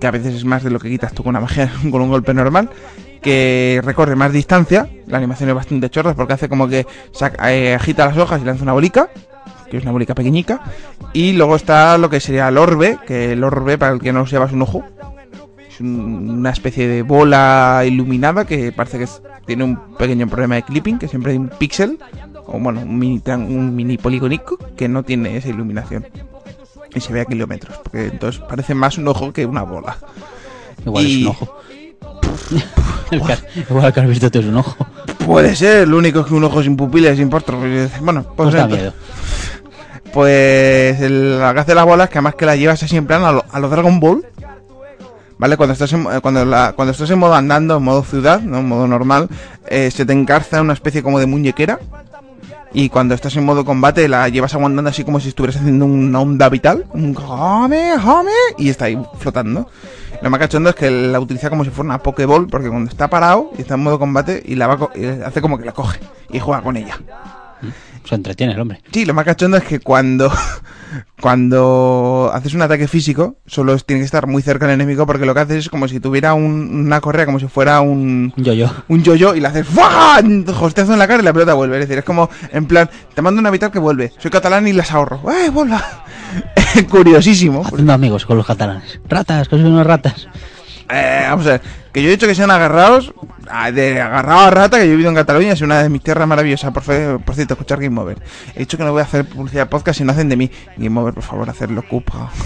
[0.01, 2.09] que a veces es más de lo que quitas tú con una magia, con un
[2.09, 2.69] golpe normal,
[3.21, 7.73] que recorre más distancia, la animación es bastante chorra porque hace como que saca- eh,
[7.75, 9.09] agita las hojas y lanza una bolica,
[9.73, 10.61] que es una bolica pequeñica,
[11.13, 14.19] y luego está lo que sería el orbe, que el orbe, para el que no
[14.19, 14.83] lo sepa, es un ojo,
[15.67, 20.55] es un- una especie de bola iluminada que parece que es- tiene un pequeño problema
[20.55, 21.97] de clipping, que siempre hay un píxel,
[22.45, 26.05] o bueno, un mini, un mini polígonico que no tiene esa iluminación.
[26.93, 29.97] Y se ve a kilómetros, porque entonces parece más un ojo que una bola.
[30.85, 31.57] Igual Y- es un ojo.
[33.11, 33.21] El
[33.69, 34.75] Igual que has visto tú es un ojo.
[35.25, 37.57] Puede ser, lo único es que un ojo sin pupilas, sin postro.
[38.01, 38.93] Bueno, pues, Pues da entonces- miedo.
[40.13, 43.31] Pues el, que hace las bolas, que además que las llevas así en plan a
[43.31, 44.25] lo, a lo Dragon Ball.
[45.39, 45.57] ¿Vale?
[45.57, 46.45] Cuando estás en, eh, cuando,
[46.75, 48.59] cuando estás en modo andando, en modo ciudad, ¿no?
[48.59, 49.27] En modo normal,
[49.67, 51.79] eh, se te encarza una especie como de muñequera.
[52.71, 56.21] Y cuando estás en modo combate, la llevas aguantando así como si estuvieras haciendo una
[56.21, 56.85] onda vital.
[56.93, 59.69] Un jame, jame, y está ahí flotando.
[60.21, 63.09] Lo más cachondo es que la utiliza como si fuera una Pokéball, porque cuando está
[63.09, 64.89] parado y está en modo combate, y la va
[65.25, 65.99] hace como que la coge
[66.29, 66.97] y juega con ella.
[68.05, 68.81] Se entretiene el hombre.
[68.91, 70.31] Sí, lo más cachondo es que cuando
[71.21, 75.33] cuando haces un ataque físico, solo tiene que estar muy cerca del enemigo porque lo
[75.33, 78.69] que haces es como si tuviera un- una correa, como si fuera un Yo, yo.
[78.89, 80.19] un yo-yo y le haces ¡fua!
[80.61, 81.77] hostiazo en la cara y la pelota vuelve.
[81.79, 84.11] Es decir, es como en plan, te mando una vital que vuelve.
[84.19, 85.21] Soy catalán y las ahorro.
[85.31, 85.81] ¡Eh, vuelva!
[86.89, 87.63] Curiosísimo.
[87.65, 88.99] Haciendo amigos con los catalanes.
[89.07, 90.27] Ratas, que son unos ratas.
[90.95, 93.13] Eh, vamos a ver, que yo he dicho que sean agarrados,
[93.49, 96.03] ah, de agarrado a rata, que yo he vivido en Cataluña, es una de mis
[96.03, 98.17] tierras maravillosas, por, fe- por cierto, escuchar Game Over.
[98.55, 100.51] He dicho que no voy a hacer publicidad podcast si no hacen de mí.
[100.77, 102.29] Game Over, por favor, hacerlo, cupa.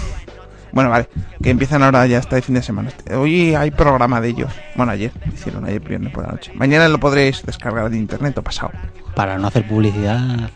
[0.70, 1.08] Bueno, vale,
[1.42, 2.90] que empiezan ahora ya hasta el fin de semana.
[3.16, 4.52] Hoy hay programa de ellos.
[4.76, 6.52] Bueno, ayer, hicieron ayer viernes por la noche.
[6.54, 8.72] Mañana lo podréis descargar de internet o pasado.
[9.14, 10.50] Para no hacer publicidad.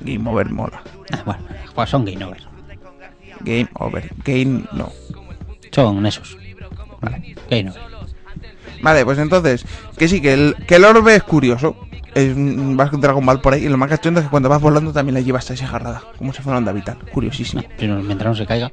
[0.00, 0.82] Game Over mola.
[1.12, 2.42] Ah, bueno, pues son game over.
[3.42, 4.10] Game Over.
[4.24, 4.90] Game no.
[5.70, 6.36] Son esos.
[7.04, 7.34] Vale.
[7.46, 7.94] Over.
[8.82, 9.64] Vale, pues entonces,
[9.96, 11.76] que sí, que el, que el orbe es curioso.
[12.14, 13.64] Es un vas con Dragon Ball por ahí.
[13.64, 16.02] Y lo más cachondo es que cuando vas volando también la llevas así agarrada.
[16.18, 16.98] Como si fuera onda vital.
[17.12, 17.62] Curiosísimo.
[17.76, 18.70] Primero, mientras no se caiga.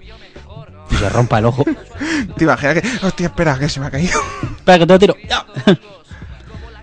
[0.92, 1.64] Y se rompa el ojo.
[2.36, 3.06] Te imaginas que.
[3.06, 4.20] Hostia, espera, que se me ha caído.
[4.58, 5.16] Espera, que te lo tiro.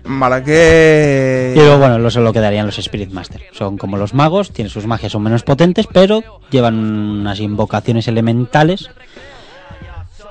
[0.05, 1.53] Vale, que.
[1.55, 3.43] Y luego, bueno, lo solo quedarían los Spirit Master.
[3.51, 8.89] Son como los magos, tienen sus magias, son menos potentes, pero llevan unas invocaciones elementales.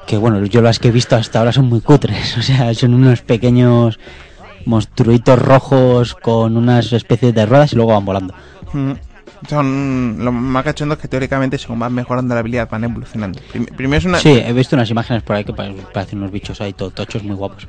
[0.09, 2.37] Que bueno, yo las que he visto hasta ahora son muy cutres.
[2.39, 3.99] O sea, son unos pequeños
[4.65, 8.35] monstruitos rojos con unas especies de ruedas y luego van volando.
[8.73, 8.93] Mm,
[9.49, 10.17] Son.
[10.25, 13.39] Lo más cachondo es que teóricamente, según vas mejorando la habilidad, van evolucionando.
[13.53, 14.19] Prim- primero es una.
[14.19, 17.23] Sí, he visto unas imágenes por ahí que pare- parecen unos bichos ahí todo tochos
[17.23, 17.69] muy guapos.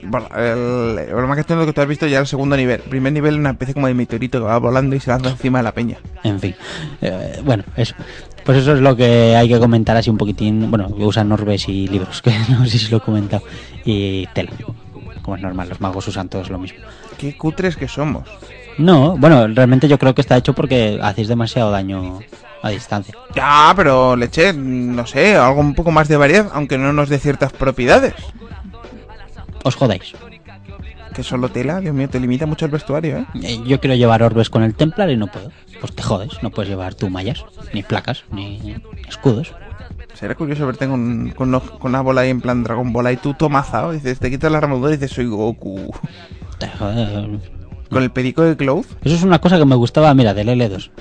[0.00, 2.80] Bueno, el, lo más cachondo que tú has visto ya el segundo nivel.
[2.84, 5.30] El primer nivel es una especie como de meteorito que va volando y se lanza
[5.30, 5.96] encima de la peña.
[6.22, 6.54] En fin,
[7.02, 7.94] Eh, bueno, eso.
[8.48, 10.70] Pues eso es lo que hay que comentar así un poquitín.
[10.70, 13.42] Bueno, usan orbes y libros, que no sé si lo he comentado.
[13.84, 14.52] Y tela.
[15.20, 16.78] Como es normal, los magos usan todos lo mismo.
[17.18, 18.26] Qué cutres que somos.
[18.78, 22.20] No, bueno, realmente yo creo que está hecho porque hacéis demasiado daño
[22.62, 23.14] a distancia.
[23.34, 27.18] Ya, pero leche, no sé, algo un poco más de variedad, aunque no nos dé
[27.18, 28.14] ciertas propiedades.
[29.62, 30.14] Os jodáis.
[31.18, 33.26] Que solo tela, Dios mío, te limita mucho el vestuario, ¿eh?
[33.42, 35.50] Eh, Yo quiero llevar orbes con el Templar y no puedo.
[35.80, 37.44] Pues te jodes, no puedes llevar tú mallas,
[37.74, 38.76] ni placas, ni
[39.08, 39.52] escudos.
[40.14, 43.34] Será curioso verte con, con, con una bola ahí en plan Dragon Ball y tú
[43.34, 45.92] tomazado, dices, te quitas la armadura y dices, soy Goku.
[46.60, 47.40] Te joder.
[47.90, 48.86] Con el perico de Cloud.
[49.02, 50.92] Eso es una cosa que me gustaba, mira, del L2.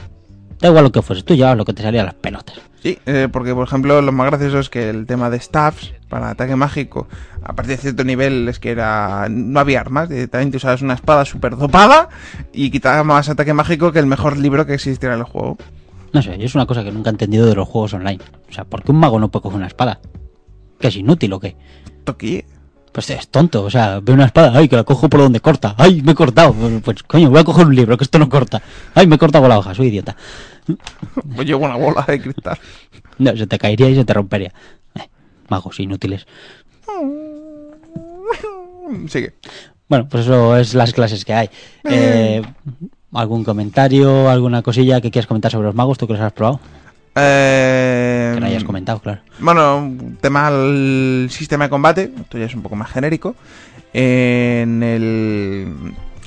[0.59, 2.59] Da igual lo que fuese, tú llevabas lo que te salía a las pelotas.
[2.81, 6.29] Sí, eh, porque por ejemplo lo más gracioso es que el tema de staffs para
[6.29, 7.07] ataque mágico,
[7.43, 11.25] a partir de cierto nivel es que era no había armas, directamente usabas una espada
[11.25, 12.09] súper dopada
[12.53, 15.57] y quitaba más ataque mágico que el mejor libro que existiera en el juego.
[16.13, 18.19] No sé, es una cosa que nunca he entendido de los juegos online.
[18.49, 19.99] O sea, ¿por qué un mago no puede coger una espada?
[20.79, 21.55] ¿Que es inútil o qué?
[22.03, 22.45] Toki,
[22.97, 25.75] Pues es tonto, o sea, ve una espada, ay, que la cojo por donde corta,
[25.77, 26.55] ay, me he cortado.
[26.83, 28.59] Pues coño, voy a coger un libro, que esto no corta.
[28.95, 30.15] Ay, me he cortado con la hoja, soy idiota.
[31.35, 32.57] pues llevo una bola de cristal.
[33.19, 34.51] No, se te caería y se te rompería.
[34.95, 35.07] Eh,
[35.47, 36.25] magos inútiles.
[39.09, 39.35] Sigue.
[39.87, 41.49] Bueno, pues eso es las clases que hay.
[41.83, 42.41] Eh,
[43.13, 45.99] ¿Algún comentario, alguna cosilla que quieras comentar sobre los magos?
[45.99, 46.59] ¿Tú que los has probado?
[47.17, 49.21] Eh, Que no hayas comentado, claro.
[49.39, 49.91] Bueno,
[50.21, 53.35] tema del sistema de combate, esto ya es un poco más genérico.
[53.93, 55.73] En el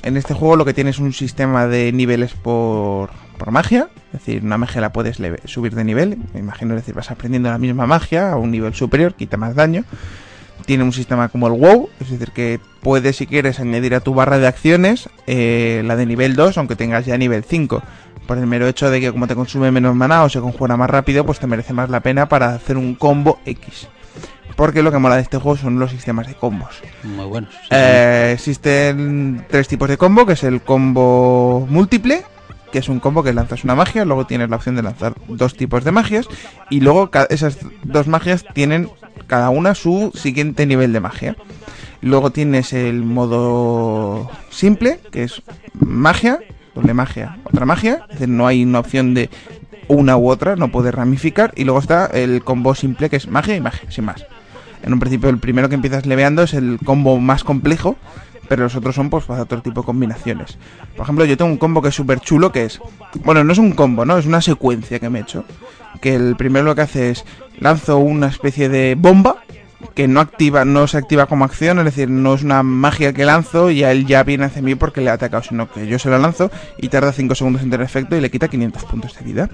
[0.03, 4.19] en este juego lo que tiene es un sistema de niveles por, por magia, es
[4.25, 7.49] decir, una magia la puedes leve- subir de nivel, me imagino, es decir, vas aprendiendo
[7.51, 9.83] la misma magia a un nivel superior, quita más daño.
[10.65, 14.13] Tiene un sistema como el WoW, es decir, que puedes, si quieres, añadir a tu
[14.15, 17.81] barra de acciones eh, la de nivel 2, aunque tengas ya nivel 5.
[18.31, 20.89] Por el mero hecho de que como te consume menos maná o se conjura más
[20.89, 23.89] rápido, pues te merece más la pena para hacer un combo X.
[24.55, 26.69] Porque lo que mola de este juego son los sistemas de combos.
[27.03, 27.53] Muy buenos.
[27.53, 32.23] sí, Eh, existen tres tipos de combo, que es el combo múltiple,
[32.71, 35.57] que es un combo que lanzas una magia, luego tienes la opción de lanzar dos
[35.57, 36.25] tipos de magias,
[36.69, 38.89] y luego esas dos magias tienen
[39.27, 41.35] cada una su siguiente nivel de magia.
[41.99, 45.41] Luego tienes el modo simple, que es
[45.77, 46.39] magia,
[46.75, 49.29] doble magia, otra magia, es decir, no hay una opción de
[49.87, 53.55] una u otra, no puedes ramificar, y luego está el combo simple, que es magia
[53.55, 54.25] y magia, sin más.
[54.83, 57.97] En un principio el primero que empiezas leveando es el combo más complejo,
[58.47, 60.57] pero los otros son pues para otro tipo de combinaciones.
[60.95, 62.81] Por ejemplo, yo tengo un combo que es súper chulo, que es...
[63.23, 64.17] Bueno, no es un combo, ¿no?
[64.17, 65.45] Es una secuencia que me he hecho.
[66.01, 67.23] Que el primero lo que hace es
[67.59, 69.37] lanzo una especie de bomba
[69.93, 73.25] que no activa, no se activa como acción, es decir, no es una magia que
[73.25, 75.99] lanzo y a él ya viene hacia mí porque le ha atacado, sino que yo
[75.99, 79.15] se la lanzo y tarda 5 segundos en tener efecto y le quita 500 puntos
[79.17, 79.49] de vida.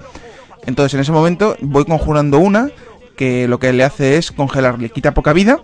[0.66, 2.70] Entonces en ese momento voy conjurando una
[3.16, 5.60] que lo que le hace es congelar, le quita poca vida,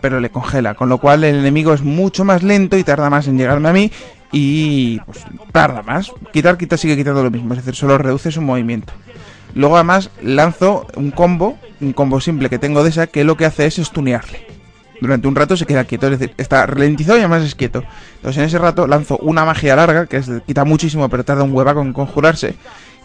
[0.00, 3.28] pero le congela, con lo cual el enemigo es mucho más lento y tarda más
[3.28, 3.92] en llegarme a mí
[4.32, 6.10] y pues tarda más.
[6.32, 8.92] Quitar, quitar, sigue quitando lo mismo, es decir, solo reduce su movimiento.
[9.54, 13.44] Luego además lanzo un combo, un combo simple que tengo de esa, que lo que
[13.44, 14.46] hace es stunearle.
[15.00, 17.82] Durante un rato se queda quieto, es decir, está ralentizado y además es quieto.
[18.16, 21.52] Entonces en ese rato lanzo una magia larga, que es, quita muchísimo, pero tarda un
[21.52, 22.54] huevaco en conjurarse,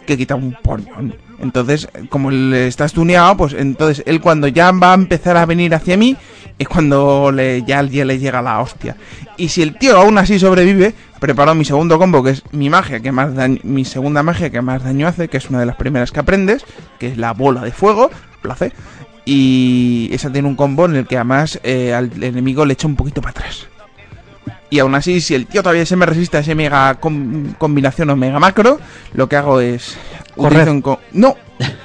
[0.06, 1.14] que quita un poñón.
[1.40, 5.74] Entonces, como le está stuneado, pues entonces él cuando ya va a empezar a venir
[5.74, 6.16] hacia mí,
[6.58, 8.96] es cuando le, ya, ya le llega la hostia.
[9.36, 13.00] Y si el tío aún así sobrevive, preparo mi segundo combo, que es mi magia,
[13.00, 15.76] que más daño, mi segunda magia que más daño hace, que es una de las
[15.76, 16.64] primeras que aprendes,
[16.98, 18.10] que es la bola de fuego,
[18.40, 18.72] place.
[19.24, 22.96] Y esa tiene un combo en el que además eh, al enemigo le echa un
[22.96, 23.68] poquito para atrás.
[24.70, 28.10] Y aún así, si el tío todavía se me resiste a ese mega com- combinación
[28.10, 28.78] o mega macro,
[29.14, 29.98] lo que hago es.
[30.36, 30.68] Correr.
[30.70, 30.82] un
[31.12, 31.36] no,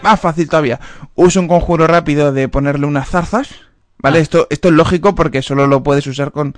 [0.04, 0.80] más fácil todavía.
[1.16, 3.50] Uso un conjuro rápido de ponerle unas zarzas.
[3.98, 4.20] ¿Vale?
[4.20, 4.22] Ah.
[4.22, 6.54] Esto, esto es lógico porque solo lo puedes usar con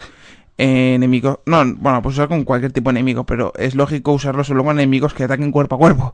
[0.57, 1.39] eh, enemigos.
[1.45, 4.77] No, bueno, puedes usar con cualquier tipo de enemigo, pero es lógico usarlo solo con
[4.79, 6.13] enemigos que ataquen cuerpo a cuerpo.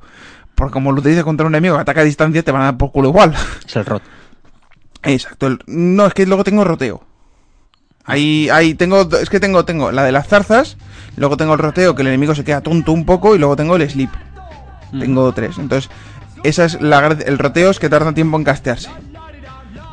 [0.56, 2.78] Porque como lo utilices contra un enemigo que ataca a distancia, te van a dar
[2.78, 3.34] por culo igual.
[3.68, 4.04] Es el rot.
[5.04, 5.48] Exacto.
[5.48, 7.04] el- No, es que luego tengo roteo.
[8.06, 10.78] Ahí, ahí tengo, es que tengo, tengo la de las zarzas,
[11.16, 13.76] luego tengo el roteo que el enemigo se queda tonto un poco y luego tengo
[13.78, 14.10] el sleep.
[15.00, 15.58] Tengo tres.
[15.58, 15.90] Entonces,
[16.44, 18.90] esa es la, el roteo es que tarda tiempo en castearse.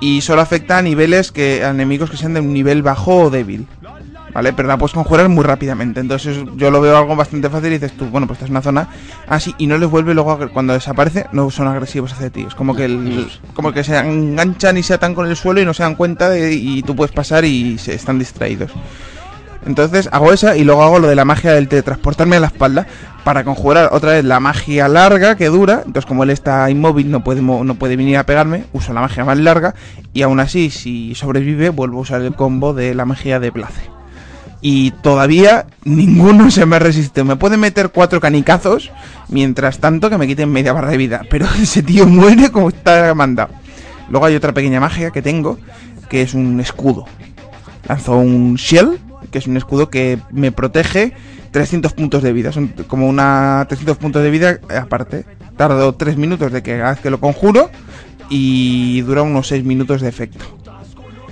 [0.00, 3.30] Y solo afecta a niveles que, a enemigos que sean de un nivel bajo o
[3.30, 3.66] débil.
[4.32, 4.52] ¿Vale?
[4.52, 6.00] Pero la puedes conjurar muy rápidamente.
[6.00, 8.62] Entonces yo lo veo algo bastante fácil y dices tú, bueno, pues esta es una
[8.62, 8.88] zona
[9.26, 12.44] así y no les vuelve luego cuando desaparece, no son agresivos hacia ti.
[12.46, 15.64] Es como que el, como que se enganchan y se atan con el suelo y
[15.64, 18.70] no se dan cuenta de- y tú puedes pasar y se están distraídos.
[19.66, 22.86] Entonces hago esa y luego hago lo de la magia del teletransportarme a la espalda
[23.24, 25.82] para conjurar otra vez la magia larga que dura.
[25.84, 29.24] Entonces como él está inmóvil no puede, no puede venir a pegarme, uso la magia
[29.24, 29.74] más larga
[30.14, 33.90] y aún así si sobrevive vuelvo a usar el combo de la magia de place.
[34.62, 37.24] Y todavía ninguno se me resiste.
[37.24, 38.90] Me puede meter cuatro canicazos
[39.28, 41.22] mientras tanto que me quiten media barra de vida.
[41.30, 43.52] Pero ese tío muere como está mandado.
[44.10, 45.58] Luego hay otra pequeña magia que tengo
[46.10, 47.06] que es un escudo.
[47.88, 48.98] Lanzo un shell,
[49.30, 51.14] que es un escudo que me protege
[51.52, 52.52] 300 puntos de vida.
[52.52, 55.24] Son como una 300 puntos de vida aparte.
[55.56, 57.70] Tardo 3 minutos de que cada vez que lo conjuro
[58.28, 60.59] y dura unos 6 minutos de efecto.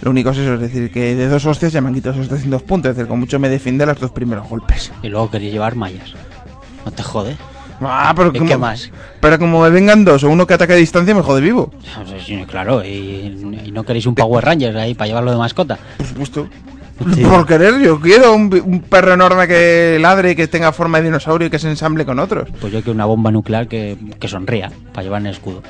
[0.02, 2.28] Lo único es eso, es decir, que de dos hostias ya me han quitado esos
[2.28, 2.90] 300 puntos.
[2.90, 4.92] Es decir, con mucho me defiende los dos primeros golpes.
[5.02, 6.14] Y luego queréis llevar mallas.
[6.84, 7.36] No te jode.
[7.80, 8.90] Ah, pero ¿Y como, qué más?
[9.20, 11.72] Pero como me vengan dos o uno que ataque a distancia, me jode vivo.
[11.82, 12.88] Sea, sí, claro, y,
[13.66, 15.78] y no queréis un Power Rangers ahí para llevarlo de mascota.
[15.96, 16.48] Por supuesto.
[17.14, 17.22] Sí.
[17.22, 21.04] Por querer, yo quiero un, un perro enorme que ladre y que tenga forma de
[21.04, 22.48] dinosaurio y que se ensamble con otros.
[22.60, 25.62] Pues yo quiero una bomba nuclear que, que sonría para llevar en el escudo.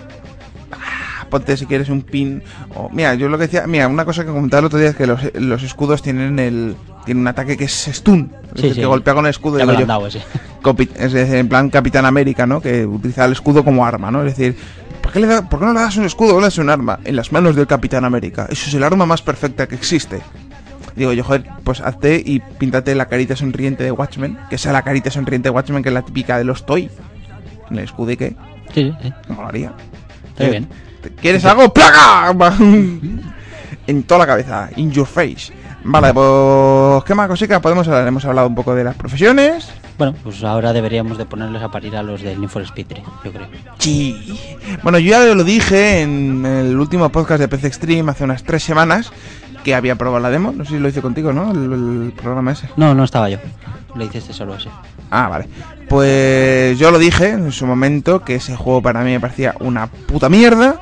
[1.31, 2.43] Ponte si quieres un pin.
[2.75, 4.97] O, mira, yo lo que decía, mira, una cosa que comentaba el otro día es
[4.97, 8.75] que los, los escudos tienen el tienen un ataque que es stun, es Sí, decir,
[8.75, 8.81] sí.
[8.81, 9.57] que golpea con el escudo.
[9.57, 9.87] Digo yo.
[9.87, 12.61] dado es decir, en plan Capitán América, ¿no?
[12.61, 14.23] Que utiliza el escudo como arma, ¿no?
[14.27, 14.57] Es decir,
[15.03, 16.69] ¿por qué, le da- por qué no le das un escudo o le das un
[16.69, 16.99] arma?
[17.05, 18.47] En las manos del Capitán América.
[18.51, 20.21] Eso es el arma más perfecta que existe.
[20.97, 24.83] Digo yo, joder, pues hazte y píntate la carita sonriente de Watchmen, que sea la
[24.83, 26.91] carita sonriente de Watchmen, que es la típica de los Toy.
[27.71, 28.37] En el escudo y qué,
[28.75, 29.13] Sí, sí, sí.
[29.31, 29.73] me molaría.
[30.31, 30.69] Está bien.
[31.03, 31.73] ¿Te- ¿Quieres algo?
[31.73, 32.33] ¡Plaga!
[33.87, 35.53] en toda la cabeza, in your face.
[35.85, 38.07] Vale, pues ¿qué más cositas podemos hablar?
[38.07, 39.71] Hemos hablado un poco de las profesiones.
[39.97, 43.03] Bueno, pues ahora deberíamos de ponerles a parir a los del Need for Speed 3,
[43.25, 43.47] yo creo.
[43.79, 44.39] Sí.
[44.83, 48.63] Bueno, yo ya lo dije en el último podcast de PC Extreme hace unas tres
[48.63, 49.11] semanas
[49.65, 50.53] que había probado la demo.
[50.53, 51.51] No sé si lo hice contigo, ¿no?
[51.53, 52.69] El, el programa ese.
[52.77, 53.39] No, no estaba yo.
[53.97, 54.69] Le hiciste solo ese.
[55.11, 55.49] Ah, vale.
[55.89, 59.87] Pues yo lo dije en su momento que ese juego para mí me parecía una
[59.87, 60.81] puta mierda.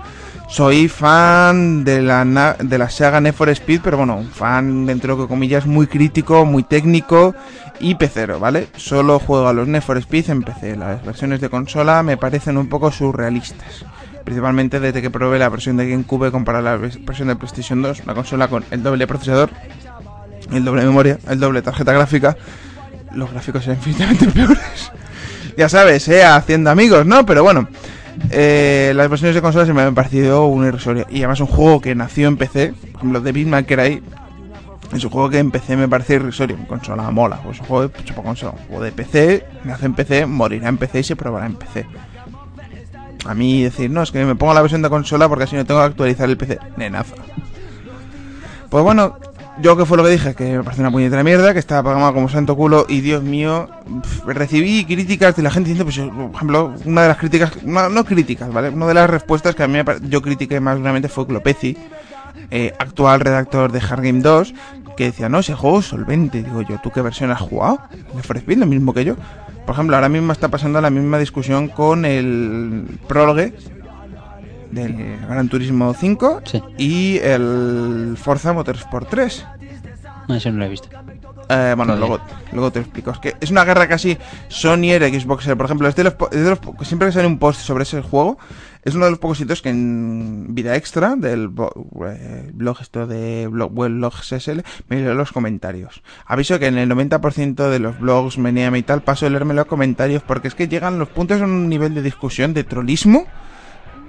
[0.49, 5.17] Soy fan de la, de la saga Need for Speed, pero bueno, un fan dentro
[5.17, 7.35] de comillas muy crítico, muy técnico
[7.81, 8.69] y pecero, ¿vale?
[8.77, 10.77] Solo juego a los Need for Speed en PC.
[10.77, 13.85] Las versiones de consola me parecen un poco surrealistas.
[14.25, 17.83] Principalmente desde que probé la versión de GameCube comparada a la vers- versión de PlayStation
[17.83, 19.51] 2, una consola con el doble procesador,
[20.53, 22.37] el doble memoria, el doble tarjeta gráfica.
[23.13, 24.93] Los gráficos eran infinitamente peores.
[25.57, 27.25] ya sabes, eh, haciendo amigos, ¿no?
[27.25, 27.69] Pero bueno,
[28.31, 31.07] eh, las versiones de consolas se me han parecido un irrisorio.
[31.11, 34.03] Y además un juego que nació en PC, por ejemplo, The Big Maker ahí,
[34.93, 36.57] es un juego que en PC me parece irrisorio.
[36.69, 38.53] Consola mola, pues un juego de chupa consola.
[38.53, 41.87] Un juego de PC, nace en PC, morirá en PC y se probará en PC.
[43.27, 45.65] A mí decir, no, es que me pongo la versión de consola porque así no
[45.65, 46.59] tengo que actualizar el PC.
[46.77, 47.17] Nenaza.
[48.71, 49.19] Pues bueno,
[49.61, 52.15] yo que fue lo que dije, que me parece una puñetera mierda, que estaba programado
[52.15, 53.69] como santo culo y Dios mío,
[54.27, 58.05] recibí críticas de la gente diciendo, pues por ejemplo, una de las críticas, no, no
[58.05, 58.69] críticas, ¿vale?
[58.71, 59.79] Una de las respuestas que a mí
[60.09, 61.77] yo critiqué más duramente fue Clopezi,
[62.51, 64.55] eh, actual redactor de Hard Game 2,
[64.97, 66.43] que decía, no, ese juego es solvente.
[66.43, 67.81] Digo yo, ¿tú qué versión has jugado?
[68.15, 69.17] ¿Le Speed lo mismo que yo?
[69.67, 73.53] Por ejemplo, ahora mismo está pasando la misma discusión con el prólogo
[74.77, 76.63] del Gran Turismo 5 Sí.
[76.79, 79.47] y el Forza Motorsport 3.
[80.29, 80.89] No, ese no lo he visto.
[81.49, 82.21] Eh, bueno, Muy luego,
[82.53, 83.13] luego te explico.
[83.13, 84.19] Es que es una guerra casi
[84.49, 85.57] Sonyer Xboxer.
[85.57, 88.03] Por ejemplo, es de los, es de los siempre que sale un post sobre ese
[88.03, 88.37] juego,
[88.83, 91.51] es uno de los pocos sitios que en vida extra del
[92.09, 96.03] eh, blog esto de blog, blogs SL me leo los comentarios.
[96.25, 99.67] Aviso que en el 90% de los blogs, Meneame y tal, paso de leerme los
[99.67, 103.27] comentarios porque es que llegan los puntos a un nivel de discusión, de trolismo,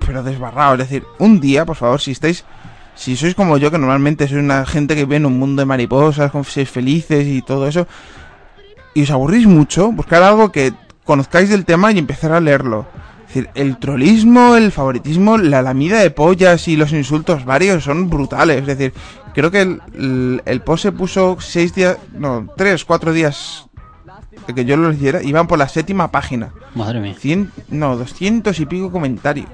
[0.06, 0.74] pero desbarrado.
[0.74, 2.46] Es decir, un día, por favor, si estáis
[2.98, 5.66] si sois como yo, que normalmente sois una gente que vive en un mundo de
[5.68, 7.88] mariposas, con sois felices y todo eso,
[8.96, 10.74] y os aburrís mucho, buscar algo que
[11.06, 12.88] conozcáis del tema y empezar a leerlo.
[13.22, 18.10] Es decir, el trolismo, el favoritismo, la lamida de pollas y los insultos varios son
[18.10, 18.62] brutales.
[18.62, 18.94] Es decir,
[19.34, 23.68] creo que el, el, el post se puso seis días, no, tres, cuatro días
[24.48, 26.52] de que yo lo leyera, iban por la séptima página.
[26.74, 27.16] Madre mía.
[27.20, 29.48] Cien, no, doscientos y pico comentarios.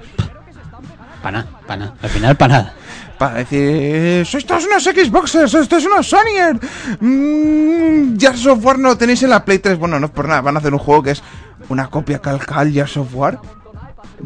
[1.24, 1.94] Para nada, para nada.
[2.02, 2.74] Al final, para nada.
[3.16, 6.60] Para decir, sois todos unos Xboxers, esto es unos Sonyer.
[7.00, 9.78] Mm, ya Software no lo tenéis en la Play 3.
[9.78, 11.22] Bueno, no es por nada, van a hacer un juego que es
[11.70, 13.38] una copia calcal ya Software.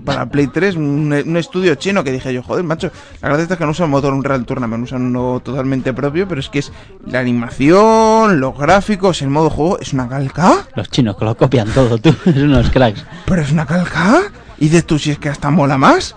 [0.05, 2.91] Para Play 3, un, un estudio chino que dije yo, joder, macho,
[3.23, 6.49] la verdad es que no usan motor Unreal Tournament, usan uno totalmente propio, pero es
[6.49, 6.73] que es
[7.07, 11.69] la animación, los gráficos, el modo juego, es una calca, Los chinos que lo copian
[11.69, 12.11] todo, tú.
[12.27, 13.05] Es unos cracks.
[13.25, 14.23] pero es una calca.
[14.59, 16.17] Y dices tú si es que hasta mola más.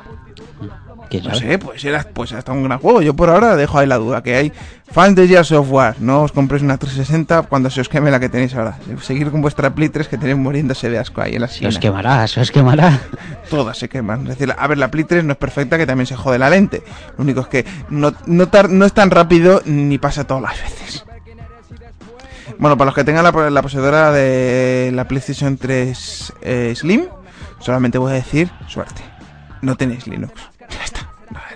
[1.12, 1.39] ¿Quién No sabe?
[1.51, 3.01] sé, pues era pues hasta un gran juego.
[3.01, 4.51] Yo por ahora dejo ahí la duda, que hay
[4.91, 5.95] fans de Gears Software.
[5.99, 8.78] No os compréis una 360 cuando se os queme la que tenéis ahora.
[9.01, 11.78] Seguir con vuestra Play 3 que tenéis muriéndose de asco ahí en la Se os
[11.78, 12.99] quemará, se os quemará.
[13.49, 14.22] Todas se queman.
[14.24, 16.49] Es decir, a ver, la Play 3 no es perfecta, que también se jode la
[16.49, 16.82] lente.
[17.18, 21.05] Lo único es que no, no es tan rápido ni pasa todas las veces.
[22.57, 27.05] Bueno, para los que tengan la, la poseedora de la PlayStation 3 eh, Slim,
[27.59, 29.01] solamente voy a decir suerte.
[29.62, 30.34] No tenéis Linux.
[30.70, 31.01] Ya está.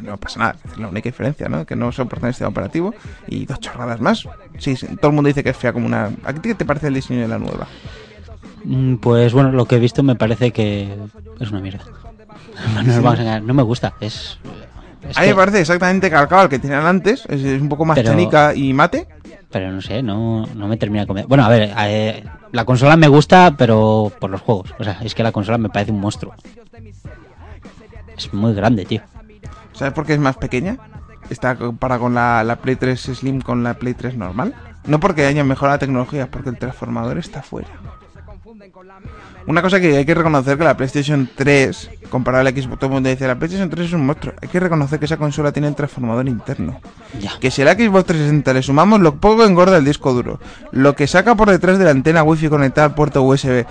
[0.01, 0.55] No, pasa nada.
[0.71, 1.65] Es la única diferencia, ¿no?
[1.65, 2.93] Que no soportan este operativo
[3.27, 4.27] y dos chorradas más.
[4.57, 6.11] Sí, todo el mundo dice que es fea como una...
[6.23, 7.67] ¿A ti qué te parece el diseño de la nueva?
[8.63, 10.95] Mm, Pues bueno, lo que he visto me parece que
[11.39, 11.83] es una mierda.
[12.73, 13.93] No nos vamos a engañar, no me gusta.
[13.99, 14.39] Es.
[15.09, 17.23] es A mí que- me parece exactamente calcado al que tenían antes.
[17.27, 19.07] Es, es un poco más Pero- chanica y mate.
[19.51, 21.27] Pero no sé, no, no me termina comer.
[21.27, 24.73] Bueno, a ver, eh, la consola me gusta, pero por los juegos.
[24.79, 26.33] O sea, es que la consola me parece un monstruo.
[28.17, 29.01] Es muy grande, tío.
[29.76, 30.78] ¿Sabes por qué es más pequeña?
[31.30, 34.55] Está para con la, la Play 3 Slim con la Play 3 normal.
[34.86, 37.69] No porque haya mejorado la tecnología, porque el transformador está fuera.
[39.47, 42.88] Una cosa que hay que reconocer que la PlayStation 3, comparado a la Xbox, todo
[42.88, 44.34] el mundo dice, la PlayStation 3 es un monstruo.
[44.41, 46.80] Hay que reconocer que esa consola tiene el transformador interno.
[47.19, 47.38] Ya.
[47.39, 50.39] Que si a la Xbox 360 le sumamos lo poco que engorda el disco duro,
[50.71, 53.65] lo que saca por detrás de la antena wifi conectada al puerto USB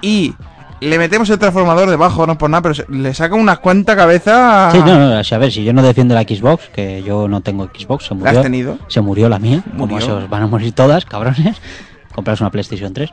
[0.00, 0.34] y
[0.80, 4.70] le metemos el transformador debajo, no por nada, pero le saca una cuanta cabeza...
[4.72, 7.64] Sí, no, no, a ver, si yo no defiendo la Xbox, que yo no tengo
[7.66, 8.38] Xbox, se ¿La murió.
[8.38, 8.78] has tenido?
[8.88, 10.26] Se murió la mía, Murió.
[10.28, 11.56] van a morir todas, cabrones.
[12.14, 13.10] Compraros una PlayStation 3,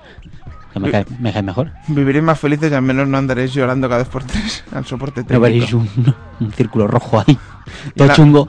[0.74, 1.72] que me cae, me cae mejor.
[1.88, 5.22] Viviréis más felices y al menos no andaréis llorando cada vez por tres al soporte
[5.22, 5.42] No técnico.
[5.42, 5.88] veréis un,
[6.40, 7.38] un círculo rojo ahí,
[7.96, 8.48] todo la- chungo.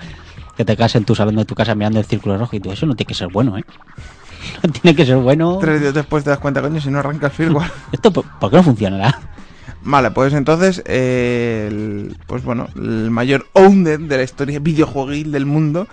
[0.57, 2.73] que te caes en tu salón de tu casa mirando el círculo rojo y tú,
[2.73, 3.65] eso no tiene que ser bueno, ¿eh?
[4.63, 5.59] No tiene que ser bueno.
[5.61, 7.71] Tres días después te das cuenta, coño, si no arranca el firmware.
[7.93, 9.19] ¿Esto por, por qué no funcionará?
[9.83, 15.47] Vale, pues entonces, eh, el- pues bueno, el mayor owner de la historia videojueguil del
[15.47, 15.87] mundo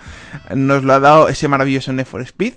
[0.54, 2.54] nos lo ha dado ese maravilloso Need for Speed,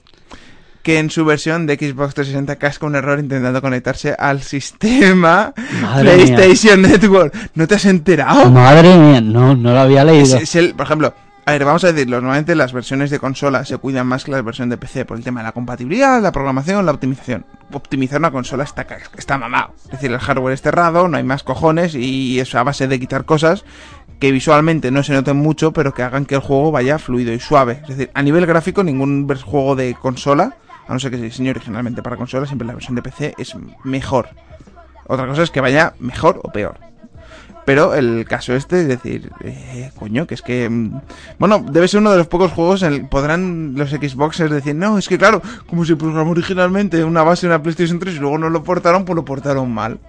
[0.83, 6.15] que en su versión de Xbox 360 casca un error intentando conectarse al sistema Madre
[6.25, 7.33] PlayStation Network.
[7.53, 8.49] ¿No te has enterado?
[8.49, 10.37] Madre mía, no, no lo había Es, leído.
[10.37, 11.13] es el, por ejemplo,
[11.45, 14.43] a ver, vamos a decirlo, normalmente las versiones de consola se cuidan más que las
[14.43, 17.45] versiones de PC por el tema de la compatibilidad, la programación, la optimización.
[17.73, 18.85] Optimizar una consola está,
[19.17, 19.73] está mamado.
[19.85, 22.99] Es decir, el hardware es cerrado, no hay más cojones y es a base de
[22.99, 23.65] quitar cosas
[24.19, 27.39] que visualmente no se noten mucho, pero que hagan que el juego vaya fluido y
[27.39, 27.79] suave.
[27.83, 31.49] Es decir, a nivel gráfico, ningún juego de consola, a no ser que se diseñe
[31.49, 34.29] originalmente para consola, siempre la versión de PC es mejor.
[35.07, 36.88] Otra cosa es que vaya mejor o peor.
[37.69, 40.67] Pero el caso este es decir, eh, coño, que es que.
[40.67, 41.01] mm,
[41.37, 44.97] Bueno, debe ser uno de los pocos juegos en el podrán los Xboxers decir, no,
[44.97, 48.39] es que claro, como se programó originalmente una base de una PlayStation 3 y luego
[48.39, 49.99] no lo portaron, pues lo portaron mal.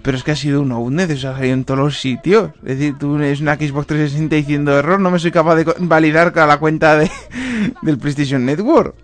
[0.00, 2.52] Pero es que ha sido un outnet, eso ha salido en todos los sitios.
[2.62, 6.34] Es decir, tú eres una Xbox 360 diciendo error, no me soy capaz de validar
[6.34, 7.10] la cuenta de,
[7.82, 8.94] del PlayStation Network.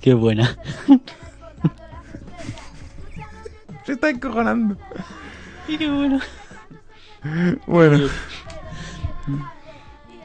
[0.00, 0.58] Qué buena.
[3.86, 4.76] Se está encojonando.
[5.68, 6.18] Qué bueno.
[7.66, 8.08] Bueno.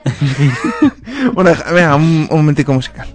[1.34, 3.08] bueno, venga, un, un momentico musical.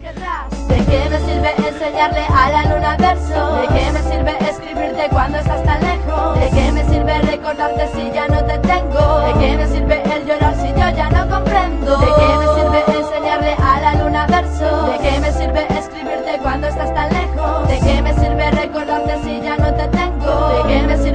[0.68, 3.56] ¿De qué me sirve enseñarle a la luna verso?
[3.56, 6.38] ¿De qué me sirve escribirte cuando estás tan lejos?
[6.38, 9.20] ¿De qué me sirve recordarte si ya no te tengo?
[9.20, 11.98] ¿De qué me sirve el llorar si yo ya no comprendo?
[11.98, 14.86] ¿De qué me sirve enseñarle a la luna verso?
[14.86, 17.68] ¿De qué me sirve escribirte cuando estás tan lejos?
[17.68, 20.48] ¿De qué me sirve recordarte si ya no te tengo?
[20.50, 21.05] ¿De qué me sirve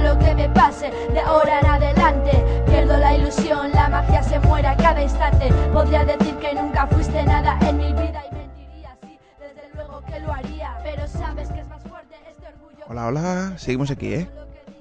[0.00, 2.44] lo que me pase de ahora en adelante.
[2.66, 5.52] Pierdo la ilusión, la magia se muere a cada instante.
[5.72, 10.20] Podría decir que nunca fuiste nada en mi vida y mentiría, sí, desde luego que
[10.20, 10.78] lo haría.
[10.82, 12.84] Pero sabes que es más fuerte este orgullo.
[12.88, 14.28] Hola, hola, seguimos aquí, ¿eh?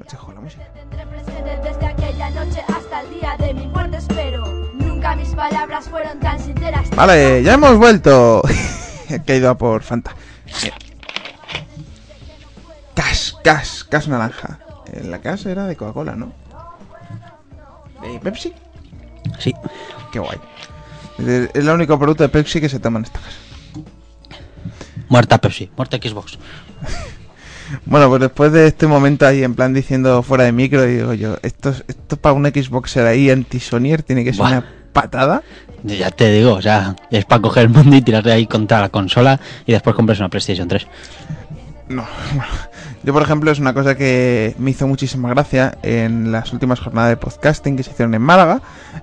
[0.02, 0.64] Ochejo, la música.
[0.74, 4.46] Te tendré presente desde aquella noche hasta el día de mi muerte, espero.
[4.74, 6.90] Nunca mis palabras fueron tan sinceras.
[6.92, 8.42] Vale, ya hemos vuelto.
[9.10, 10.16] He caído a por Fanta.
[10.64, 10.76] Mira.
[12.94, 14.60] Cas, cas, cas naranja.
[14.94, 16.32] Eh, La cas era de Coca-Cola, ¿no?
[18.02, 18.54] ¿De Pepsi?
[19.40, 19.54] Sí.
[20.12, 20.38] Qué guay.
[21.18, 23.38] Es el único producto de Pepsi que se toma en esta casa.
[25.10, 26.38] Muerta Pepsi, muerta Xbox.
[27.86, 31.38] Bueno, pues después de este momento ahí en plan diciendo fuera de micro, digo yo,
[31.44, 34.50] esto, es- esto para un Xboxer ahí anti-Sonier tiene que ser Buah.
[34.54, 35.44] una patada.
[35.84, 38.90] Ya te digo, o sea, es para coger el mundo y tirarle ahí contra la
[38.90, 40.88] consola y después compras una PlayStation 3.
[41.90, 42.52] No, bueno.
[43.04, 47.10] Yo, por ejemplo, es una cosa que me hizo muchísima gracia en las últimas jornadas
[47.12, 48.62] de podcasting que se hicieron en Málaga.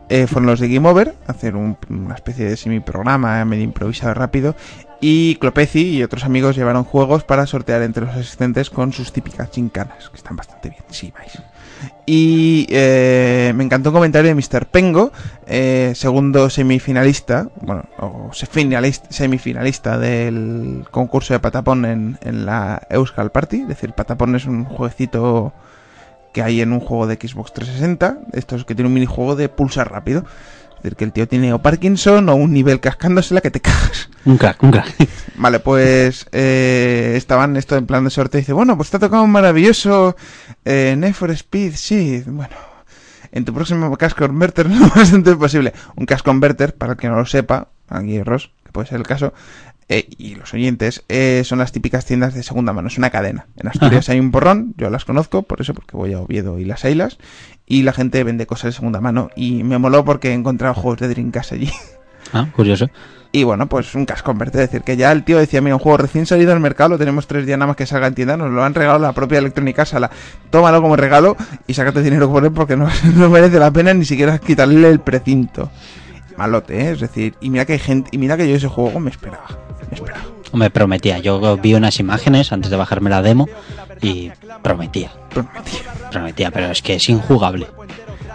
[0.09, 4.55] eh, fueron los de Game Over, hacer un- una especie de semi-programa medio improvisado rápido.
[5.01, 9.51] Y Clopeci y otros amigos llevaron juegos para sortear entre los asistentes con sus típicas
[9.51, 11.33] chincanas, que están bastante bien, sí, vais.
[12.07, 14.67] Y eh, me encantó un comentario de Mr.
[14.67, 15.13] Pengo,
[15.47, 22.81] eh, segundo semifinalista, bueno, o se- finalista- semifinalista del concurso de Patapón en, en la
[22.89, 23.63] Euskal Party.
[23.63, 25.53] Es decir, Patapón es un jueguecito
[26.33, 28.19] que hay en un juego de Xbox 360.
[28.33, 30.25] Esto es que tiene un minijuego de pulsar rápido.
[30.77, 34.09] Es decir, que el tío tiene o Parkinson o un nivel cascándosela que te cagas.
[34.25, 35.09] Un crack, un crack.
[35.37, 39.01] Vale, pues eh, estaban esto en plan de sorteo y dice, bueno, pues te ha
[39.01, 40.17] tocado un maravilloso
[40.65, 42.55] eh, Need for Speed, sí, bueno.
[43.33, 45.73] En tu próximo Cash Converter no ser imposible.
[45.97, 49.07] Un Cash Converter, para el que no lo sepa, aquí Ross, que puede ser el
[49.07, 49.33] caso,
[49.89, 53.47] eh, y los oyentes, eh, son las típicas tiendas de segunda mano, es una cadena.
[53.57, 56.65] En Asturias hay un porrón, yo las conozco, por eso, porque voy a Oviedo y
[56.65, 57.19] las Ailas,
[57.67, 61.01] y la gente vende cosas de segunda mano, y me moló porque he encontrado juegos
[61.01, 61.71] de Dreamcast allí.
[62.33, 62.91] Ah, curioso.
[63.33, 64.63] Y bueno, pues un cash converter.
[64.63, 66.99] Es decir, que ya el tío decía, mira, un juego recién salido al mercado, lo
[66.99, 69.39] tenemos tres días nada más que salga en tienda, nos lo han regalado la propia
[69.39, 70.11] Electrónica Sala.
[70.51, 71.37] Tómalo como regalo
[71.67, 75.01] y sácate dinero por él porque no, no merece la pena ni siquiera quitarle el
[75.01, 75.71] precinto.
[76.37, 76.91] Malote, ¿eh?
[76.93, 79.47] Es decir, y mira que hay gente, y mira que yo ese juego me esperaba.
[79.91, 80.36] Me esperaba.
[80.53, 81.19] Me prometía.
[81.19, 83.49] Yo vi unas imágenes antes de bajarme la demo
[84.01, 84.31] y
[84.63, 85.13] prometía.
[85.31, 85.81] Prometía.
[86.11, 87.67] Prometía, pero es que es injugable.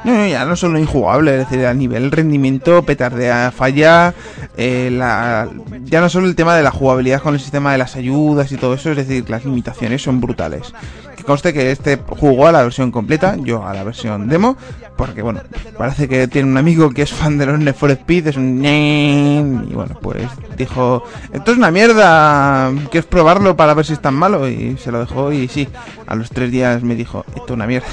[0.04, 4.16] No, ya no solo injugable, es decir, a nivel rendimiento, petardea, falla,
[4.58, 5.47] eh, la,
[5.84, 8.58] ya no solo el tema de la jugabilidad con el sistema de las ayudas y
[8.58, 10.74] todo eso, es decir, las limitaciones son brutales.
[11.16, 14.58] Que conste que este jugó a la versión completa, yo a la versión demo,
[14.97, 15.41] porque bueno,
[15.78, 18.66] parece que tiene un amigo que es fan de los Need for Speed, es un
[18.66, 20.28] y bueno, pues
[20.58, 24.49] dijo, esto es una mierda, ¿quieres probarlo para ver si es tan malo?
[24.49, 25.68] Y se lo dejó y sí,
[26.08, 27.88] a los tres días me dijo, esto es una mierda.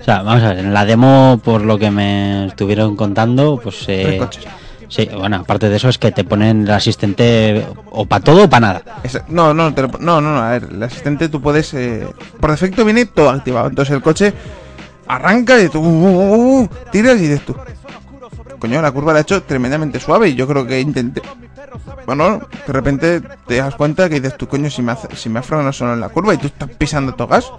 [0.00, 3.84] O sea, vamos a ver, en la demo, por lo que me estuvieron contando, pues...
[3.88, 4.18] eh.
[4.90, 8.48] Sí, bueno, aparte de eso es que te ponen el asistente o para todo o
[8.48, 8.82] para nada.
[9.28, 12.06] No, no, te lo- no, no, no, a ver, el asistente tú puedes, eh,
[12.40, 14.32] por defecto viene todo activado, entonces el coche
[15.06, 17.54] arranca y tú uh, uh, uh, tiras y dices tú.
[18.58, 21.20] Coño, la curva la he hecho tremendamente suave y yo creo que intenté...
[22.06, 25.40] Bueno, de repente te das cuenta que dices tú, coño, si me, hace, si me
[25.40, 27.50] ha frenado solo en la curva y tú estás pisando todo gas.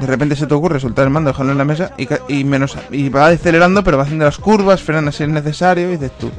[0.00, 2.44] De repente se te ocurre soltar el mando, dejarlo en la mesa y, ca- y
[2.44, 6.12] menos y va acelerando, pero va haciendo las curvas, frena si es necesario y dices
[6.18, 6.30] tú.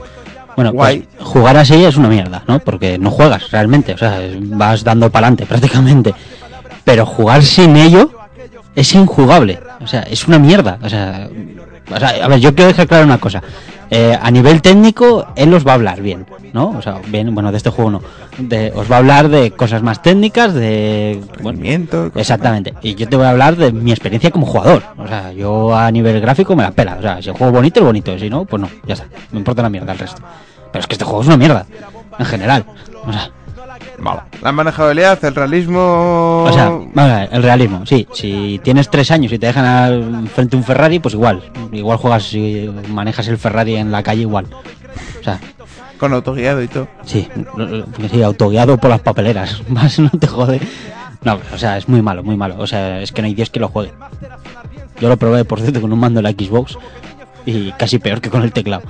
[0.56, 1.08] Bueno, Guay.
[1.18, 2.60] pues jugar así es una mierda, ¿no?
[2.60, 6.14] Porque no juegas realmente, o sea, vas dando para adelante prácticamente.
[6.84, 8.12] Pero jugar sin ello
[8.76, 10.78] es injugable, o sea, es una mierda.
[10.82, 11.30] O sea,
[11.94, 13.42] o sea, a ver, yo quiero dejar claro una cosa.
[13.94, 16.70] Eh, a nivel técnico, él os va a hablar bien, ¿no?
[16.70, 18.02] O sea, bien, bueno, de este juego no.
[18.38, 21.22] De, os va a hablar de cosas más técnicas, de...
[21.42, 21.60] Bueno,
[22.16, 22.74] Exactamente.
[22.82, 24.82] Y yo te voy a hablar de mi experiencia como jugador.
[24.98, 26.96] O sea, yo a nivel gráfico me la pela.
[27.00, 28.18] O sea, si el juego es bonito, es bonito.
[28.18, 28.70] Si no, pues no.
[28.88, 29.08] Ya está.
[29.32, 30.22] Me importa la mierda el resto.
[30.72, 31.66] Pero es que este juego es una mierda.
[32.18, 32.66] En general.
[33.06, 33.30] O sea,
[34.42, 36.44] La manejabilidad, el realismo.
[36.48, 37.86] o sea vamos a ver, el realismo.
[37.86, 41.44] Sí, si tienes tres años y te dejan al frente un Ferrari, pues igual.
[41.72, 44.48] Igual juegas si manejas el Ferrari en la calle, igual.
[45.20, 45.40] O sea,
[45.98, 46.88] con autoguiado y todo.
[47.06, 47.28] Sí,
[48.24, 49.62] autoguiado por las papeleras.
[49.70, 50.60] Más no te jode.
[51.24, 52.56] No, o sea, es muy malo, muy malo.
[52.58, 53.94] O sea, es que no hay Dios que lo juegue.
[55.00, 56.78] Yo lo probé, por cierto, con un mando de la Xbox
[57.46, 58.82] y casi peor que con el teclado.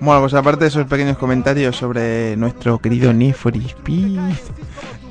[0.00, 4.18] Bueno, pues aparte de esos pequeños comentarios sobre nuestro querido Need for Speed,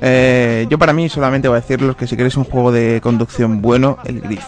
[0.00, 3.62] eh, yo para mí solamente voy a decirles que si queréis un juego de conducción
[3.62, 4.40] bueno, el Grid.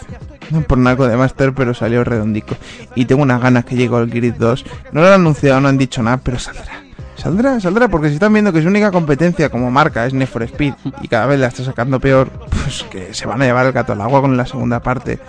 [0.51, 2.55] No por nada de Master, pero salió redondico.
[2.95, 4.65] Y tengo unas ganas que llegue el Grid 2.
[4.93, 6.83] No lo han anunciado, no han dicho nada, pero saldrá.
[7.15, 10.43] Saldrá, saldrá, porque si están viendo que su única competencia como marca es Need for
[10.43, 13.71] Speed y cada vez la está sacando peor, pues que se van a llevar el
[13.71, 15.19] gato al agua con la segunda parte.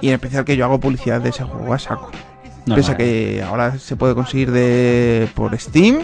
[0.00, 2.10] Y en especial que yo hago publicidad de ese juego a saco.
[2.66, 6.00] No, que ahora se puede conseguir de por Steam,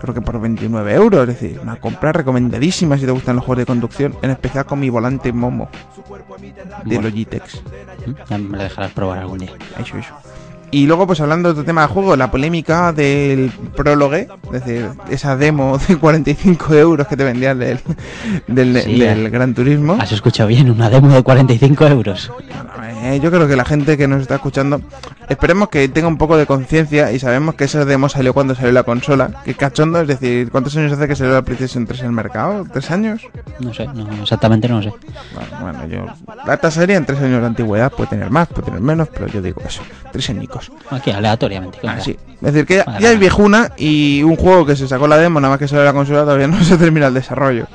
[0.00, 1.28] creo que por 29 euros.
[1.28, 4.80] Es decir, una compra recomendadísima si te gustan los juegos de conducción, en especial con
[4.80, 5.68] mi volante Momo
[6.84, 7.02] de Bueno.
[7.02, 7.44] Logitech.
[8.28, 9.52] Ya me lo dejarás probar algún día.
[9.78, 10.14] Eso, eso.
[10.72, 14.88] Y luego, pues hablando de otro tema de juego, la polémica del prólogue, es decir,
[15.10, 17.78] esa demo de 45 euros que te vendían del,
[18.46, 19.28] del, Sí, del.
[19.28, 19.98] Gran Turismo.
[20.00, 22.32] Has escuchado bien, una demo de 45 euros.
[23.02, 24.80] Eh, yo creo que la gente que nos está escuchando,
[25.28, 28.72] esperemos que tenga un poco de conciencia y sabemos que esa demo salió cuando salió
[28.72, 29.42] la consola.
[29.44, 32.64] Que cachondo, es decir, ¿cuántos años hace que salió la PlayStation 3 en el mercado?
[32.72, 33.22] ¿Tres años?
[33.60, 34.92] No sé, no, exactamente no lo sé.
[35.34, 36.06] Bueno, bueno, yo...
[36.46, 39.42] La tasaría en tres años de antigüedad puede tener más, puede tener menos, pero yo
[39.42, 40.61] digo eso, tres añicos.
[40.90, 41.78] Aquí, aleatoriamente.
[41.86, 42.16] Ah, sí.
[42.42, 43.18] Es decir, que ya, Vale, ya es vale.
[43.20, 46.20] viejuna y un juego que se sacó la demo, nada más que salió la consola,
[46.22, 47.66] todavía no se termina el desarrollo.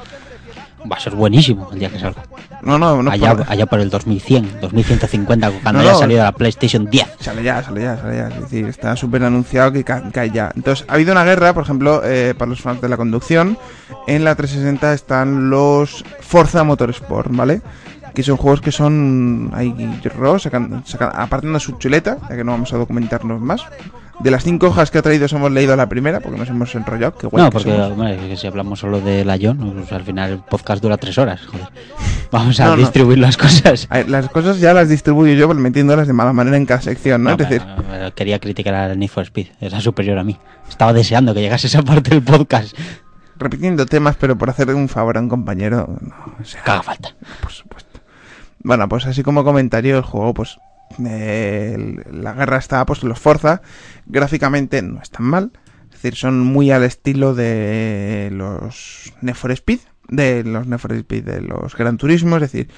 [0.90, 2.24] Va a ser buenísimo el día que salga.
[2.62, 3.12] No, no, no.
[3.12, 7.08] allá, por- allá por el 2100, 2150, cuando No, haya salido la PlayStation 10.
[7.20, 8.28] Sale ya, sale ya, sale ya.
[8.30, 10.52] Es decir, está súper anunciado que ca- cae ya.
[10.56, 13.58] Entonces, ha habido una guerra, por ejemplo, eh, para los fans de la conducción.
[14.06, 17.62] En la 360 están los Forza Motorsport, ¿vale?
[18.18, 19.72] Que son juegos que son ahí
[20.18, 23.62] raw, sacan, sacan- apartando su chuleta, ya que no vamos a documentarnos más.
[24.20, 27.16] De las cinco hojas que ha traído, hemos leído la primera, porque nos hemos enrollado.
[27.16, 30.32] Qué guay No, que porque hombre, si hablamos solo de la John, pues al final
[30.32, 31.42] el podcast dura tres horas.
[31.46, 31.68] Joder.
[32.32, 32.78] Vamos a No, no.
[32.78, 33.88] distribuir las cosas.
[33.88, 37.30] Ver, las cosas ya las distribuyo yo metiéndolas de mala manera en cada sección, ¿no?
[37.30, 37.62] No, es decir,
[38.16, 40.36] quería criticar a Need for Speed, era superior a mí.
[40.68, 42.76] Estaba deseando que llegase esa parte del podcast.
[43.40, 47.10] repitiendo temas, pero por hacer un favor a un compañero, no, o sea, haga falta.
[47.40, 47.87] por supuesto.
[48.64, 50.60] Bueno, pues así como comentario, el juego, pues
[50.98, 53.62] la guerra está, pues los Forza,
[54.06, 55.52] gráficamente no están mal,
[55.86, 60.94] es decir, son muy al estilo de los Need for Speed, de los Need for
[60.94, 62.70] Speed, de los Gran Turismo, es decir,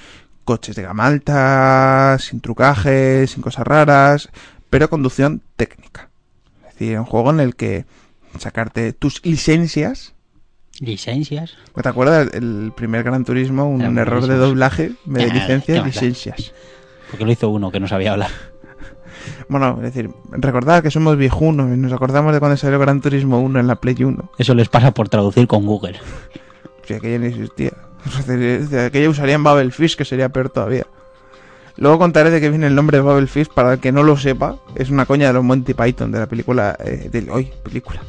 [0.43, 4.29] coches de gama alta, sin trucajes, sin cosas raras,
[4.69, 6.09] pero conducción técnica.
[6.67, 7.85] Es decir, un juego en el que
[8.37, 10.15] sacarte tus licencias
[10.79, 11.55] Licencias.
[11.81, 13.69] ¿Te acuerdas el primer Gran Turismo?
[13.69, 16.53] Un Eran error de doblaje de Ah, licencias, qué licencias.
[17.11, 18.29] Porque lo hizo uno que no sabía hablar.
[19.49, 23.39] Bueno, es decir, recordad que somos viejunos y nos acordamos de cuando salió Gran Turismo
[23.41, 24.31] 1 en la Play 1.
[24.37, 25.99] Eso les pasa por traducir con Google.
[26.87, 27.71] Si aquella no existía.
[28.85, 30.87] Aquella usarían Babelfish, que sería peor todavía.
[31.77, 34.17] Luego contaré de qué viene el nombre de Babel Fish para el que no lo
[34.17, 34.57] sepa.
[34.75, 38.01] Es una coña de los Monty Python de la película eh, de hoy, película.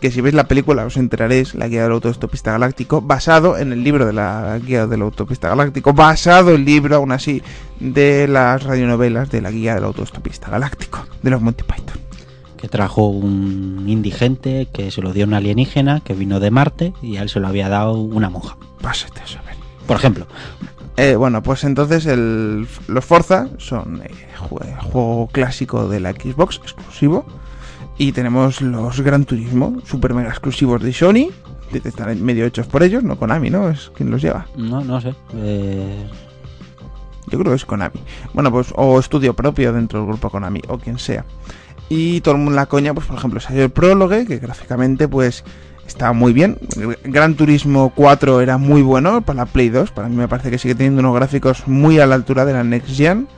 [0.00, 3.84] Que si veis la película os enteraréis, la guía del autostopista galáctico, basado en el
[3.84, 7.42] libro de la guía del autostopista galáctico, basado el libro aún así
[7.80, 12.00] de las radionovelas de la guía del autostopista galáctico, de los Monty Python.
[12.56, 17.16] Que trajo un indigente que se lo dio un alienígena que vino de Marte y
[17.18, 18.56] a él se lo había dado una monja.
[18.80, 19.26] Pásate a.
[19.86, 20.26] Por ejemplo.
[20.96, 26.60] Eh, bueno, pues entonces el- los Forza son eh, jue- juego clásico de la Xbox,
[26.62, 27.24] exclusivo.
[28.00, 31.28] Y tenemos los Gran Turismo, super mega exclusivos de Sony.
[31.70, 33.68] que Están medio hechos por ellos, no Konami, ¿no?
[33.68, 34.46] Es quien los lleva.
[34.56, 35.14] No, no sé.
[35.34, 36.06] Eh,
[37.26, 38.00] Yo creo que es Konami.
[38.32, 41.26] Bueno, pues o estudio propio dentro del grupo Konami, o quien sea.
[41.90, 45.44] Y todo el mundo la coña, pues por ejemplo, salió el prólogue, que gráficamente pues
[45.86, 46.56] está muy bien.
[47.04, 49.90] Gran Turismo 4 era muy bueno para la Play 2.
[49.90, 52.64] Para mí me parece que sigue teniendo unos gráficos muy a la altura de la
[52.64, 53.28] Next Gen.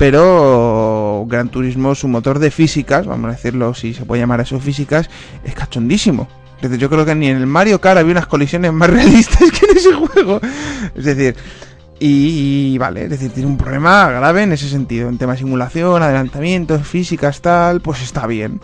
[0.00, 4.58] Pero Gran Turismo, su motor de físicas, vamos a decirlo si se puede llamar eso
[4.58, 5.10] físicas,
[5.44, 6.26] es cachondísimo.
[6.62, 9.66] Es yo creo que ni en el Mario Kart había unas colisiones más realistas que
[9.66, 10.40] en ese juego.
[10.94, 11.36] Es decir,
[11.98, 15.10] y, vale, es decir, tiene un problema grave en ese sentido.
[15.10, 18.58] En tema de simulación, adelantamientos, físicas, tal, pues está bien.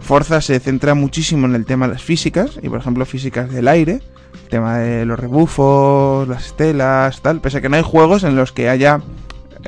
[0.00, 3.68] Forza se centra muchísimo en el tema de las físicas, y por ejemplo físicas del
[3.68, 4.00] aire,
[4.32, 8.36] el tema de los rebufos, las estelas, tal, pese a que no hay juegos en
[8.36, 9.02] los que haya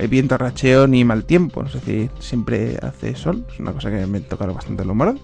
[0.09, 4.21] viento, racheo ni mal tiempo, es decir, siempre hace sol, es una cosa que me
[4.21, 5.21] toca bastante lo moral.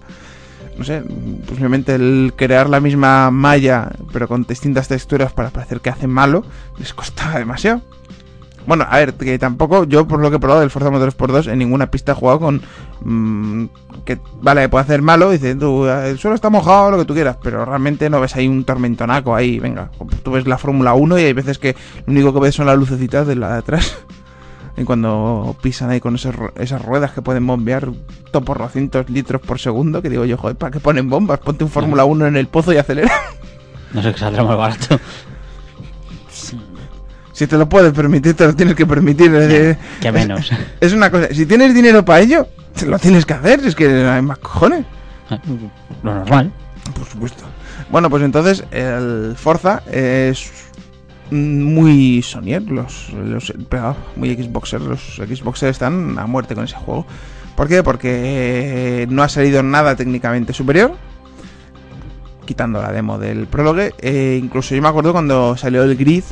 [0.77, 1.03] No sé,
[1.47, 6.45] posiblemente el crear la misma malla, pero con distintas texturas para parecer que hace malo,
[6.77, 7.81] les costaba demasiado.
[8.67, 11.47] Bueno, a ver, que tampoco, yo por lo que he probado del Forza Motorsport 2,
[11.47, 12.61] en ninguna pista he jugado con.
[12.99, 13.65] mm,
[14.03, 17.37] que, vale, puede hacer malo, dice eh, el suelo está mojado, lo que tú quieras,
[17.41, 19.89] pero realmente no ves ahí un tormentonaco ahí, venga.
[20.21, 22.77] Tú ves la Fórmula 1 y hay veces que lo único que ves son las
[22.77, 23.97] lucecitas de la de atrás.
[24.77, 27.89] Y cuando pisan ahí con esas, ru- esas ruedas que pueden bombear
[28.31, 31.39] toporrocientos litros por segundo, que digo yo, joder, ¿para qué ponen bombas?
[31.39, 33.11] Ponte un Fórmula 1 en el pozo y acelera.
[33.93, 34.99] no sé qué saldrá más barato.
[37.33, 39.31] Si te lo puedes permitir, te lo tienes que permitir.
[39.31, 40.51] decir, que menos.
[40.81, 43.87] Es una cosa, si tienes dinero para ello, te lo tienes que hacer, es que
[43.87, 44.85] no hay más cojones.
[46.03, 46.51] Lo normal.
[46.95, 47.43] Por supuesto.
[47.91, 50.51] Bueno, pues entonces el Forza es
[51.31, 53.53] muy Sonyer, los, los
[54.15, 57.05] muy Xboxer, los Xboxer están a muerte con ese juego.
[57.55, 57.83] ¿Por qué?
[57.83, 60.95] Porque no ha salido nada técnicamente superior.
[62.45, 63.81] Quitando la demo del prólogo.
[63.99, 66.23] Eh, incluso yo me acuerdo cuando salió el grid.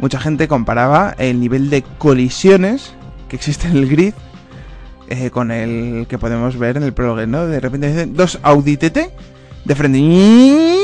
[0.00, 2.92] Mucha gente comparaba el nivel de colisiones
[3.28, 4.12] que existe en el grid
[5.08, 7.46] eh, con el que podemos ver en el prólogo, ¿no?
[7.46, 8.98] De repente dicen dos Audi TT
[9.64, 10.78] de frente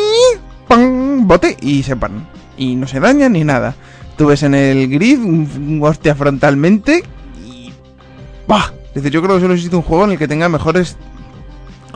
[0.68, 1.26] ¡pam!
[1.26, 2.26] bote y se paran
[2.62, 3.74] y no se dañan ni nada
[4.16, 7.02] tú ves en el grid un, hostia frontalmente
[7.44, 7.72] y
[8.46, 8.72] ¡pah!
[8.88, 10.96] es decir yo creo que solo existe un juego en el que tenga mejores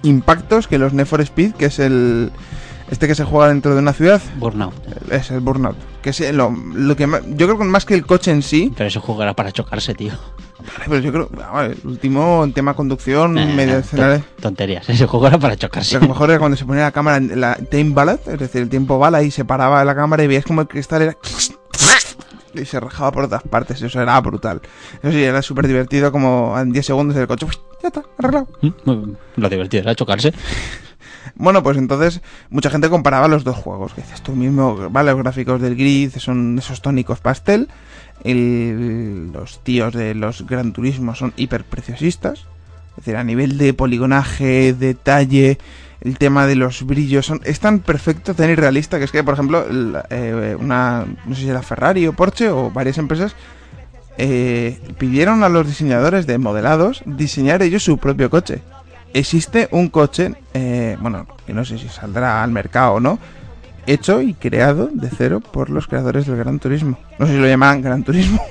[0.02, 2.32] impactos que los Need for Speed que es el
[2.90, 4.74] este que se juega dentro de una ciudad Burnout.
[5.10, 8.30] es el Burnout que es lo, lo que yo creo que más que el coche
[8.30, 10.12] en sí Pero ese juego era para chocarse, tío.
[10.66, 11.30] Vale, pero yo creo
[11.62, 14.88] el último en tema conducción Eh, medio ton- escenario Tonterías.
[14.88, 15.98] Ese juego era para chocarse.
[16.00, 18.68] Lo mejor era cuando se ponía la cámara en la time ballad, es decir, el
[18.68, 21.16] tiempo bala y se paraba la cámara y veías como el cristal era
[22.54, 24.62] y se rajaba por todas partes, eso era brutal.
[25.02, 27.46] Eso sí, era súper divertido como en 10 segundos el coche,
[27.82, 28.48] ya está, arreglado.
[28.62, 30.32] Mm, Lo divertido era chocarse.
[31.34, 32.20] Bueno, pues entonces
[32.50, 36.12] mucha gente comparaba los dos juegos, que dices tú mismo, vale, los gráficos del grid
[36.18, 37.68] son esos tónicos pastel,
[38.24, 42.40] el- los tíos de los Gran Turismo son hiper preciosistas,
[42.90, 45.58] es decir, a nivel de poligonaje, detalle,
[46.00, 49.34] el tema de los brillos, son, es tan perfecto, tan irrealista, que es que, por
[49.34, 49.64] ejemplo,
[50.10, 53.34] eh, una, no sé si era Ferrari o Porsche o varias empresas,
[54.18, 58.62] eh, pidieron a los diseñadores de modelados diseñar ellos su propio coche.
[59.12, 63.18] Existe un coche, eh, bueno, que no sé si saldrá al mercado o no,
[63.86, 66.98] hecho y creado de cero por los creadores del Gran Turismo.
[67.18, 68.42] No sé si lo llaman Gran Turismo.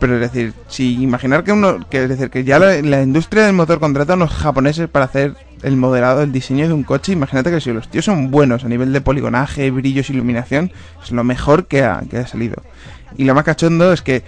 [0.00, 3.44] Pero es decir, si imaginar que uno, que es decir, que ya la, la industria
[3.44, 7.12] del motor contrata a unos japoneses para hacer el modelado, el diseño de un coche,
[7.12, 10.72] imagínate que si los tíos son buenos a nivel de poligonaje, brillos, iluminación,
[11.02, 12.62] es lo mejor que ha, que ha salido.
[13.16, 14.24] Y lo más cachondo es que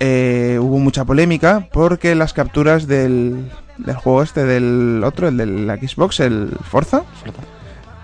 [0.00, 5.46] eh, hubo mucha polémica porque las capturas del, del juego este, del otro, el de
[5.46, 7.04] la Xbox, el Forza,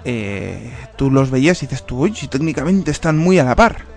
[0.04, 3.94] eh, tú los veías y dices tú, uy, si técnicamente están muy a la par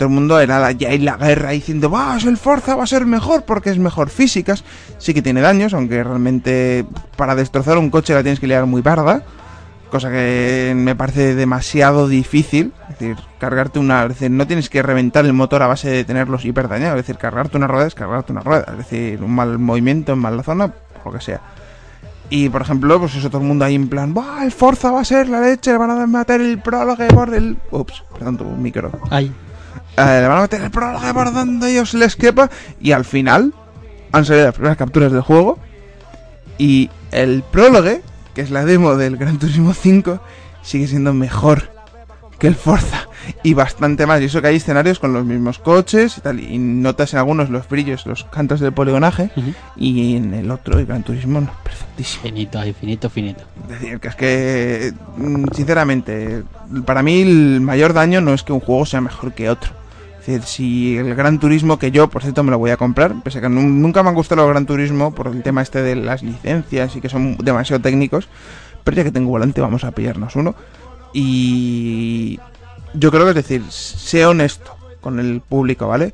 [0.00, 3.04] todo el mundo era ya en la guerra diciendo, va, el Forza va a ser
[3.04, 4.64] mejor porque es mejor físicas.
[4.96, 6.86] Sí que tiene daños, aunque realmente
[7.16, 9.22] para destrozar un coche la tienes que liar muy parda.
[9.90, 12.72] Cosa que me parece demasiado difícil.
[12.88, 14.02] Es decir, cargarte una.
[14.04, 16.98] Es decir, no tienes que reventar el motor a base de tenerlos hiper dañados.
[16.98, 18.66] Es decir, cargarte una rueda es cargarte una rueda.
[18.70, 20.72] Es decir, un mal movimiento en mala zona,
[21.04, 21.40] lo que sea.
[22.30, 25.00] Y por ejemplo, pues eso todo el mundo ahí en plan, ¡Buah, el Forza va
[25.00, 25.72] a ser la leche!
[25.72, 27.58] Le van a meter el prólogo por el.
[27.72, 28.92] Ups, perdón, tu micro.
[29.10, 29.32] Ay,
[29.96, 32.48] Eh, le van a meter el prólogo por donde ellos les quepa.
[32.80, 33.52] Y al final
[34.12, 35.58] han salido las primeras capturas del juego.
[36.56, 37.98] Y el prólogo,
[38.34, 40.20] que es la demo del Gran Turismo 5,
[40.62, 41.70] sigue siendo mejor
[42.40, 43.06] que el Forza.
[43.42, 44.20] Y bastante más.
[44.20, 46.40] Y eso que hay escenarios con los mismos coches y tal.
[46.40, 49.30] Y notas en algunos los brillos, los cantos del poligonaje.
[49.76, 52.22] Y en el otro, el Gran Turismo, no, perfectísimo.
[52.22, 53.44] finito, ahí, finito, finito.
[53.64, 56.42] Es decir, que es que, mm, sinceramente,
[56.86, 59.79] para mí el mayor daño no es que un juego sea mejor que otro.
[60.44, 63.40] Si el Gran Turismo, que yo, por cierto, me lo voy a comprar, pese a
[63.42, 66.22] que nu- nunca me han gustado los Gran Turismo por el tema este de las
[66.22, 68.28] licencias y que son demasiado técnicos,
[68.84, 70.54] pero ya que tengo volante, vamos a pillarnos uno.
[71.12, 72.38] Y
[72.94, 76.12] yo creo que es decir, sé honesto con el público, ¿vale?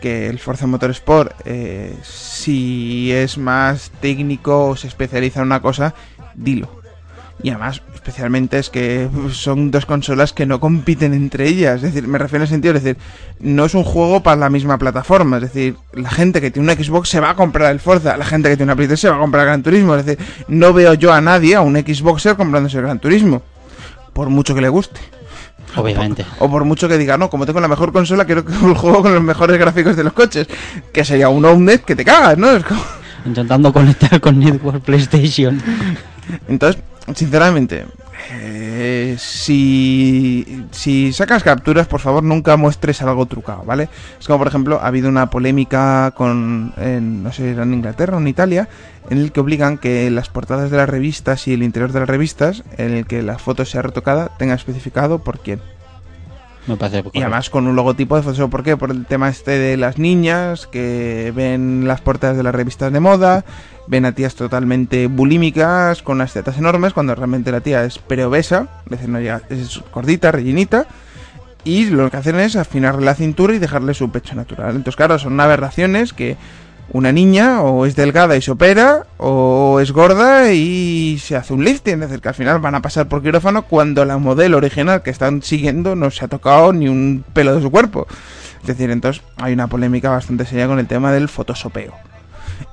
[0.00, 5.94] Que el Forza Motorsport, eh, si es más técnico o se especializa en una cosa,
[6.34, 6.75] dilo.
[7.42, 11.76] Y además, especialmente es que son dos consolas que no compiten entre ellas.
[11.76, 13.00] Es decir, me refiero en el sentido, es decir,
[13.40, 15.36] no es un juego para la misma plataforma.
[15.36, 18.24] Es decir, la gente que tiene una Xbox se va a comprar el Forza, la
[18.24, 19.94] gente que tiene una PlayStation se va a comprar el Gran Turismo.
[19.94, 23.42] Es decir, no veo yo a nadie, a un Xboxer, comprándose el Gran Turismo.
[24.14, 25.00] Por mucho que le guste.
[25.76, 26.24] Obviamente.
[26.38, 29.02] O por mucho que diga, no, como tengo la mejor consola, quiero que el juego
[29.02, 30.48] con los mejores gráficos de los coches.
[30.90, 32.50] Que sería un OMNET que te cagas, ¿no?
[32.50, 32.82] Es como...
[33.26, 35.60] Intentando conectar con Network PlayStation.
[36.48, 36.80] Entonces,
[37.14, 37.86] sinceramente,
[38.32, 43.88] eh, si, si sacas capturas, por favor, nunca muestres algo trucado, ¿vale?
[44.18, 48.20] Es como, por ejemplo, ha habido una polémica con, en, no sé, en Inglaterra o
[48.20, 48.68] en Italia,
[49.10, 52.08] en el que obligan que las portadas de las revistas y el interior de las
[52.08, 55.60] revistas, en el que la foto sea retocada, tenga especificado por quién.
[56.66, 58.50] Me parece Y además con un logotipo de Photoshop.
[58.50, 58.76] ¿Por qué?
[58.76, 62.98] Por el tema este de las niñas que ven las portadas de las revistas de
[62.98, 63.44] moda,
[63.86, 68.68] ven a tías totalmente bulímicas, con unas tetas enormes, cuando realmente la tía es preobesa,
[68.90, 70.86] es no llega, es gordita, rellenita,
[71.64, 74.70] y lo que hacen es afinarle la cintura y dejarle su pecho natural.
[74.70, 76.36] Entonces, claro, son aberraciones que
[76.92, 81.64] una niña o es delgada y se opera, o es gorda y se hace un
[81.64, 81.94] lifting.
[81.94, 85.10] Es decir, que al final van a pasar por quirófano cuando la modelo original que
[85.10, 88.06] están siguiendo no se ha tocado ni un pelo de su cuerpo.
[88.60, 91.94] Es decir, entonces hay una polémica bastante seria con el tema del fotosopeo.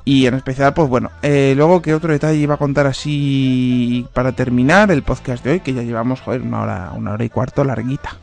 [0.06, 4.32] Y en especial, pues bueno, eh, luego que otro detalle iba a contar así para
[4.34, 7.64] terminar el podcast de hoy, que ya llevamos, joder, una hora, una hora y cuarto
[7.64, 8.18] larguita.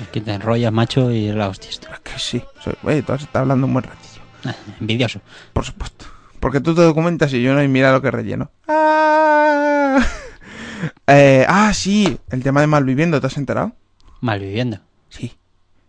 [0.00, 1.88] Es que te enrollas, macho, y la hostia esto.
[1.92, 4.22] Es que sí, soy, oye, tú has estado hablando un buen ratillo.
[4.44, 5.20] Ah, Envidioso.
[5.52, 6.06] Por supuesto.
[6.40, 8.50] Porque tú te documentas y yo no y mira lo que relleno.
[8.66, 10.00] Ah,
[11.06, 13.72] Eh, ah, sí, el tema de Malviviendo, ¿te has enterado?
[14.20, 14.78] Malviviendo.
[15.08, 15.36] Sí.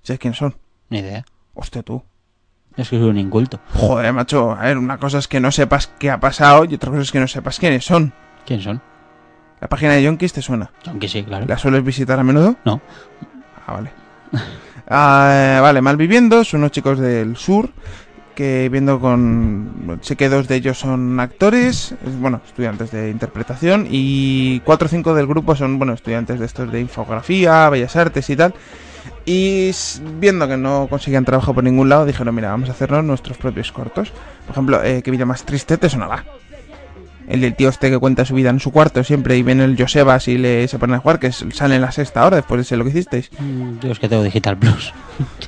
[0.02, 0.56] ¿Sabes quiénes son?
[0.90, 1.26] Ni idea.
[1.53, 2.03] Hostia, tú.
[2.76, 3.60] Es que soy un inculto.
[3.74, 4.52] Joder, macho.
[4.52, 7.12] A ver, una cosa es que no sepas qué ha pasado y otra cosa es
[7.12, 8.14] que no sepas quiénes son.
[8.45, 8.82] ¿Quién son?
[9.62, 10.72] La página de Yonkis te suena.
[10.88, 11.45] Aunque sí, claro.
[11.48, 12.56] ¿La sueles visitar a menudo?
[12.66, 12.82] No.
[13.68, 13.91] Ah, vale.
[14.86, 17.70] Ah, vale, Malviviendo son unos chicos del sur
[18.36, 19.98] que viendo con...
[20.02, 24.90] Sé que dos de ellos son actores, es- bueno, estudiantes de interpretación y cuatro o
[24.90, 28.54] cinco del grupo son, bueno, estudiantes de estos de infografía, bellas artes y tal.
[29.26, 29.72] Y
[30.20, 33.72] viendo que no conseguían trabajo por ningún lado, dijeron, mira, vamos a hacernos nuestros propios
[33.72, 34.12] cortos.
[34.45, 36.26] Por ejemplo, eh, qué vida más triste te sonará.
[37.28, 39.78] El del tío este que cuenta su vida en su cuarto siempre y viene el
[39.78, 42.66] Josebas y le se ponen a jugar, que sale en la sexta hora después de
[42.66, 43.32] ser lo que hicisteis.
[43.40, 44.94] Mm, Yo es que tengo Digital Plus.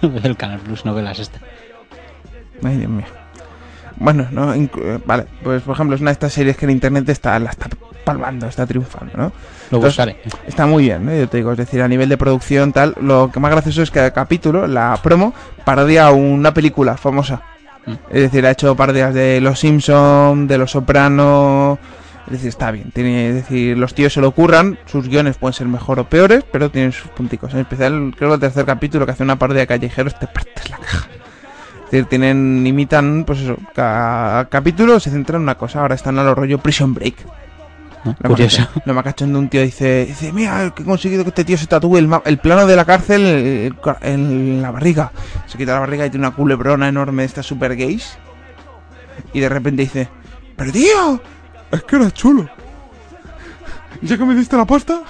[0.23, 1.39] El Canal Plus, no veo la sexta.
[2.63, 3.05] Ay, Dios mío.
[3.97, 4.69] Bueno, no, eh,
[5.05, 7.67] vale, pues por ejemplo es una de estas series que en internet está, la está
[8.03, 9.31] palmando, está triunfando, ¿no?
[9.71, 10.15] Lo Entonces.
[10.47, 11.19] Está muy bien, ¿eh?
[11.21, 13.89] yo te digo, es decir, a nivel de producción tal, lo que más gracioso es
[13.89, 15.33] que cada capítulo, la promo,
[15.63, 17.41] parodia una película famosa.
[17.85, 17.91] Mm.
[18.09, 21.79] Es decir, ha hecho parodias de Los Simpson, de Los Soprano,
[22.25, 25.53] es decir, está bien, tiene, es decir, los tíos se lo ocurran, sus guiones pueden
[25.53, 27.53] ser mejor o peores, pero tienen sus punticos.
[27.53, 30.69] En especial, creo que el tercer capítulo que hace una parodia de callejeros te partes
[30.71, 31.07] la caja.
[31.85, 35.81] Es decir, tienen, imitan, pues eso, cada capítulo se centra en una cosa.
[35.81, 37.15] Ahora están a lo rollo Prison Break.
[38.05, 38.15] ¿No?
[38.19, 38.67] Lo Curioso.
[38.85, 41.67] Lo más cachondo, un tío dice, dice, mira, que he conseguido que este tío se
[41.67, 43.71] tatúe el, el plano de la cárcel eh,
[44.01, 45.11] en la barriga.
[45.47, 48.17] Se quita la barriga y tiene una culebrona enorme de estas super gays.
[49.33, 50.07] Y de repente dice,
[50.55, 51.21] pero tío,
[51.71, 52.49] es que era chulo.
[54.01, 55.01] Ya que me diste la pasta,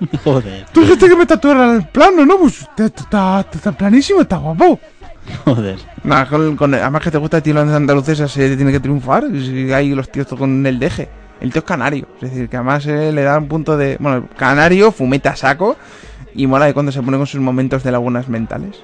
[0.24, 2.38] Joder, tú dijiste que me tatuara el plano, ¿no?
[2.38, 3.44] Pues está,
[3.76, 4.80] planísimo, está guapo.
[5.44, 5.78] joder.
[6.02, 9.24] Nada, con, con- además que te gusta el tío los andaluces se tiene que triunfar.
[9.30, 11.10] Y hay los tíos con el deje.
[11.40, 13.96] El tío es canario, es decir, que además eh, le da un punto de...
[13.98, 15.76] Bueno, canario, fumeta saco
[16.34, 18.76] y mola de cuando se pone con sus momentos de lagunas mentales.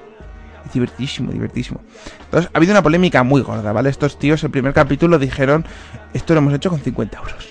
[0.65, 1.81] Es divertísimo, divertísimo.
[2.25, 3.89] Entonces, ha habido una polémica muy gorda, ¿vale?
[3.89, 5.65] Estos tíos, el primer capítulo dijeron,
[6.13, 7.47] esto lo hemos hecho con 50 euros.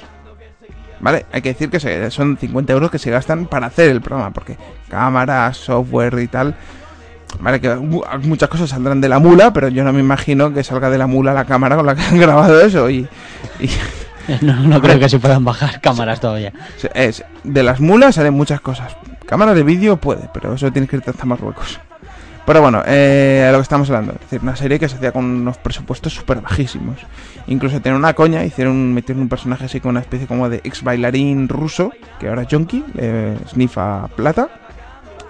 [0.99, 1.27] ¿Vale?
[1.31, 4.57] Hay que decir que son 50 euros que se gastan para hacer el programa, porque
[4.89, 6.55] cámara, software y tal.
[7.39, 10.65] Vale, que mu- muchas cosas saldrán de la mula, pero yo no me imagino que
[10.65, 12.89] salga de la mula la cámara con la que han grabado eso.
[12.91, 13.07] Y
[14.43, 16.53] No, no creo que se puedan bajar cámaras todavía.
[16.95, 18.97] es, de las mulas salen muchas cosas.
[19.27, 21.81] Cámara de vídeo puede, pero eso tienes que irte hasta Marruecos.
[22.47, 24.13] Pero bueno, eh, a lo que estamos hablando.
[24.13, 26.97] Es decir, una serie que se hacía con unos presupuestos súper bajísimos.
[27.49, 30.85] Incluso tener una coña, hicieron metieron un personaje así con una especie como de ex
[30.85, 31.91] bailarín ruso,
[32.21, 34.49] que ahora es junkie, eh, sniffa plata.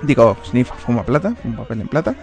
[0.02, 2.14] Digo, sniffa, fuma plata, un papel en plata.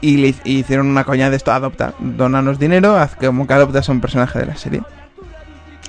[0.00, 3.92] Y le hicieron una coña de esto, adopta, donanos dinero, haz como que adoptas a
[3.92, 4.82] un personaje de la serie.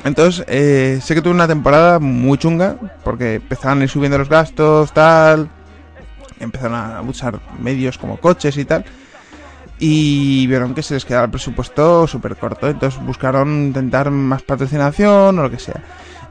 [0.04, 4.30] Entonces, eh, sé que tuve una temporada muy chunga, porque empezaban a ir subiendo los
[4.30, 5.50] gastos, tal.
[6.40, 8.84] Empezaron a usar medios como coches y tal.
[9.80, 12.68] Y vieron que se les quedaba el presupuesto súper corto.
[12.70, 15.82] Entonces buscaron intentar más patrocinación o lo que sea.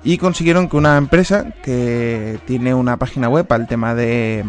[0.05, 4.45] Y consiguieron que una empresa que tiene una página web al tema de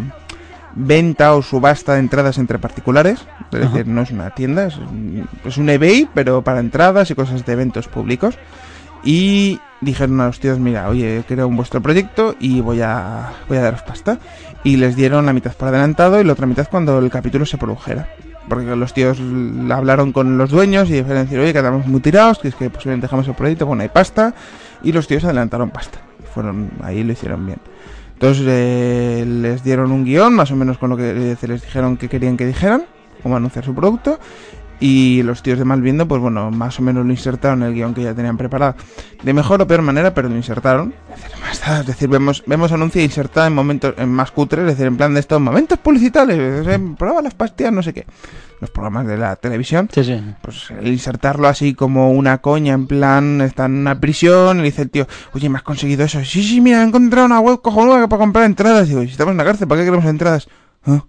[0.75, 3.25] venta o subasta de entradas entre particulares.
[3.51, 3.69] Es Ajá.
[3.69, 7.45] decir, no es una tienda, es un, es un eBay, pero para entradas y cosas
[7.45, 8.37] de eventos públicos.
[9.03, 13.57] Y dijeron a los tíos, mira, oye, quiero un vuestro proyecto y voy a, voy
[13.57, 14.19] a daros pasta.
[14.63, 17.57] Y les dieron la mitad por adelantado y la otra mitad cuando el capítulo se
[17.57, 18.07] produjera.
[18.47, 19.19] Porque los tíos
[19.71, 23.05] hablaron con los dueños y dijeron, oye, que estamos muy tirados, que es que posiblemente
[23.05, 24.33] dejamos el proyecto, bueno, hay pasta.
[24.83, 25.99] Y los tíos adelantaron pasta.
[26.33, 27.59] Fueron, ahí lo hicieron bien.
[28.13, 32.07] Entonces eh, les dieron un guion, más o menos con lo que les dijeron que
[32.07, 32.85] querían que dijeran,
[33.21, 34.19] cómo anunciar su producto.
[34.85, 37.93] Y los tíos de Malviendo, pues bueno, más o menos lo insertaron en el guion
[37.93, 38.75] que ya tenían preparado.
[39.23, 40.93] De mejor o peor manera, pero lo insertaron.
[41.79, 45.13] Es decir, vemos, vemos anuncio insertado en momentos en más cutres, es decir, en plan
[45.13, 48.05] de estos momentos publicitarios, prueba las pastillas, no sé qué.
[48.59, 50.21] Los programas de la televisión Sí, sí.
[50.41, 54.81] pues el insertarlo así como una coña, en plan, está en una prisión, y dice
[54.81, 56.19] el tío, oye, ¿me has conseguido eso?
[56.25, 58.89] Sí, sí, mira, he encontrado una web cojonuda para comprar entradas.
[58.89, 60.49] Digo, si estamos en la cárcel, ¿para qué queremos entradas?
[60.85, 61.05] "Ah,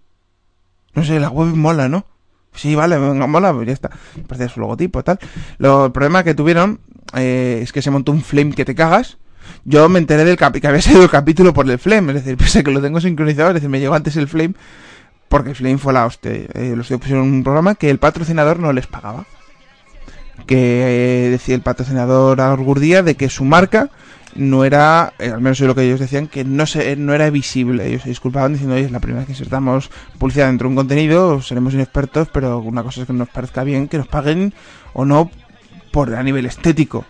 [0.95, 2.07] No sé, la web mola, ¿no?
[2.55, 3.91] Sí, vale, venga, mola, pues ya está.
[4.27, 5.19] Parece su logotipo, tal.
[5.59, 6.81] Lo, el problema que tuvieron
[7.15, 9.19] eh, es que se montó un flame que te cagas.
[9.65, 12.63] Yo me enteré del que había sido el capítulo por el flame, es decir, pese
[12.63, 14.55] que lo tengo sincronizado, es decir, me llegó antes el flame,
[15.29, 16.33] porque el flame fue la hostia.
[16.33, 19.27] Eh, los tíos pusieron un programa que el patrocinador no les pagaba
[20.47, 23.91] que eh, decía el patrocinador a Orgurdía de que su marca
[24.35, 27.31] no era, eh, al menos es lo que ellos decían, que no se, no era
[27.31, 27.86] visible.
[27.86, 30.77] Ellos se disculpaban diciendo, oye, es la primera vez que insertamos publicidad dentro de un
[30.77, 34.52] contenido, seremos inexpertos, pero una cosa es que nos parezca bien que nos paguen
[34.93, 35.31] o no
[35.93, 37.05] por a nivel estético.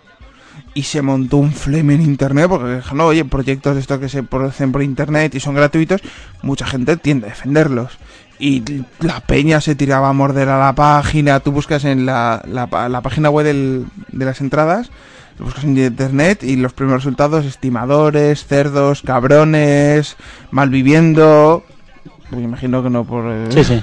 [0.74, 4.22] Y se montó un flame en internet, porque no, oye, proyectos de estos que se
[4.22, 6.00] producen por internet y son gratuitos,
[6.42, 7.96] mucha gente tiende a defenderlos.
[8.38, 8.62] Y
[8.98, 11.38] la peña se tiraba a morder a la página.
[11.38, 14.90] Tú buscas en la, la, la página web del- de las entradas,
[15.38, 20.16] buscas en internet y los primeros resultados, estimadores, cerdos, cabrones,
[20.50, 21.64] malviviendo.
[22.30, 23.82] Me imagino que no por, eh, Sí, sí.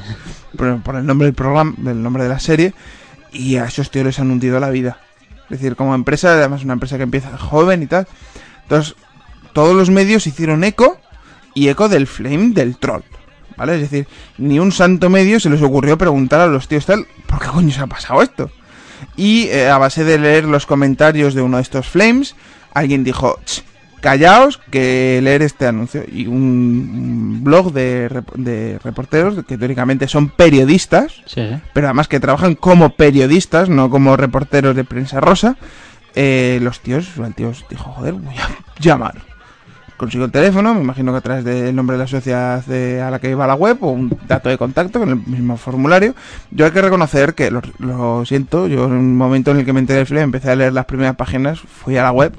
[0.58, 2.74] por, por el nombre del programa, del nombre de la serie.
[3.32, 5.00] Y a esos tíos les han hundido la vida.
[5.46, 8.08] Es decir, como empresa, además una empresa que empieza joven y tal.
[8.64, 8.96] Entonces,
[9.54, 10.98] todos los medios hicieron eco
[11.54, 13.02] y eco del flame del troll.
[13.58, 13.76] ¿Vale?
[13.76, 14.08] Es decir,
[14.38, 17.72] ni un santo medio se les ocurrió preguntar a los tíos tal, ¿por qué coño
[17.72, 18.50] se ha pasado esto?
[19.16, 22.36] Y eh, a base de leer los comentarios de uno de estos flames,
[22.74, 23.64] alguien dijo, "Ch,
[24.02, 26.04] callaos que leer este anuncio.
[26.12, 31.48] Y un, un blog de, rep- de reporteros, que teóricamente son periodistas, sí.
[31.74, 35.56] pero además que trabajan como periodistas, no como reporteros de prensa rosa,
[36.16, 38.50] eh, los tíos, el tío dijo, joder, voy a
[38.80, 39.31] llamar.
[40.02, 43.12] Consigo el teléfono, me imagino que a través del nombre de la sociedad de- a
[43.12, 46.16] la que iba la web o un dato de contacto con el mismo formulario.
[46.50, 49.74] Yo hay que reconocer que, lo, lo siento, yo en un momento en el que
[49.74, 52.34] me enteré del flame, empecé a leer las primeras páginas, fui a la web,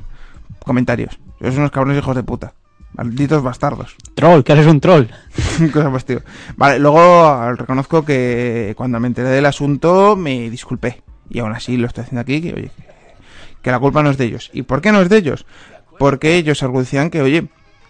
[0.67, 1.21] comentarios.
[1.41, 2.53] Sois unos cabrones hijos de puta.
[2.95, 3.95] Malditos bastardos.
[4.17, 5.05] Troll, que eres un troll.
[5.73, 6.23] Cosa estilo.
[6.57, 11.01] Vale, luego reconozco que cuando me enteré del asunto me disculpé.
[11.31, 12.71] Y aún así lo estoy haciendo aquí, que oye,
[13.63, 14.51] que la culpa no es de ellos.
[14.53, 15.47] ¿Y por qué no es de ellos?
[15.99, 17.47] Porque ellos argucian que, oye,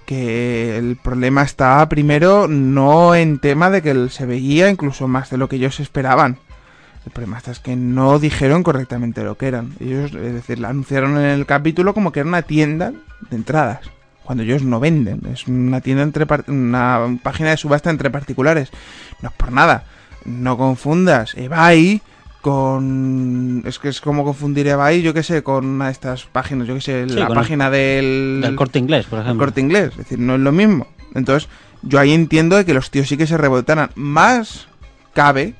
[0.06, 5.38] que el problema está primero no en tema de que se veía incluso más de
[5.38, 6.38] lo que ellos esperaban.
[7.04, 9.74] El problema está es que no dijeron correctamente lo que eran.
[9.80, 12.92] Ellos, es decir, la anunciaron en el capítulo como que era una tienda
[13.30, 13.80] de entradas.
[14.22, 15.20] Cuando ellos no venden.
[15.32, 18.70] Es una tienda entre una página de subasta entre particulares.
[19.20, 19.84] No es por nada.
[20.24, 22.02] No confundas eBay
[22.42, 23.62] con...
[23.64, 26.68] Es que es como confundir Eva y yo qué sé, con una de estas páginas,
[26.68, 28.40] yo qué sé, Sí, la el- página del...
[28.42, 29.46] Del corte inglés, por el ejemplo.
[29.46, 30.86] corte inglés, es decir, no es lo mismo.
[31.14, 31.48] Entonces,
[31.82, 33.90] yo ahí entiendo de que los tíos sí que se rebotaran.
[33.94, 34.66] Más
[35.14, 35.54] cabe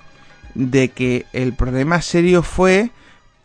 [0.55, 2.91] de que el problema serio fue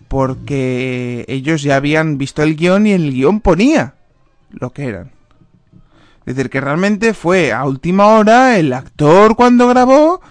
[0.08, 3.96] porque ellos ya habían visto el guion y el guion ponía
[4.50, 5.12] lo que eran.
[6.26, 10.22] Es decir, que realmente fue a última hora el actor cuando grabó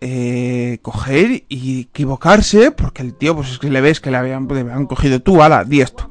[0.00, 4.46] eh, coger y equivocarse porque el tío, pues es que le ves que le habían,
[4.86, 6.10] cogido tú, ala, di esto.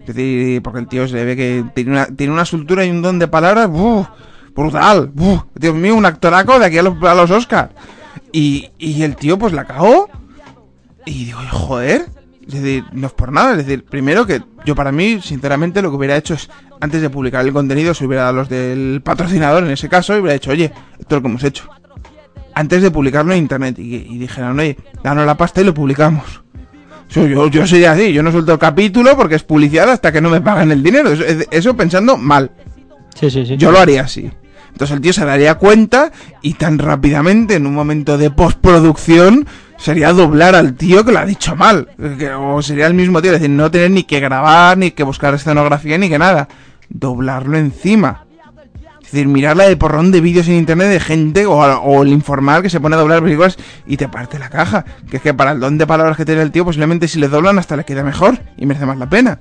[0.00, 3.02] Es decir, porque el tío se ve que tiene una, tiene una soltura y un
[3.02, 4.08] don de palabras ¡buf!
[4.54, 5.10] brutal.
[5.14, 5.42] ¡buf!
[5.54, 7.70] Dios mío, un actoraco de aquí a los, a los Oscars.
[8.32, 10.10] Y, y el tío pues la cagó.
[11.06, 12.06] Y digo, joder.
[12.46, 13.52] Es decir, no es por nada.
[13.52, 17.10] Es decir, primero que yo para mí, sinceramente, lo que hubiera hecho es, antes de
[17.10, 20.50] publicar el contenido, se hubiera dado los del patrocinador en ese caso y hubiera dicho,
[20.50, 21.68] oye, esto es lo que hemos hecho.
[22.54, 23.78] Antes de publicarlo en internet.
[23.78, 26.42] Y, y dijeron, oye, danos la pasta y lo publicamos.
[27.10, 30.20] Yo, yo, yo soy así, yo no suelto el capítulo porque es publicidad hasta que
[30.20, 31.10] no me pagan el dinero.
[31.12, 32.50] Eso, eso pensando mal.
[33.14, 33.56] Sí, sí, sí.
[33.58, 34.30] Yo lo haría así.
[34.70, 36.10] Entonces el tío se daría cuenta
[36.40, 39.46] y tan rápidamente en un momento de postproducción
[39.76, 41.88] sería doblar al tío que lo ha dicho mal.
[42.18, 45.02] Que- o sería el mismo tío, es decir, no tener ni que grabar, ni que
[45.02, 46.48] buscar escenografía, ni que nada.
[46.88, 48.21] Doblarlo encima.
[49.12, 52.62] Es decir, mirar la de porrón de vídeos en internet de gente o, el informal
[52.62, 54.86] que se pone a doblar películas y te parte la caja.
[55.10, 57.28] Que es que para el don de palabras que tiene el tío, posiblemente si le
[57.28, 59.38] doblan hasta le queda mejor y merece más la pena.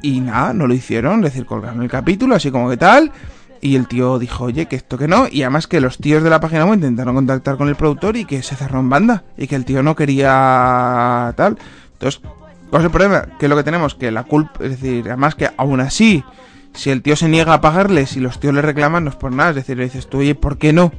[0.00, 3.12] Y nada, no lo hicieron, es decir, colgaron el capítulo, así como que tal.
[3.60, 5.26] Y el tío dijo, oye, que esto que no.
[5.30, 8.24] Y además que los tíos de la página web intentaron contactar con el productor y
[8.24, 9.24] que se cerró en banda.
[9.36, 11.58] Y que el tío no quería tal.
[11.92, 12.22] Entonces,
[12.70, 13.26] ¿cuál es el problema?
[13.38, 16.24] Que lo que tenemos, que la culpa, es decir, además que aún así,
[16.74, 19.32] si el tío se niega a pagarles y los tíos le reclaman, no es por
[19.32, 19.50] nada.
[19.50, 20.92] Es decir, le dices tú, oye, ¿por qué no?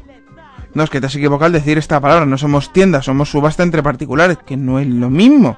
[0.73, 2.25] No, es que te has equivocado al decir esta palabra.
[2.25, 5.57] No somos tiendas, somos subasta entre particulares, que no es lo mismo.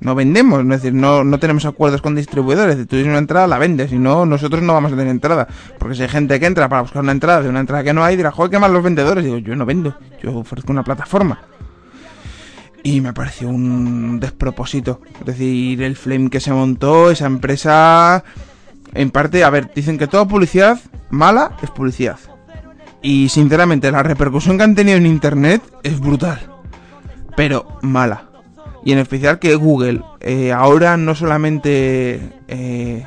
[0.00, 2.76] No vendemos, es decir, no, no tenemos acuerdos con distribuidores.
[2.76, 3.90] Tú tienes una entrada, la vendes.
[3.90, 5.46] Si no, nosotros no vamos a tener entrada.
[5.78, 8.02] Porque si hay gente que entra para buscar una entrada de una entrada que no
[8.02, 9.24] hay, dirá, joder, qué mal los vendedores.
[9.24, 11.40] Digo, yo no vendo, yo ofrezco una plataforma.
[12.82, 15.00] Y me pareció un despropósito.
[15.20, 18.24] Es decir, el flame que se montó, esa empresa.
[18.94, 20.78] En parte, a ver, dicen que toda publicidad
[21.10, 22.18] mala es publicidad.
[23.02, 26.40] Y sinceramente, la repercusión que han tenido en internet es brutal.
[27.36, 28.30] Pero mala.
[28.84, 33.04] Y en especial que Google eh, ahora no solamente eh,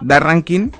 [0.00, 0.70] da ranking,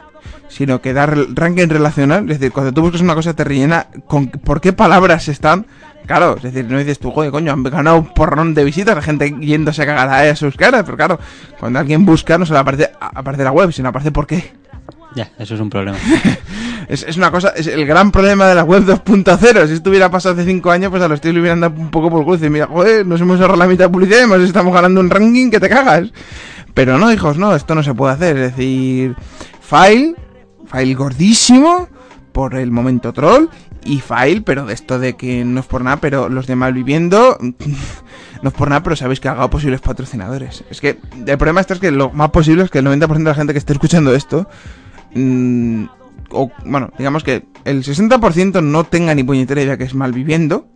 [0.48, 2.30] sino que da ranking relacional.
[2.30, 5.66] Es decir, cuando tú buscas una cosa te rellena con por qué palabras están.
[6.06, 9.02] Claro, es decir, no dices tú, joder, coño, han ganado un porrón de visitas, la
[9.02, 10.82] gente yéndose a cagar a sus caras.
[10.84, 11.18] Pero claro,
[11.58, 14.52] cuando alguien busca no solo aparece, aparece la web, sino aparece por qué.
[15.14, 15.98] Ya, eso es un problema.
[16.88, 19.66] Es, es una cosa, es el gran problema de la web 2.0.
[19.68, 21.90] Si esto hubiera pasado hace 5 años, pues a los tíos le hubieran dado un
[21.90, 22.44] poco por culo.
[22.44, 25.08] Y mira, joder, nos hemos ahorrado la mitad de publicidad y además estamos ganando un
[25.08, 26.12] ranking que te cagas.
[26.74, 28.36] Pero no, hijos, no, esto no se puede hacer.
[28.36, 29.14] Es decir,
[29.60, 30.16] file,
[30.66, 31.88] file gordísimo
[32.32, 33.48] por el momento troll
[33.84, 37.38] y file, pero de esto de que no es por nada, pero los de Malviviendo
[38.42, 40.64] no es por nada, pero sabéis que ha posibles patrocinadores.
[40.70, 43.24] Es que el problema este es que lo más posible es que el 90% de
[43.24, 44.48] la gente que esté escuchando esto
[45.14, 45.84] mm,
[46.30, 50.68] o bueno, digamos que el 60% no tenga ni puñetera idea que es malviviendo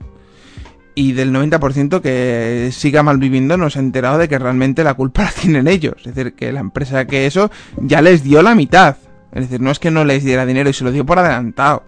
[0.95, 5.23] y del 90% que siga malviviendo no se ha enterado de que realmente la culpa
[5.24, 5.95] la tienen ellos.
[5.99, 8.97] Es decir, que la empresa que eso ya les dio la mitad.
[9.33, 11.85] Es decir, no es que no les diera dinero y se lo dio por adelantado.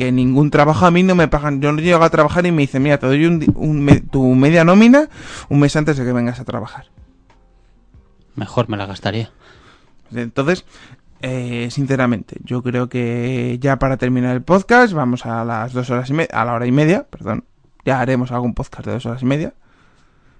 [0.00, 1.60] Que ningún trabajo a mí no me pagan.
[1.60, 4.34] Yo no llego a trabajar y me dicen, mira, te doy un, un me- tu
[4.34, 5.10] media nómina
[5.50, 6.86] un mes antes de que vengas a trabajar.
[8.34, 9.30] Mejor me la gastaría.
[10.14, 10.64] Entonces,
[11.20, 16.08] eh, sinceramente, yo creo que ya para terminar el podcast, vamos a las dos horas
[16.08, 17.44] y media, a la hora y media, perdón.
[17.84, 19.52] Ya haremos algún podcast de dos horas y media.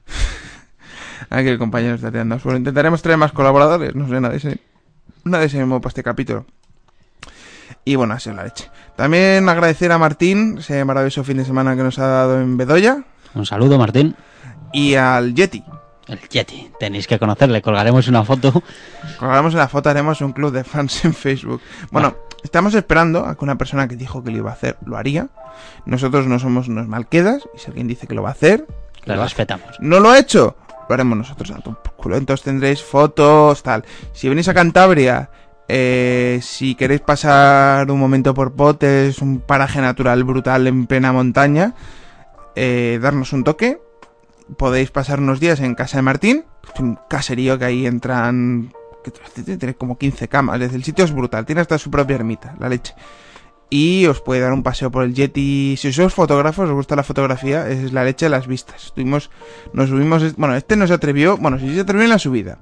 [1.29, 2.57] Aquí el compañero está tirando suelo.
[2.57, 4.59] Intentaremos traer más colaboradores, no sé, nadie se,
[5.25, 6.47] nadie se para este capítulo.
[7.85, 8.71] Y bueno, así es la leche.
[9.01, 13.03] También agradecer a Martín ese maravilloso fin de semana que nos ha dado en Bedoya
[13.35, 14.15] Un saludo, Martín.
[14.75, 15.65] y al Yeti.
[16.07, 16.71] El Yeti.
[16.79, 17.63] Tenéis que conocerle.
[17.63, 18.63] Colgaremos una foto.
[19.19, 21.63] Colgaremos en la foto, haremos un club de fans en Facebook.
[21.91, 22.15] Bueno,
[22.45, 25.29] estamos esperando a que una persona que dijo que lo iba a hacer lo haría.
[25.87, 28.67] Nosotros no somos unos malquedas, y si alguien dice que lo va a hacer,
[29.07, 29.23] lo hace.
[29.23, 29.77] respetamos.
[29.81, 30.57] ¿No lo ha hecho?
[30.91, 31.51] Lo haremos nosotros.
[31.51, 33.83] Entonces tendréis fotos, tal.
[34.13, 35.31] Si venís a Cantabria,
[35.73, 41.75] eh, si queréis pasar un momento por Potes, un paraje natural brutal en plena montaña,
[42.57, 43.81] eh, darnos un toque.
[44.57, 46.45] Podéis pasar unos días en casa de Martín.
[46.75, 48.73] Es un caserío que ahí entran...
[49.45, 50.57] Tiene como 15 camas.
[50.57, 51.47] Es decir, el sitio es brutal.
[51.47, 52.95] Tiene hasta su propia ermita, la leche.
[53.71, 55.77] y os puede dar un paseo por el Yeti.
[55.79, 58.87] Si sois fotógrafos, os gusta la fotografía, es la leche de las vistas.
[58.87, 59.31] Estuvimos,
[59.73, 62.59] nos subimos, bueno, este no se atrevió, bueno, sí se atrevió en la subida.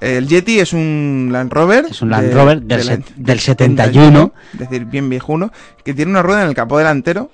[0.00, 1.86] El Yeti es un Land Rover.
[1.90, 4.32] Es un Land de- Rover del, del- del 71.
[4.52, 5.52] es decir, bien viejuno,
[5.84, 7.30] que tiene una rueda en el capó delantero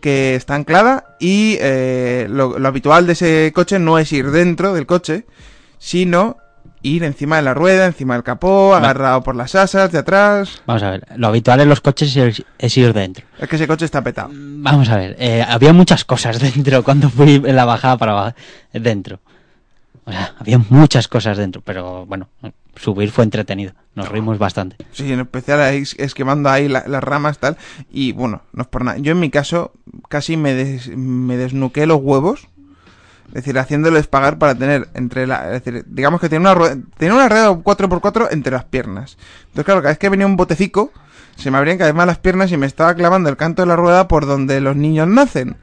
[0.00, 4.72] que está anclada y eh, lo, lo habitual de ese coche no es ir dentro
[4.72, 5.26] del coche,
[5.78, 6.36] sino
[6.82, 10.62] ir encima de la rueda, encima del capó, agarrado por las asas de atrás.
[10.66, 13.24] Vamos a ver, lo habitual en los coches es, es ir dentro.
[13.38, 14.30] Es que ese coche está petado.
[14.32, 18.36] Vamos a ver, eh, había muchas cosas dentro cuando fui en la bajada para abajo,
[18.72, 19.20] dentro.
[20.10, 22.28] O sea, había muchas cosas dentro, pero bueno,
[22.76, 23.72] subir fue entretenido.
[23.94, 24.76] Nos reímos bastante.
[24.92, 25.96] Sí, en especial es-
[26.46, 27.56] ahí la- las ramas tal.
[27.90, 28.98] Y bueno, no es por nada.
[28.98, 29.72] Yo en mi caso
[30.08, 32.48] casi me, des- me desnuqué los huevos.
[33.28, 35.54] Es decir, haciéndoles pagar para tener entre la...
[35.54, 39.16] Es decir, digamos que tenía una rueda, tenía una rueda 4x4 entre las piernas.
[39.42, 40.90] Entonces claro, cada vez que venía un botecico,
[41.36, 43.66] se me abrían cada vez más las piernas y me estaba clavando el canto de
[43.68, 45.56] la rueda por donde los niños nacen.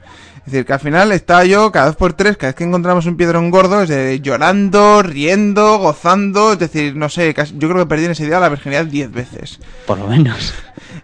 [0.48, 3.04] Es decir, que al final estaba yo cada dos por tres, cada vez que encontramos
[3.04, 7.82] un piedrón gordo, es de, llorando, riendo, gozando, es decir, no sé, casi- yo creo
[7.84, 9.60] que perdí en ese día la virginidad 10 veces.
[9.86, 10.54] Por lo menos.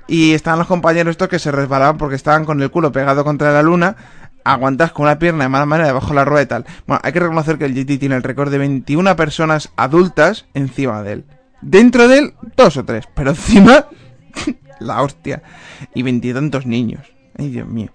[0.07, 3.53] Y estaban los compañeros estos que se resbalaban porque estaban con el culo pegado contra
[3.53, 3.97] la luna,
[4.45, 6.65] aguantas con una pierna de mala manera debajo de la rueda y tal.
[6.87, 11.03] Bueno, hay que reconocer que el GT tiene el récord de 21 personas adultas encima
[11.03, 11.25] de él.
[11.61, 13.87] Dentro de él, dos o tres, pero encima,
[14.81, 15.43] la hostia.
[15.95, 17.03] Y veintitantos niños.
[17.39, 17.91] Ay, Dios mío.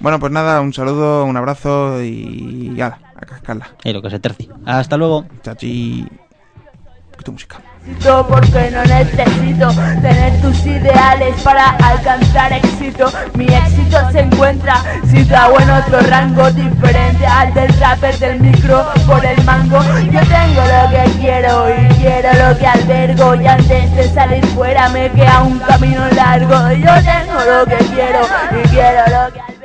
[0.00, 3.68] Bueno, pues nada, un saludo, un abrazo y ala, a cascarla.
[3.84, 4.48] Y lo que se tercie.
[4.66, 5.26] Hasta luego.
[5.42, 6.06] Chachi.
[7.22, 7.60] Tu música.
[8.28, 9.68] porque no necesito
[10.00, 13.12] tener tus ideales para alcanzar éxito.
[13.34, 19.22] Mi éxito se encuentra situado en otro rango diferente al del rapper del micro por
[19.22, 19.82] el mango.
[20.10, 24.88] Yo tengo lo que quiero y quiero lo que albergo y antes de salir fuera
[24.88, 26.72] me queda un camino largo.
[26.72, 28.20] Yo tengo lo que quiero
[28.64, 29.59] y quiero lo que albergo.